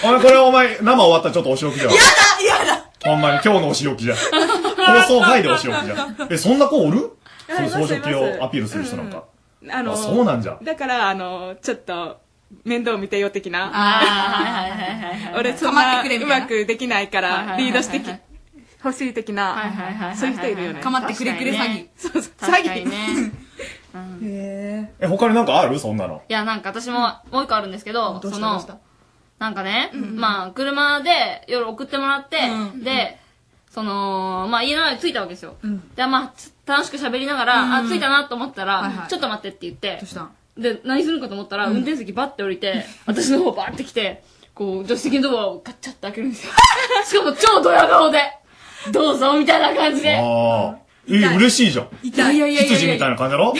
[0.05, 1.93] お前これお前、生終わったらちょっとお仕置きじゃん。
[1.93, 4.17] やだやだほんまに今日のお仕置きじゃん。
[4.17, 6.17] 放送外でお仕置きじゃん。
[6.31, 7.11] え、そんな子おる？
[7.49, 9.25] その装飾系をアピールする人なんか。
[9.71, 10.59] あのあそうなんじゃ。
[10.63, 12.21] だからあのちょっと
[12.65, 13.71] 面倒見てよ的な。
[13.73, 18.09] あーはいはいはいはいはい俺そんなうまくできないからリードしてき
[18.85, 20.81] 欲しい的なそういう人いるよね。
[20.81, 21.89] 構ってくれくれ詐欺。
[21.97, 23.33] そうそう確かにね。
[24.23, 25.79] へえ、他になんかある？
[25.81, 26.23] そんなの。
[26.29, 27.01] いや、なんか私も
[27.33, 28.63] もう一個あるんですけど、その、
[29.39, 32.39] なんかね、まあ、車で夜送ってもらって、
[32.85, 33.19] で、
[33.79, 35.55] その、まあ家の前に着いたわけですよ。
[35.95, 40.03] で、まあ、つ楽しく喋りながら、うんあ、着いたなと思ったら、はいはいちょっと待ってって言って、
[40.59, 46.53] で、何するのかと思ったら、運転席バッて降りて、私の方バーって来て、こう、助手席のドアをガッチャって開けるんですよ。
[47.07, 48.21] しかも超ドヤ顔で、
[48.91, 50.17] どうぞみたいな感じで。
[50.17, 50.77] ああ。
[51.09, 51.89] え、嬉しいじゃん。
[52.03, 53.55] いやいやいやいや羊みたいな感じだろ？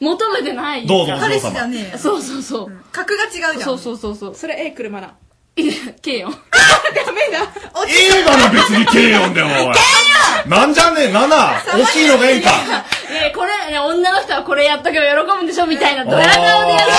[0.00, 2.72] 求めてないどうぞお嬢様彼氏じゃねそうそうそう。
[2.90, 3.60] 格が違うじゃん。
[3.60, 4.34] そうそうそうそう。
[4.34, 5.14] それええ車な
[5.56, 6.30] いや、軽よ。
[6.30, 7.42] ダメだ
[7.88, 9.74] 映画の別に軽音でも、おい。
[10.48, 11.12] なんじゃねえ、7!
[11.18, 12.50] 大きいのがええんか。
[13.10, 16.92] えこれ、ね、女の人はこれやっとけば喜ぶんでしょみたいなドヤ顔でやる。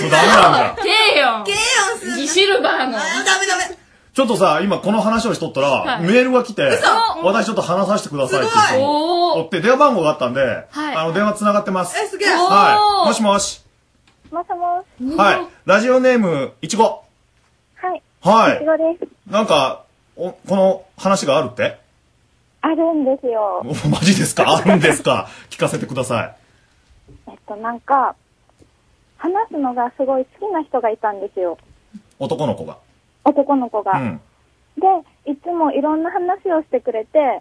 [0.00, 0.76] そうダメなんだ。
[0.76, 0.88] 軽
[1.20, 1.44] よ。
[1.44, 1.52] 軽
[1.92, 2.92] 音すギシルバーの。
[2.92, 2.98] ダ
[3.38, 3.84] メダメ。
[4.14, 6.78] ちょっとさ、今この話をしとったら、はいメールが来て、
[7.22, 11.98] 私ちょっと話させてくださいって言っておおって、電話番号があったんで、はいあの、電話繋がってます。
[11.98, 12.28] え、すげえ。
[12.28, 13.08] はい。
[13.08, 13.62] もしもし。
[14.30, 15.16] もしもし。
[15.16, 15.46] はい。
[15.66, 17.03] ラジオネーム、いちご。
[18.24, 19.30] はい。
[19.30, 19.84] なんか、
[20.16, 21.78] お、この話があるって？
[22.62, 23.62] あるんですよ。
[23.62, 24.44] おマジですか？
[24.56, 25.28] あるんですか？
[25.50, 26.34] 聞かせてください。
[27.30, 28.14] えっと、なんか、
[29.18, 31.58] 話すのがすごい好きな人がいたんですよ。
[32.18, 32.78] 男の子が。
[33.24, 33.92] 男の子が。
[33.98, 34.20] うん。
[34.78, 34.86] で、
[35.30, 37.40] いつもいろんな話をしてくれて、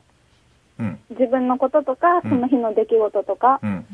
[0.80, 3.86] うん自分のこととか、うんその日の出来事とか、うん。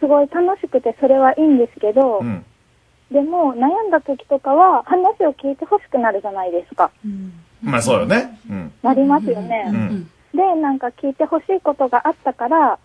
[0.00, 2.44] すごい楽しくてそれはいいんですけど、うん。
[3.10, 6.90] でも悩んだ時とかは話を聞いてほしくなるじゃないですか。
[7.62, 8.38] まあそうよね。
[8.50, 8.72] うん。
[8.82, 9.64] なりますよね。
[9.68, 10.10] うん。
[10.34, 12.78] で、なんか聞いてほしいことがあったから、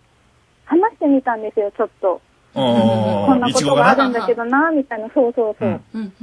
[0.65, 2.21] 話してみたんですよ、ちょっと。
[2.53, 3.59] おこんなこ。
[3.59, 5.81] とがあるんだけどな、みたいな、そうそうそう。
[5.93, 6.13] うん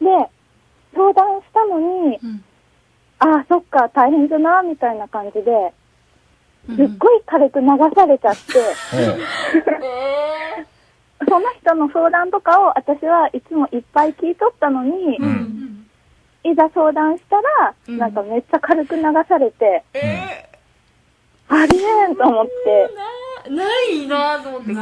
[0.00, 0.06] で、
[0.94, 1.78] 相談したの
[2.08, 2.18] に、
[3.18, 5.74] ああ、そっか、大変だな、みたいな感じで、
[6.66, 8.40] すっごい軽く流されちゃって、
[11.28, 15.16] その人の相談とかを私はいつもいっぱい聞いとったのに、
[16.44, 19.84] いざ相談したら、なんかめっちゃ軽く流されて、
[21.48, 24.72] ありえんと思って、ないなぁと思って。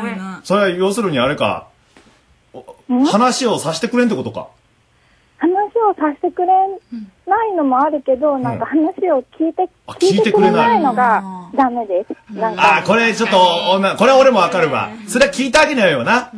[0.44, 1.68] それは要するにあれか、
[2.52, 2.64] お
[3.06, 4.48] 話をさせてくれんってことか。
[5.38, 5.46] 話
[5.88, 6.48] をさせてくれ
[7.26, 10.92] ないのもあるけど、なんか話を聞いて、聞いてくれないの？
[10.94, 11.22] が
[11.54, 12.34] ダメです。
[12.34, 13.36] なんか、ああ、これちょっと、
[13.70, 14.90] 女これは俺もわかるわ。
[15.06, 16.32] それは聞いてあげないよな。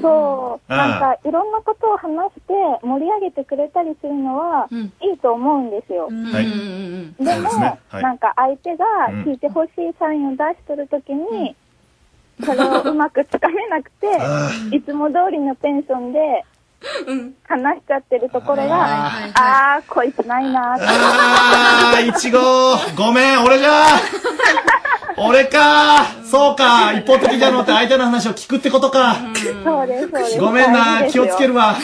[0.00, 0.76] そう、うん。
[0.76, 6.04] なんかいろんなことを話して盛り上げてくれたりするのはいいと思うんですよ。
[6.06, 7.24] はい。
[7.24, 7.78] でそうも、ですね。
[7.88, 8.02] はい。
[8.02, 8.84] なんか相手が
[9.26, 11.54] 聞いてほしいサインを出しとるときに、
[12.42, 14.06] それをうまくつかめなくて、
[14.74, 16.44] いつも通りのテンションで、
[17.44, 20.84] 話しちゃってるところが、はいあー、こいつないなーって。
[20.88, 23.98] あー、いちごごめん、俺じゃ
[25.16, 29.16] 俺かそうか一方的じゃのって相手の話を聞くってことか
[29.64, 30.40] そうです、そうです。
[30.40, 31.66] ごめんな、気をつけるわ。
[31.68, 31.76] わ。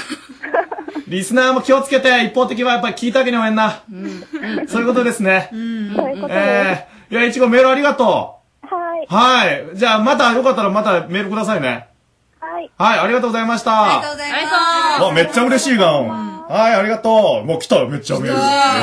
[1.09, 3.83] リスナーも気をつけて、一方的はやっぱり聞いたわけにはえんな。
[4.69, 5.49] そういうことですね。
[5.51, 6.39] そういうことです。
[6.39, 9.07] ええいや、いちごメールありがとはい。
[9.11, 9.15] う。
[9.15, 9.77] はい。
[9.77, 11.89] じゃあ、またよかったらまたメールくださいね。
[12.45, 12.71] はい。
[12.77, 13.85] はい、ありがとうございました。
[13.85, 15.05] ありがとうございます。
[15.05, 16.09] あ、めっちゃ嬉しいがん。
[16.47, 17.47] はい、ありがとう。
[17.47, 18.17] もう来た、めっちゃ。
[18.19, 18.35] 嬉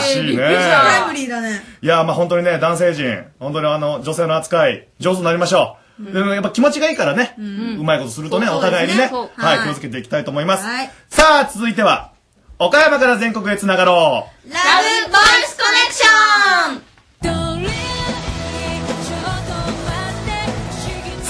[0.02, 0.44] しいね。
[0.44, 1.62] タイムリーだね。
[1.82, 6.12] いや、まあ本当にね、男性陣、本当にあの、女性の扱い、上手になりましょう。
[6.12, 10.66] でもやっぱ気持ちがいいからね、うまいことするとね、お互いにね、はい、はい気をつけていきたいと思います。
[10.66, 12.14] はいさあ、続いては、
[12.58, 14.52] 岡山から全国へつながろラ
[15.06, 17.91] ブボイスコネクション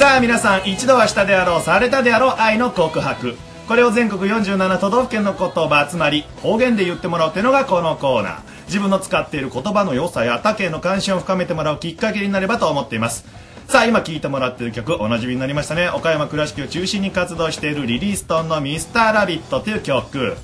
[0.02, 3.38] さあ、皆さん、一度はしたであろう、されたであろう愛の告白。
[3.68, 8.40] これを全国47都道府県の言葉、つまり方言で言ってもらうっていうのがこのコーナー。
[8.66, 13.26] 自分の使っている言葉の良さや他県の関心を深めてもらうきっかけになればと思っています。
[13.68, 15.90] さあ、今聴いてもらってる曲、おなじみになりましたね。
[15.90, 20.36] 岡山倉敷を中心に活動しているリリーストンのミスターラビットという曲。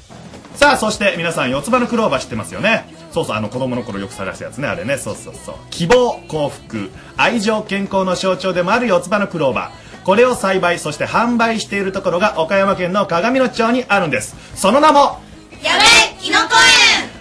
[0.53, 2.85] さあ、そして皆さん、四つ葉のクローバー知ってますよね？
[3.11, 4.97] そうそう、あの子供の頃よく探したやつね、あれね。
[4.97, 5.55] そうそうそう。
[5.69, 10.03] 希望、幸福、愛情、健康の象徴でもある四つ葉のクローバー。
[10.03, 14.35] これを栽培、そして販売しているところが岡山県の鏡野町にあるんです。
[14.55, 15.19] その名も、
[15.61, 16.55] やべキノコ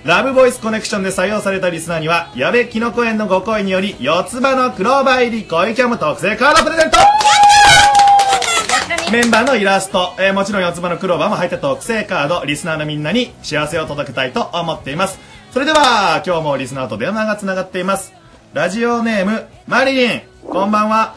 [0.04, 6.98] ラブボイスコネクションで採用されたリスナーには、矢部きのこ園のご声により、四つ葉のクローバー入り恋キャム特製カードプレゼント
[9.10, 15.18] メンバーのイラスト、えーもちろん四つ葉のクローバーも入った特製カード、リスナーのみんなに幸せを届けたいと思っています。
[15.52, 18.12] それでは、今日もリスナーと電話がつながっています。
[18.52, 21.16] ラジオネーム、マリリン、こんばんは。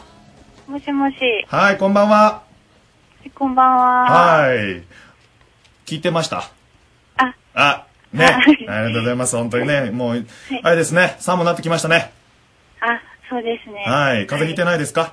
[0.66, 1.16] もしもし、
[1.48, 2.42] はい、こんばんは。
[3.34, 3.84] こんばんは。
[4.44, 4.82] はい。
[5.84, 6.50] 聞いてました？
[7.18, 8.24] あ、あ、ね。
[8.24, 9.36] ありがとうございます。
[9.36, 10.26] 本当にね、もう、
[10.62, 12.12] あれですね、寒もなってきましたね。
[12.80, 13.84] あ、そうですね。
[13.86, 14.26] はい。
[14.26, 15.12] 風邪ひいてないですか？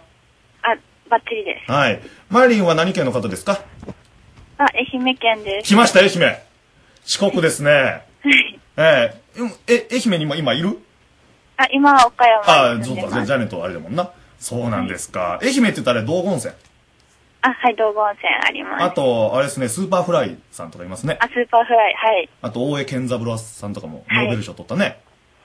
[0.62, 0.78] あ、
[1.10, 1.72] バッチリです。
[1.72, 2.00] はい。
[2.30, 3.60] マリリンは何県の方ですか？
[4.58, 5.68] あ、愛媛県です。
[5.68, 6.38] 来ました、愛媛。
[7.04, 8.06] 四国ですね。
[8.24, 10.78] ええうんえ、愛媛にも今いる？
[11.58, 13.14] あ、今は岡山ああ、に住んでます。
[13.14, 14.12] そうか、ジャネットあれだもんな。
[14.40, 15.40] そうなんですか。
[15.42, 16.54] 愛媛って言ったら道後温泉？
[17.42, 18.84] あ、はい、道後温泉あります。
[18.84, 21.18] あと、あれですね、 Superfly さんとかいますね。
[21.20, 22.30] あ、 Superfly、はい。
[22.44, 25.00] あと、大江健三郎さんとかもノーベル賞取ったね。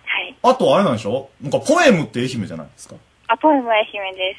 [0.04, 0.36] はい。
[0.42, 1.30] あと、あれなんでしょ？
[1.40, 2.96] なんか、ポエムって愛媛じゃないですか？
[3.28, 4.36] あ、ポエム愛媛で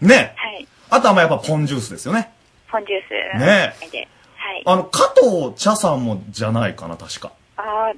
[0.00, 0.04] す。
[0.04, 0.34] ね。
[0.36, 0.66] はい。
[0.90, 2.32] あとはまあやっぱポンジュースですよね。
[2.68, 3.00] ポンジュー
[3.36, 3.38] ス。
[3.38, 4.08] ねで。
[4.36, 4.62] はい。
[4.64, 7.32] あの、加藤茶さんもじゃないかな、確か。
[7.56, 7.92] あ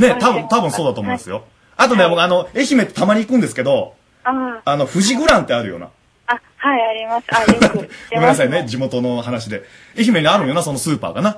[0.00, 1.44] ね、多分、多分そうだと思うんですよ。
[1.76, 3.94] あとね、僕あの、愛媛ってたまに行くんですけど、
[4.24, 5.88] あ、あの、富士グランってあるよな。
[6.26, 7.26] あ、はい、あります。
[7.34, 7.90] あ、よく。
[8.12, 9.62] ごめんなさいね、地元の話で。
[9.98, 11.30] 愛媛にあるよな、そのスーパーがな？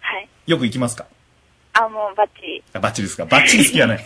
[0.00, 0.28] はい。
[0.46, 1.06] よく行きますか？
[1.74, 2.62] あ、もうバッチリ。
[2.74, 3.24] あバッチリですか？
[3.24, 4.04] バッチリ好きやね。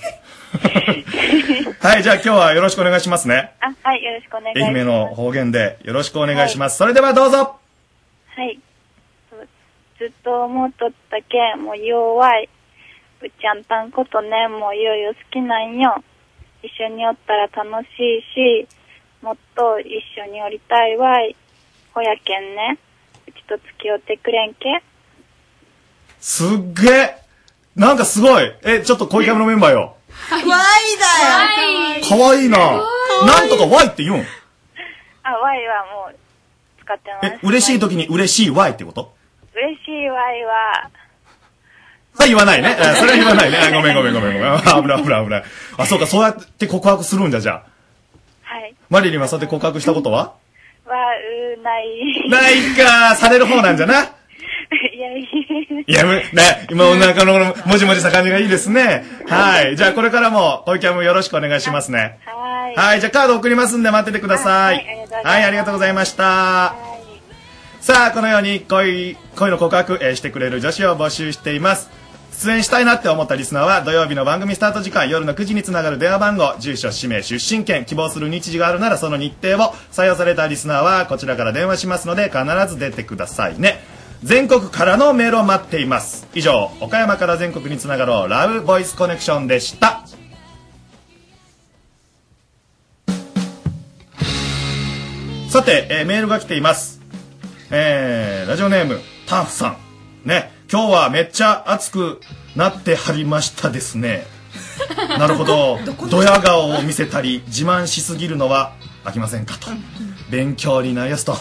[1.81, 3.53] はい、じゃあ今日はよろしくお願いしますね。
[3.61, 4.71] あ、はい、よろしくお願いします。
[4.73, 6.79] 愛媛の方言でよろしくお願いします。
[6.79, 7.57] それではどうぞ
[8.37, 8.59] はい。
[9.99, 12.49] ずっと思っとったけん、もう弱い。
[13.23, 16.03] うっちゃんたんことね、もういよいよ好きなんよ。
[16.63, 18.69] 一緒におったら楽しいし、
[19.23, 21.21] もっと一緒におりたいわ。
[21.21, 21.35] い。
[21.95, 22.79] ほやけんね、
[23.27, 24.83] うちと付き合ってくれんけ。
[26.21, 27.17] すっげえ。
[27.75, 28.53] なんかすごい。
[28.65, 29.97] え、ちょっと恋キャムのメンバーよ。
[30.31, 30.51] ワイだ
[32.01, 32.07] よ。
[32.09, 32.47] かわい。
[32.47, 32.59] いな。
[32.59, 34.25] なんとか Y って言うん。
[35.23, 36.17] あ、わいはもう
[36.83, 37.35] 使ってます。
[37.35, 39.15] え、嬉しい時に嬉しい Y ってこと？
[39.55, 40.91] 嬉しいわいは、
[42.17, 42.69] それ言わないね。
[42.81, 43.59] あそれは言わないね。
[43.59, 44.53] あごめんごめんごめんごめん。
[44.53, 45.45] あ危ない危ない危ない。
[45.79, 47.63] あ、そうか、そうやって告白するんじゃ、じゃあ。
[48.43, 48.75] はい。
[48.89, 50.33] マリリンはそうやって告白したことは？
[50.87, 50.95] は、
[51.59, 52.29] う、ない。
[52.31, 54.03] ないかされる方なんじゃな。
[54.05, 54.07] い？
[54.99, 55.81] やいや。
[55.87, 59.05] いや、むね、今お腹のもじもじした感じがいいですね。
[59.29, 59.77] はい。
[59.77, 62.19] じゃあこれからも、恋キャムよろしくお願いしますね。
[62.25, 62.77] はい。
[62.77, 63.01] はい。
[63.01, 64.85] じゃあカード送りますんで待っててください。
[65.25, 66.75] はい、ありがとうございました。
[67.81, 71.89] さあ、このように恋、恋の告白、えーしてくれる女子を募集しています。
[72.39, 83.79] 出演したいなって思ったリスナーは土曜日の番組スタート時間夜の9時につながる電話番号住所氏名出身県希望する日時があるならその日程を採用されたリスナーはこちらから電話しますので必ず出てくださいね。
[84.23, 86.27] 全国からのメールを待っています。
[86.35, 90.03] 以上岡山から全国につながろうラブボイスコネクションでした。
[95.49, 97.01] さて、えーメールが来ています。
[97.71, 100.29] えー、ラジオネームターフさん。
[100.29, 100.56] ね。
[100.71, 102.21] 今日はめっちゃ熱く
[102.57, 104.27] なってはりましたですね。
[105.19, 105.79] なるほど。
[106.11, 108.73] ドヤ顔を見せたり自慢しすぎるのは
[109.05, 109.69] 飽きませんかと。
[110.29, 111.37] 勉強になりやすと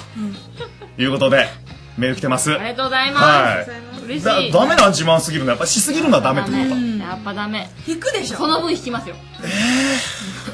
[0.99, 1.47] いうことで
[1.97, 2.51] メール来てます。
[2.51, 3.25] ありがとうございます。
[3.25, 4.51] はい嬉しだい。
[4.51, 6.69] ダメな自慢すぎるのやっぱしすぎるのはダメってことか。
[6.69, 7.67] やっぱダメ。
[7.87, 8.37] 引くでしょ。
[8.37, 9.15] その分引きますよ。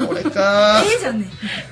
[0.10, 1.28] 俺かええじゃんね。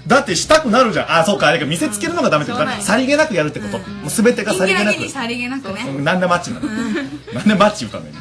[0.06, 1.12] だってしたくなるじゃん。
[1.20, 2.74] あ、そうか、あれか、見せつけるのがダメってことだ。
[2.74, 3.78] そうさりげなくやるってこと。
[3.80, 5.08] もうすべてがさりげなく。
[5.08, 5.86] さりげなくね。
[5.88, 6.68] うんなんでマッチなの？
[6.68, 8.14] なんでマッチ言うたのに？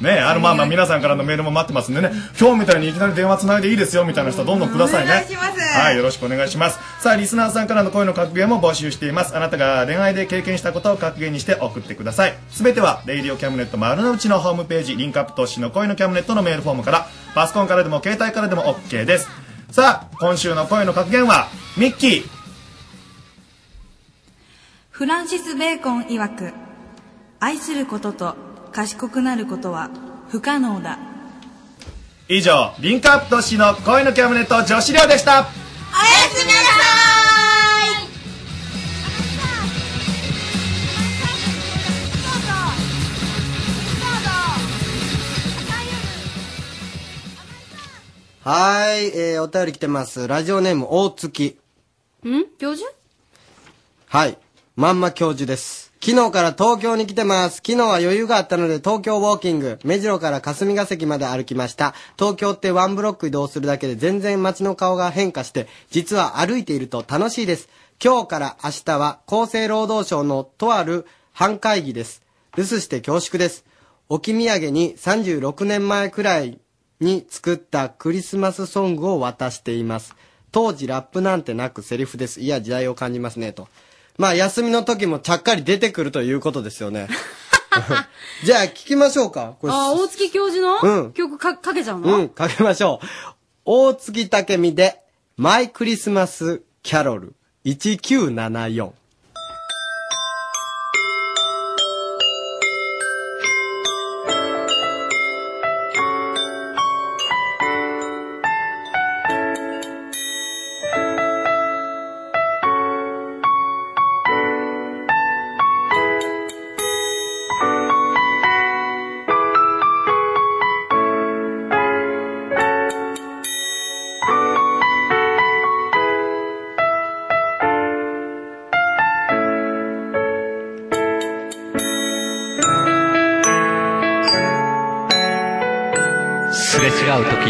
[0.00, 5.10] ねあの、まあまあ皆さんからのメールも待ってますんでね、今日みたいにいきなり電話つないでいいですよみたいな人はどんどんくださいね。
[5.10, 6.78] お願いしますはい、よろしくお願いします。
[7.02, 9.36] さあ、リスナーさんからの声の格言も募集しています。
[9.36, 12.34] あなたが恋愛で経験したことを格言にして送ってください。
[12.50, 19.28] すべては、レイディオキャムネット丸の内のホームページ、リンクアップ投資の恋のキャムネットのメールフォームから、パソコンからでも携帯からでも OK です。
[19.70, 22.24] さあ、今週の声の格言は、ミッキー。
[24.90, 26.52] フランシス・ベーコン曰く、
[27.38, 28.47] 愛することと
[28.78, 29.90] 賢くなることは
[30.28, 31.00] 不可能だ。
[32.28, 35.32] 以上、リンクアップ投資の恋のキャムネット女子寮でした。
[35.32, 35.48] おや
[36.30, 36.68] すみなさ
[48.44, 50.28] いはーい、えー、お便り来てます。
[50.28, 51.58] ラジオネーム、大月。
[52.24, 52.44] ん？
[52.58, 52.88] 教授？
[54.06, 54.38] はい。
[54.76, 55.87] まんま教授です。
[56.00, 57.56] 昨日から東京に来てます。
[57.56, 59.80] 昨日は余裕があったので東京ウォーキング。
[59.84, 61.92] 目白から霞が関まで歩きました。
[62.16, 67.68] 東京ってワンブロック移動するだけで全然街の顔が変化して、実は歩いていると楽しいです。
[68.02, 72.22] 今日から明日は厚生労働省のとある班会議です。
[72.56, 73.64] 留守して恐縮です。
[74.08, 76.60] 置き土産に36年前くらい
[77.00, 80.14] に作ったクリスマスソングを渡しています。
[80.52, 82.40] 当時ラップなんてなくセリフです。
[82.40, 83.66] いや、時代を感じますね、と。
[84.18, 87.08] まあ、休みの時もちゃっかり出てくるということですよね。
[88.44, 89.54] じゃあ、聞きましょうか。
[89.60, 92.18] これあ、大月教授の、うん曲かかけちゃうの？
[92.18, 93.06] うん、かけましょう。
[93.64, 95.00] 大月武美で、
[95.36, 97.34] マイクリスマスキャロル
[97.64, 98.90] 1974。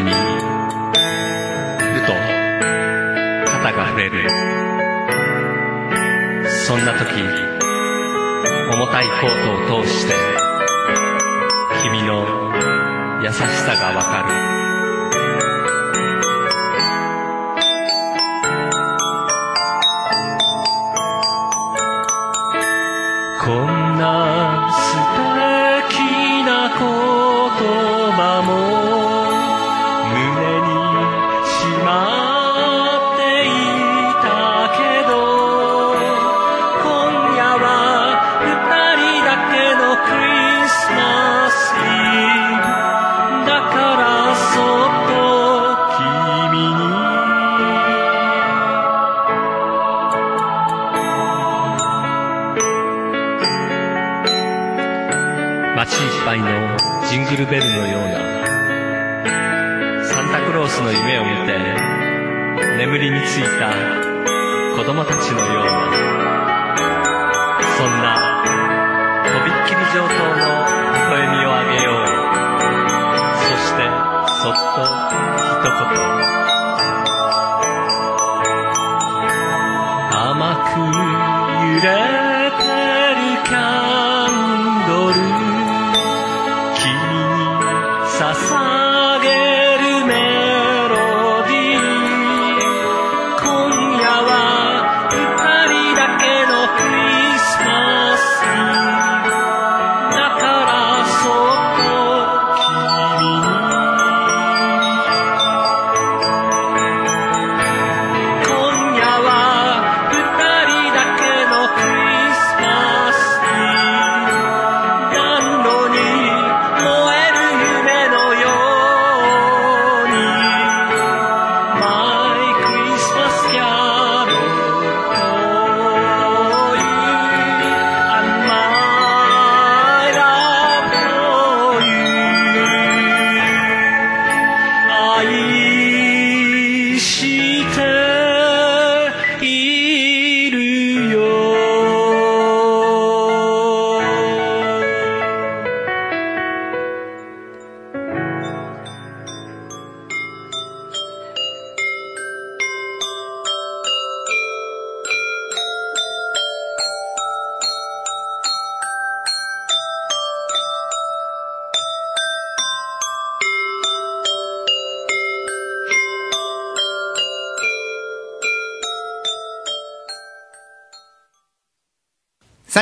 [0.01, 0.28] に、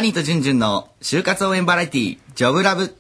[0.07, 2.95] ニーとジュンジュンの就活応援バラエティジョブラブ。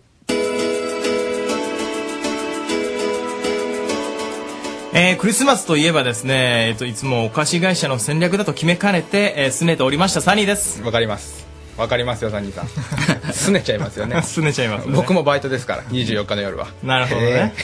[4.92, 10.82] えークリスマスといえばですね、えっと、いつもお菓子会社の戦略だと決めかねて、えー、拗ねておりましたサニーです。
[10.82, 11.46] わかります。
[11.76, 12.66] わかりますよ、サニーさん。
[13.30, 14.16] 拗ねちゃいますよね。
[14.16, 16.66] 拗ねちゃいますね僕もバイトですから、24日の夜は。
[16.82, 17.60] なるほどねえ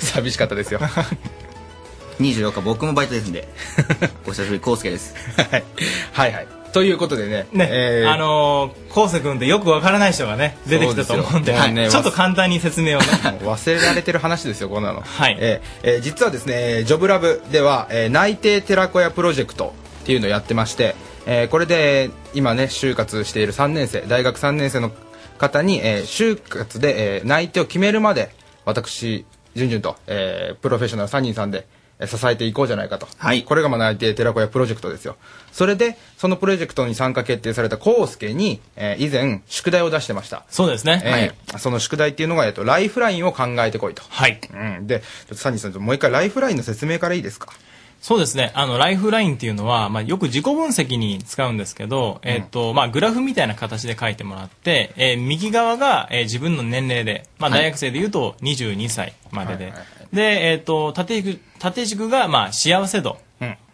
[0.00, 0.80] ー 寂しかったですよ。
[2.18, 3.46] 24日僕もバイトですんで。
[4.26, 5.14] お久しぶり、コウスケです。
[6.12, 6.61] はいはい。
[6.72, 13.06] ということでね、ね、えーあのー、コウセ君ってよくわからない人がね、出てきたと思うんで、そうですよねちょっと簡単に説明をね。
[13.44, 15.02] 忘れられてる話ですよ、こんなの。
[15.02, 20.94] はいえーえー実はですね、ジョブラブでは、えー内定寺子屋プロジェクトっていうのをやってまして、
[21.26, 24.90] えーこれで今ね、就活している3年生、大学3年生の
[25.38, 28.30] 方に、えー就活で、えー内定を決めるまで、
[28.64, 31.64] 私、じゅんじゅんと、えープロフェッショナル3人さんで、えー
[32.06, 33.06] 支えていこうじゃないかと。
[33.46, 35.16] これがまあ内定寺子屋プロジェクトですよ。
[35.52, 40.44] それで、そのプロジェクトに参加決定されたコウスケに、えー以前、宿題を出してました。
[40.48, 41.02] そうですね。
[41.04, 44.02] えーその宿題っていうのが、えっと、ライフラインを考えてこいと。
[44.08, 44.40] はい。
[44.52, 44.86] うん。
[44.86, 47.52] で、ちょっとサニーさん、もう一回ライフラインの説明からいいですか？
[48.00, 48.50] そうですね。
[48.54, 59.72] あの、ライフラインっていうのは、まあ、よく自己分析に使うんですけど、えっと、まあ、グラフみたいな形で書いてもらって、えー右側が、えー自分の年齢で、まあ、はい大学生で言うと22歳までで、
[60.12, 63.18] で、えっと、縦軸、縦軸が、まあ、幸せ度。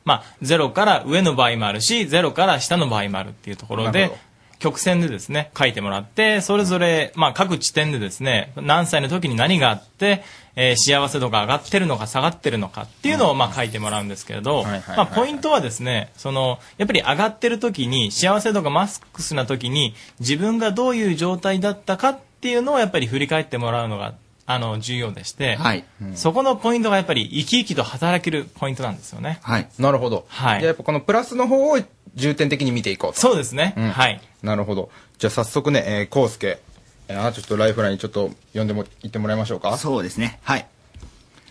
[0.04, 4.10] まあ、0から上の場合もあるし、0から下の場合もあるっていうところで
[4.58, 10.24] 曲線でですね、書いてもらって、それぞれ、まあ、各地点でですね、何歳の時に何があって、
[10.56, 14.64] えー幸せ度が上がってるのか下がってるのかっていうのを、まあ、書いてもらうんですけれど、
[14.96, 24.14] まあ、ポイントはですね、その、やっぱり上がってる時に、幸せ度がマックスな時に、自分がどういう状態だったかっていうのをやっぱり振り返ってもらうのが、
[24.50, 25.84] あの、重要でして、はい
[26.14, 29.40] そこのポイントがやっぱり生き生きと働けるポイントなんですよね。
[29.42, 29.68] はい。
[29.78, 30.24] なるほど。
[30.28, 31.78] はいじゃあやっぱこのプラスの方を
[32.14, 33.20] 重点的に見ていこうと。
[33.20, 33.74] そうですね。
[33.76, 34.20] うんはい。
[34.42, 34.90] なるほど。
[35.18, 36.60] じゃあ早速ね、えー、コウスケ、
[37.08, 39.76] えー、あちょっとライフラインちょっと読んでも、言ってもらいましょうか。
[39.76, 40.38] そうですね。
[40.42, 40.66] はい。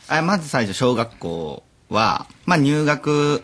[0.08, 3.44] あまず最初、小学校は、まあ入学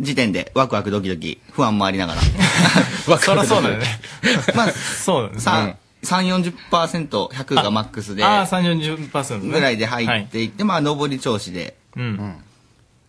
[0.00, 2.20] 時点でワクワクドキドキ、不安もありながら。
[3.18, 3.86] そりゃそうだよね。
[4.56, 5.78] まあ、 そうだね。
[6.08, 8.78] さ3、40%、100がマックスで、ああ、3、
[9.10, 9.50] 40%ね。
[9.50, 12.36] ぐらいで入っていって、まあ上り調子で、うん。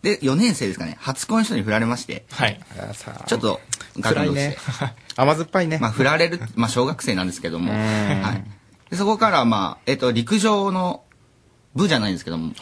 [0.02, 2.60] で、4年生ですかね、初恋の人に振られまして、はい。
[3.26, 3.60] ちょっと、
[4.02, 4.56] 辛いね。
[5.16, 5.78] 甘酸っぱいね。
[5.78, 8.44] まあ振られる、まあ小学生なんですけども、はい。
[8.90, 11.02] でそこからまあ、えっと、陸上の
[11.74, 12.52] 部じゃないんですけども、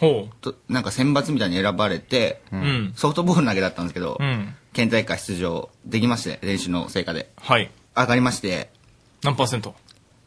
[0.40, 4.54] となんか選抜みたいに選ばれて、んソフトボール投げだったんですけど、うん。
[4.72, 7.30] 県大会出場できまして、練習の成果で。
[7.40, 7.70] はい。
[7.96, 8.70] 上がりまして、
[9.22, 9.74] 何パーセント？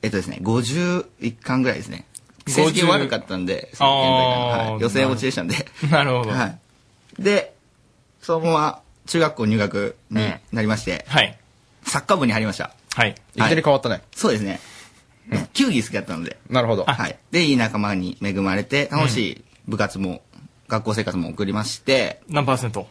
[0.02, 2.06] えっとですね、51巻ぐらいですね。
[2.46, 5.56] 50成績悪かったんで、その県大会のあーはい予選落ちでしたんで。
[5.92, 6.32] なるほど。
[6.32, 6.60] はい。
[7.20, 7.54] で、
[8.22, 11.38] そのまま中学校入学になりまして、はい。
[11.86, 12.72] サッカー部に入りました。
[12.96, 13.12] はい。
[13.12, 14.02] いきなり変わったね。
[14.16, 14.60] そうですね。
[15.54, 16.38] 球技好きだったので。
[16.50, 16.84] なるほど。
[16.84, 17.18] はい。
[17.32, 20.22] で、いい仲間に恵まれて、楽しい部活も、
[20.68, 22.88] 学校生活も送りまして、何パーセント？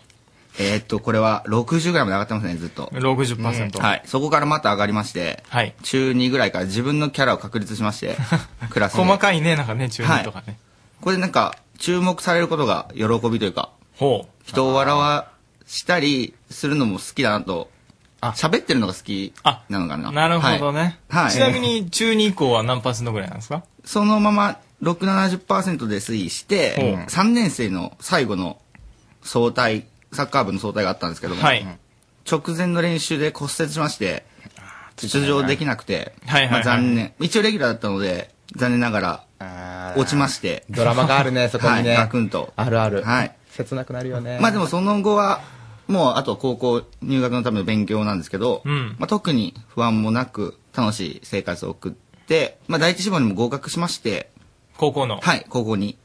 [0.62, 2.90] えーっと、これは60ぐらいまで上がってますね、ずっと。
[2.92, 4.02] 60%はい。
[4.04, 5.74] そこからまた上がりまして、はい。
[5.82, 8.16] 中2ぐらいから自分のキャラを確立しまして、
[8.68, 9.02] クラスで。
[9.02, 10.58] 細かいね、なんかね、中2とかね。
[11.00, 14.46] これでなんか、注目されることが喜びというか、ほう。
[14.46, 15.28] 人を笑わ
[15.66, 17.70] したりするのも好きだなと、
[18.20, 19.32] 喋ってるのが好き
[19.70, 20.12] なのかな。
[20.12, 20.98] なるほどね。
[21.08, 21.24] はい。
[21.24, 23.62] はいちなみに、中2以降は何パーセントぐらいなんですか？
[23.86, 28.58] そのまま6、70%で推移して、ほう3年生の最後の
[29.22, 31.66] 総体、サッカー部の総体があったんですけども、はい
[32.30, 34.24] 直前の練習で骨折しまして、
[34.96, 37.14] 出場できなくて、はいはいはいまあ残念。
[37.18, 40.64] 一応レギュラーだったので、残念ながら、落ちまして。
[40.70, 41.90] ドラマがあるね、 そこにね。
[41.90, 42.52] はい、ガクンと。
[42.56, 43.02] あるある。
[43.02, 43.34] はい。
[43.50, 44.38] 切なくなるよね。
[44.40, 45.40] まあでもその後は、
[45.88, 54.30] もうあと高校入学のための勉強なんですけど、うんまあ、特に不安もなく楽しい生活を送って、まあ、第一志望にも合格しまして、
[54.76, 55.18] 高校の。
[55.20, 55.98] はい、高校に。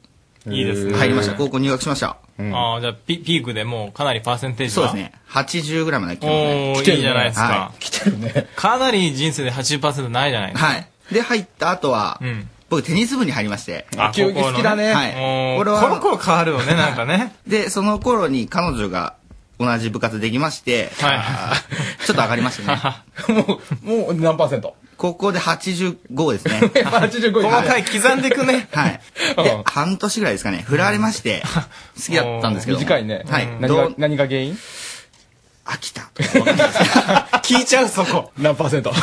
[0.48, 1.36] いいですね入りました。
[1.36, 2.08] 高校入学しました。
[2.08, 5.20] ああ、じゃあピ、ピークでもうかなりパーセンテージはそうですね。
[5.30, 6.74] 80ぐらいまで来てますね。
[6.78, 7.72] おー、いいじゃないですかは。
[7.80, 8.48] 来てるね。
[8.56, 10.68] かなり人生で80%ないじゃないですか。
[10.70, 10.88] はい。
[11.12, 12.50] で、入った後は、うん。
[12.70, 13.86] 僕テニス部に入りまして。
[13.98, 15.58] あ球技好きだねはい。
[15.58, 17.34] 俺はコロコロ変わるよね なんかね。
[17.48, 19.14] で、その頃に彼女が
[19.60, 20.92] 同じ部活できまして、
[22.06, 22.82] ちょっと上がりましたね。
[23.34, 24.76] もう、もう何パーセント？
[24.98, 26.60] 高校で85ですね。
[26.84, 28.68] 85細かい刻んでいくね。
[28.74, 29.00] はい。
[29.44, 31.44] で、半年ぐらいですかね、振られまして、
[31.96, 32.84] 好きだったんですけども。
[32.84, 33.24] 短いね。
[33.30, 33.48] はい。
[33.48, 34.58] 何がどう、何が原因？
[35.68, 36.04] 飽きた。
[37.42, 38.32] 聞いちゃう、そこ。
[38.38, 38.94] 何パーセント？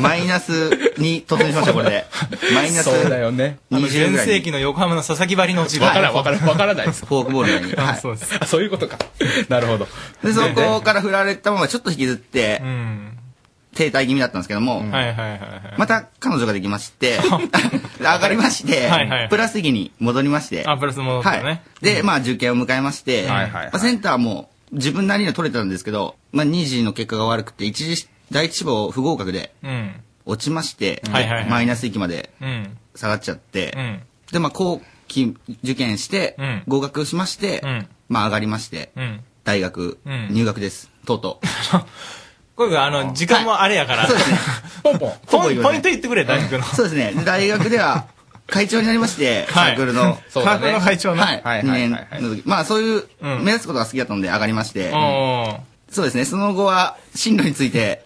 [0.00, 2.06] マイナスに突入しました、これで。
[2.54, 3.58] マイナスそうだよね。
[3.70, 4.32] あの、20ぐらいに。
[4.32, 7.04] 全盛期の横浜の佐々木張りの落ちわからん、わからん、わからないです。
[7.04, 7.72] フォークボールのように。
[7.74, 8.00] はい。
[8.00, 8.34] そうです。
[8.40, 8.96] あ、そういうことか。
[9.50, 9.86] なるほど。
[10.24, 13.18] で、そこから振られたままちょっと引きずってう、ん。
[13.80, 14.82] 停滞気味だったんですけども。
[15.78, 17.18] また彼女ができまして、
[17.98, 18.90] 上がりまして、
[19.30, 21.42] プラス席に戻りまして、あ、プラス戻ったね。
[21.42, 21.62] はい。
[21.80, 29.94] で、まあ受験を迎えまして、まあ、センターも自分なりには取れたんですけど、まあ2次の結果が悪くて、一次、第一志望不合格でうん。
[30.26, 31.02] 落ちまして、
[31.48, 32.76] マイナス域までうん。
[32.94, 34.00] 下がっちゃって、うん。
[34.30, 35.34] で、まあ後期
[35.64, 39.20] 受験してうん、合格しまして、うんまあ上がりまして、うん。
[39.44, 40.90] 大学うん入学です。
[41.06, 41.46] とうとう。
[42.66, 44.06] これあの、時間もあれやから。
[44.06, 44.38] そうですね。
[44.82, 45.12] ポンポン。
[45.26, 46.64] ポインポイント言ってくれ、大学の。
[46.64, 47.12] そうですね。
[47.16, 48.04] で大学では、
[48.46, 50.18] 会長になりまして、サはいークルの。
[50.28, 51.40] サークルの会長のはい。
[51.42, 52.42] はい2年はいはいはいの時。
[52.44, 53.04] まあそういう、
[53.42, 54.90] 目立つことが好きだったので上がりまして。
[55.90, 56.24] そうですね。
[56.24, 58.04] その後は、進路について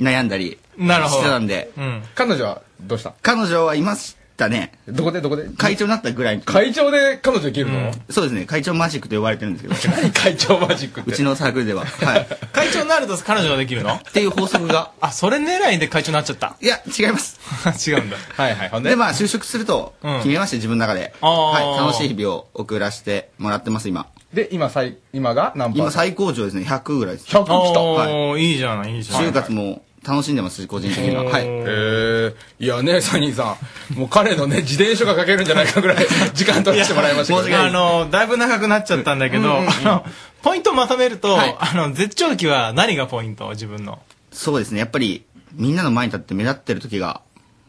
[0.00, 1.70] 悩んだりなるほどしてたんで。
[2.14, 3.12] 彼女はどうした？
[3.22, 4.72] 彼女はいましたね。
[4.88, 5.48] どこでどこで？
[5.56, 6.40] 会長になったぐらい。
[6.40, 8.44] 会長で彼女できるの、そうですね。
[8.44, 9.96] 会長マジックと呼ばれてるんですけど。
[9.96, 11.84] 何 会長マジックってうちのサークルでは。
[12.02, 12.26] はい。
[12.52, 13.94] 会長になると彼女ができるの？
[13.94, 14.90] っていう法則が。
[15.00, 16.56] あ、それ狙いで会長になっちゃった。
[16.60, 17.40] いや、違います。
[17.88, 18.16] 違うんだ。
[18.36, 18.68] はいはい。
[18.68, 21.14] ほんで、まあ、就職すると決めまして、自分の中で。
[21.20, 21.78] あーはい。
[21.78, 24.06] 楽しい日々を送らせてもらってます、今。
[24.32, 26.64] で、今、最、今が何今最高潮ですね。
[26.66, 27.26] 100ぐらいです。
[27.26, 28.42] 100来たはい。
[28.42, 31.24] いいじゃない、いいじゃない就活も楽しんでますし、個人的には。
[31.24, 31.44] はい。
[31.46, 33.56] えー、いやね、サニーさ
[33.94, 33.98] ん。
[33.98, 37.58] もう彼のね、自伝書が書けるんじゃないかぐらい 時間取らせてもらいましたけど。
[37.58, 40.04] あの、だいぶ長くなっちゃったんだけど、あの、
[40.42, 44.00] ポイントをまとめると、あの、絶頂期は何がポイント自分の？
[44.32, 44.80] そうですね。
[44.80, 45.24] やっぱり、
[45.54, 47.20] みんなの前に立って目立ってる時が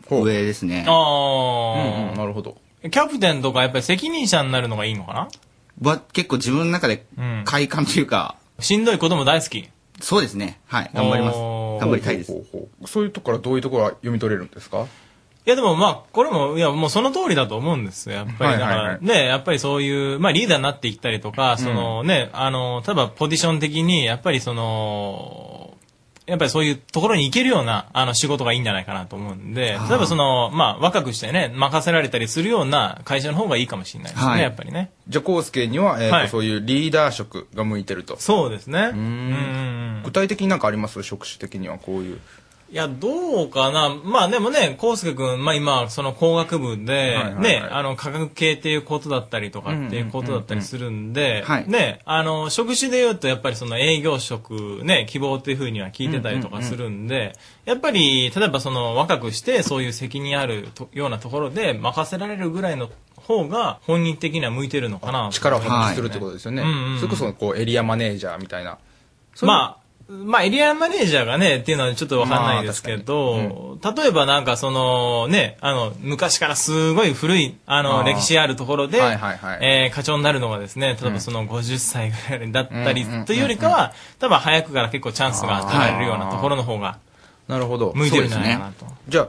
[0.10, 0.86] 上ですね。
[0.88, 2.58] ああ、なるほど。
[2.82, 5.28] キャプテンとかやっぱり責任者になるのがいいのかな？
[5.82, 7.06] は結構自分の中で
[7.46, 9.70] 快感というか、しんどいことも大好き。
[10.02, 10.60] そうですね。
[10.68, 10.92] はい。
[10.94, 11.38] 頑張ります。
[11.80, 12.34] 頑張りたいです。
[12.86, 14.88] そういうとこからどういうところが読み取れるんですか？
[15.46, 18.16] いやでもまあ、これも、いやもうその通りだと思うんですよ。
[18.16, 25.73] やっぱりだから、ね、やっぱりそういう、まあリーダーになっていったりとか、そのね、あの、例えばポジション的に、やっぱりその、
[26.26, 34.92] やっぱりそういうところに行けるような、あの、仕事がいいんじゃないかなと思うんで、例えばその、まあ、若くしてね、任せられたりするような会社の方がいいかもしれないですね、はいやっぱりね。
[35.08, 38.16] じゃあ、コウスケには、えーとはいそういうリーダー職が向いてると。
[38.20, 38.92] そうですね。
[38.94, 41.02] うん具体的になんかあります？
[41.04, 42.20] 職種的にはこういう。
[42.74, 43.96] いや、どうかな。
[44.04, 57.34] まあでもね、コウスケ君、まあ今、その工学部で、はいはいはいね、あの、科学系っていうことだったりとかっていうことだったりするんで、ね、あの、職種で言うとやっぱりその営業職、ね、希望っていうふうには聞いてたりとかするんで、
[57.66, 65.30] やっぱり、例えばその若くしてそういう責任あるとようなところで任せられるぐらいの方が本人的には向いてるのかな。
[65.32, 66.64] 力を発揮するってことですよね。
[66.64, 68.80] うんうんそれこそ、こう、エリアマネージャーみたいな。
[69.44, 86.98] まあ、まあ、エリアマネージャーがね、っていうのはちょっとわかんないですけど、例えばなんかそのね、あの、昔からすごい古い、あの、あー歴史あるところで、はいはいはいえー課長になるのがですね、例えばその50歳ぐらいだったりうんうんうんうんというよりかは、多分早くから結構チャンスが与えられるようなところの方が、
[87.48, 87.94] なるほど。
[87.96, 88.86] 向いてるんじゃないかなと。
[89.08, 89.28] じゃあ、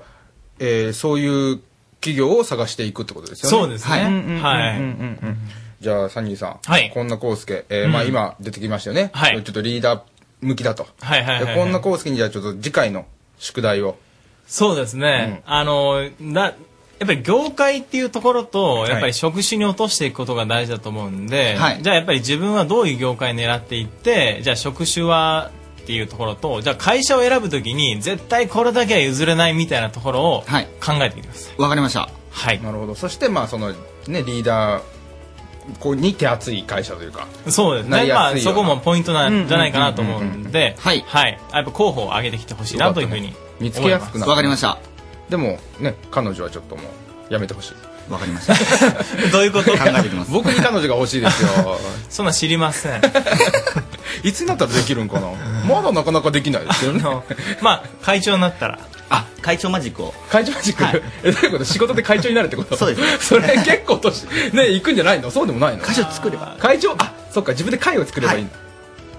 [0.58, 1.60] えーそういう
[2.00, 3.56] 企業を探していくってことですよね。
[3.58, 5.54] そうですねはい。
[5.80, 6.58] じゃあ、サニーさん。
[6.64, 7.64] はいこんなコウスケ。
[7.70, 9.10] えーうんまあ今出てきましたよね。
[9.12, 10.00] はいちょっとリーダー
[10.44, 10.86] 向きだと。
[11.00, 13.06] はいはいはいはいでこんなコウスケにじゃあちょっと次回の
[13.38, 13.96] 宿題を。
[14.46, 15.42] そうですね。
[15.46, 16.54] あの、な、やっ
[17.06, 25.50] ぱり業界っていうところと、やっぱり職種に落としていくことが大事だと思うんで、はいじゃあやっぱり自分はどういう業界狙っていって、じゃあ職種は
[25.82, 30.44] っていうところと、じゃあ会社を選ぶときに絶対これだけは譲れないみたいなところを
[30.80, 31.60] 考えてみてください。
[31.60, 32.08] わかりました。
[32.30, 32.62] はい。
[32.62, 32.94] なるほど。
[32.94, 34.82] そして、まあその、ね、リーダー、
[35.80, 37.26] こう、に手厚い会社というか。
[37.48, 38.12] そうですね。
[38.12, 41.04] まあそこもポイントなんじゃないかなと思うんで、はい。
[41.06, 41.38] はい。
[41.52, 44.30] やっぱ候補を上げてきてほしいなというふうに見つけやすくなる。
[44.30, 44.78] わかりました。
[45.28, 47.74] でも、ね、彼女はちょっともう、やめてほしい。
[48.12, 48.54] わかりました。
[49.32, 50.30] どういうこと考えてきます。
[50.30, 51.78] 僕に彼女が欲しいですよ。
[52.10, 53.00] そんな知りません。
[54.22, 55.28] いつになったらできるんかな
[55.66, 57.02] まだなかなかできないですよね。
[57.62, 58.78] まあ、会長になったら。
[59.10, 60.14] あ、会長マジックを。
[60.30, 61.64] 会長マジック、え、どういうこと？
[61.64, 62.76] 仕事で会長になるってこと？
[62.76, 63.26] そうです。
[63.26, 65.30] それ結構年、ね、行くんじゃないの？
[65.30, 65.82] そうでもないの？
[65.82, 66.56] 会長作れば。
[66.58, 68.54] 会長、あ、そっか、自分で会を作ればいいんだ。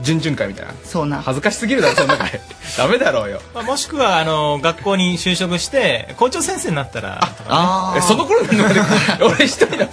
[0.01, 0.73] 準々会みたいな。
[0.83, 1.21] そうな。
[1.21, 2.41] 恥ずかしすぎるだろ、そんな会。
[2.77, 3.41] ダメだろうよ。
[3.53, 8.81] まあ、もしくは、あの、学校に就職して、校長先生になったら、とかねえ、その頃になる
[9.21, 9.87] 俺一人だ。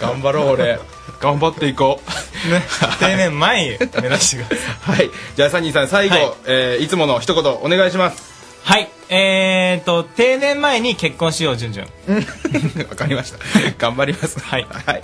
[0.00, 0.80] 頑張ろう、俺。
[1.20, 2.00] 頑張っていこ
[2.48, 2.52] う。
[2.52, 2.62] ね、
[2.98, 4.96] 定年前目指してください。
[4.98, 5.10] はい。
[5.36, 8.22] じゃあ、サニーさん、最後、はいえーいつもの一言お願いします。
[8.64, 8.88] はい。
[9.10, 11.86] えーと、定年前に結婚しよう、じゅんじゅん。
[12.88, 13.38] わかりました。
[13.78, 14.38] 頑張ります。
[14.40, 14.66] はい。
[14.68, 15.02] はい。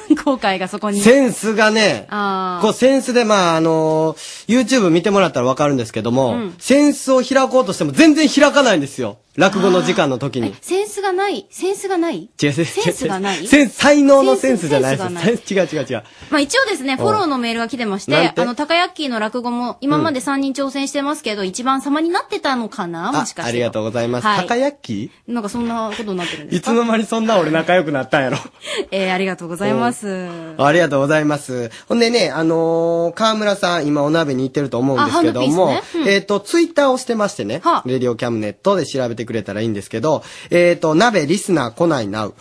[0.10, 0.16] う。
[0.24, 1.02] 後悔がそこに。
[1.02, 4.16] センスがね、あこうセンスでまああの
[4.48, 9.18] YouTube 見てもらったらわかるんですけども、うんセンスを開こうとしても全然開かないんですよ。
[9.36, 10.54] 落語の時間の時に。
[10.62, 11.48] センスがない？
[11.50, 12.30] センスがない？
[12.42, 13.48] 違う、セセンスがない？
[13.48, 15.54] センス、才能のセンスじゃないセンスがです。
[15.54, 16.04] 違う違う違う。
[16.30, 18.42] まあ一応ですね、フォローのメールが来てまして、なんて？
[18.42, 23.12] あの、高ヤッキーの落語も今まで3人挑戦してますけど、一番様になってたのかな？
[23.12, 23.50] もしかして。
[23.50, 24.28] ありがとうございます。
[24.28, 28.38] はい高焼きなんかそんなことになってるんですいつの間にそんな俺仲良くなったんやろ。
[28.92, 30.30] えー、ありがとうございます。
[30.58, 31.72] ありがとうございます。
[31.88, 42.36] ほんでね、あのー、河村さん、今お鍋に行ってると思うんですけども、あハンドピースねうんえっ、と、ツイッターをしてましてね、レディオキャムネットで調べてくれたらいいんですけど、えっ、と、鍋リスナー来ないなう。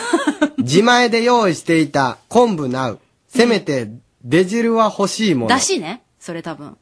[0.58, 2.98] 自前で用意していた昆布なう。
[3.28, 3.88] せめて、
[4.24, 5.48] 出汁は欲しいもの。
[5.48, 6.76] だしねそれ多分。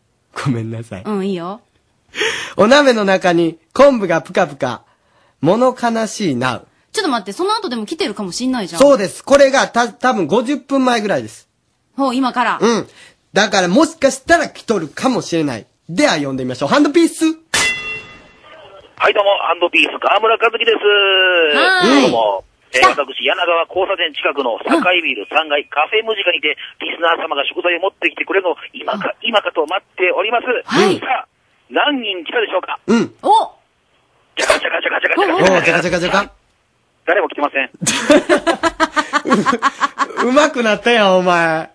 [0.44, 1.02] ごめんなさい。
[1.04, 1.60] うん、いいよ。
[2.56, 4.82] お鍋の中に昆布がぷかぷか、
[5.40, 6.66] 物悲しいなう。
[6.92, 8.80] ちょっと待って、その後でも来てるかもしんないじゃん。
[8.80, 9.22] そうです。
[9.22, 11.48] これがた、多分50分前ぐらいです。
[11.96, 12.58] ほう、今から。
[12.60, 12.86] うん。
[13.32, 15.66] だからもしかしたら来とるかもしれない。
[15.88, 16.68] では読んでみましょう。
[16.68, 17.34] ハンドピース
[18.96, 20.78] はい、どうも、ハンドピース、河村和樹です。
[20.80, 22.44] はーいどうも。
[22.72, 30.46] えー私、柳川交差点近くの堺ビル3階カフェムジカにて、リスナー様が食材を持ってきてくれるのを今か、今かと待っております。
[30.48, 30.54] は
[30.84, 31.28] いさあ、
[31.70, 32.78] 何人来たでしょうか？
[32.86, 33.14] うん。
[33.22, 33.28] お
[34.36, 36.32] じゃかじゃかじゃかじゃかじゃおかー、じゃかじゃかじゃか。
[37.06, 37.70] 誰も来てません。
[40.28, 41.70] うまくなったやん、お前。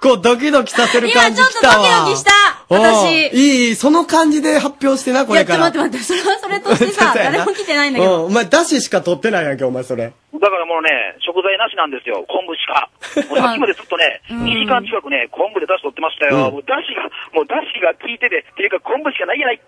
[0.00, 1.78] こう、ドキドキさせる感じ今ちょっと。
[1.78, 2.32] ドキドキした
[2.68, 5.58] 私いい、その感じで発表してな、これから。
[5.58, 8.16] いや、ちょっと待って待って、それはそれとしてさ、 誰も来てないんだけど。
[8.16, 10.12] うんお前、だししか取ってないやんけ、お前、それ。
[10.34, 10.90] だからもうね、
[11.24, 12.24] 食材なしなんですよ。
[12.28, 12.90] 昆布しか。
[13.30, 16.36] もうさっきまでずっとね、2時間近くね、昆布で出汁取ってましたよ。
[16.36, 17.02] うんもう出汁が、
[17.32, 19.64] もう出汁が効いてて、っていうか昆布しかないやないか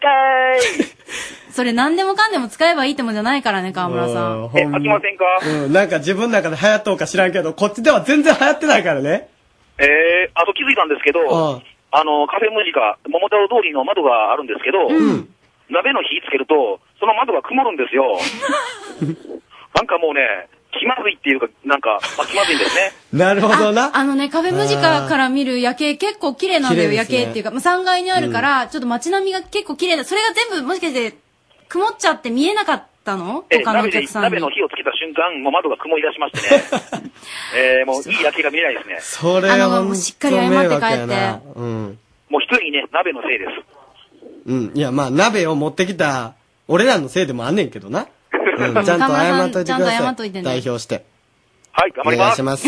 [0.59, 0.86] ーい。
[1.55, 4.50] それ何でもかんでも使えばいいってもんじゃないからね、河村さん。
[4.55, 5.24] え、飽きませんか？
[5.46, 9.28] うん、なんか自分の中で流行っとうか知らんけど、こっちでは全然流行ってないからね。
[9.78, 14.88] えー、あと気づいたんですけど、ああの、カフェムジカ、桃太郎通りの窓があるんですけど、
[15.70, 18.18] 鍋の火つけると、その窓が曇るんですよ。
[19.74, 20.48] なんかもうね、
[20.78, 22.92] 気まずいっていうか、なんか、まあ、気まずいんですね。
[23.12, 23.96] なるほどな。
[23.96, 27.50] あのね、カフェムジカから見る夜景結構綺麗なんだよ、ね景っていうか。
[27.50, 30.05] まあ、3階にあるから、ちょっと街並みが結構綺麗だ。
[30.05, 31.16] それが全部もしかして、
[31.68, 33.44] 曇っちゃって見えなかったの？
[33.50, 34.30] え他のお鍋で客さんに。
[34.30, 36.62] 鍋の火をた瞬間、もう窓が曇り出しましてね。
[37.55, 38.98] えー、もういい夜景が見えないですね。
[39.01, 41.15] それあのはもうしっかり謝って帰って
[41.56, 41.98] うん。
[42.28, 43.51] もう一人ね、鍋のせいです。
[44.47, 44.73] うん。
[44.74, 46.35] いや、まあ、鍋を持ってきた、
[46.66, 48.06] 俺らのせいでもあんねんけどな。
[48.59, 49.97] うん、ちゃんと謝っといてくだちゃんとさい。
[49.98, 51.05] 謝っといてね代表して。
[51.73, 52.66] はい、頑お願いします。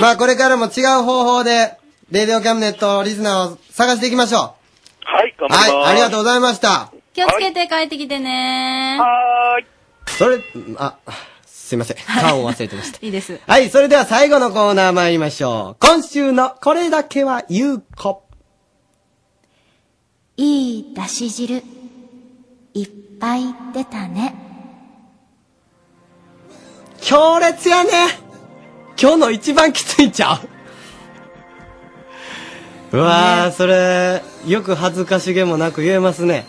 [0.00, 1.72] まあ、これからも違う方法で、
[2.10, 4.54] レディオキャムネットリスナーを探していきましょ
[5.04, 5.52] はい、頑う。
[5.52, 6.92] はい、ありがとううございました。
[7.14, 9.66] 気をつけて帰ってきてねはーい。
[10.06, 10.42] それ、
[10.78, 10.96] あ、
[11.64, 11.96] すいません。
[12.20, 12.98] 顔を忘れてました。
[13.04, 13.40] いいです。
[13.46, 15.86] はい、それでは最後のコーナー参りましょう。
[15.86, 18.22] 今週のこれだけは言う子。
[20.36, 21.62] いいだし汁、
[22.74, 24.34] いっぱい出たね。
[27.00, 27.90] 強烈やね
[29.00, 30.40] 今日の一番きついんちゃ
[32.92, 36.44] ううわー、それ、よく恥ずかしげもなく言えますね。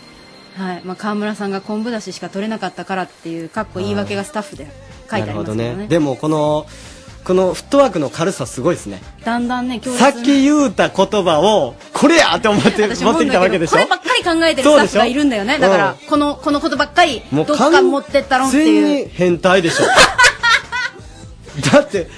[0.56, 0.82] はい。
[0.84, 4.66] まあ、河村さんが昆布だししか取れなかったからっていう、かっこ言い訳がスタッフで
[5.10, 5.76] 書いてありますけどなるほどね。
[5.76, 5.86] ね。
[5.88, 6.66] でも、この、
[7.24, 9.02] このフットワークの軽さすごいですね。
[9.24, 13.72] だんだんね、さっき言うた言葉を、これやって思って私持ってきたわけでしょ？
[13.72, 15.58] こればっかり考えてるスタッフがいるんだよね。
[15.58, 18.86] だから、うんこの、このことばっかり、もうどっか持ってったろんって完いう。
[18.86, 19.86] 全に変態でしょ。
[21.72, 22.08] だって、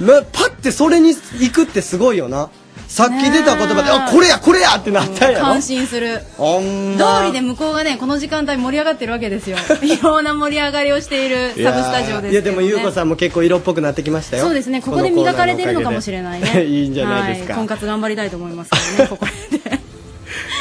[0.00, 2.50] なパッてそれに行くってすごいよな。
[2.88, 5.44] さっき出た言葉で、あ、これや、これやってなったんやろ？
[5.44, 6.22] 感心する。
[6.38, 9.58] ほんま通りで向こうがね、この時間帯盛り上がってるわけですよ。
[9.82, 12.30] いろんな盛り上がりをしているサブスタジオですけど、ね。
[12.32, 14.44] いや、でも、ゆうこさんも結構色っぽくなってきましたよ。
[14.44, 16.64] そうですね、ここで磨かれてるのかもしれないね。
[16.66, 17.52] いいんじゃないですか。
[17.52, 19.26] はい、婚活頑張りたいと思いますけどね、 ここ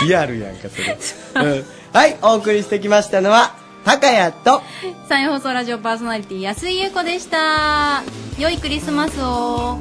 [0.05, 1.43] リアルやんか、それ。
[1.43, 3.55] うんはい、お送りしてきましたのは、
[3.85, 4.61] 高谷と、
[5.07, 8.03] 再放送ラジオパーソナリティ安井優子でした。
[8.37, 9.79] 良いクリスマスを。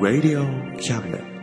[0.00, 0.44] Radio
[0.78, 1.35] Cabinet.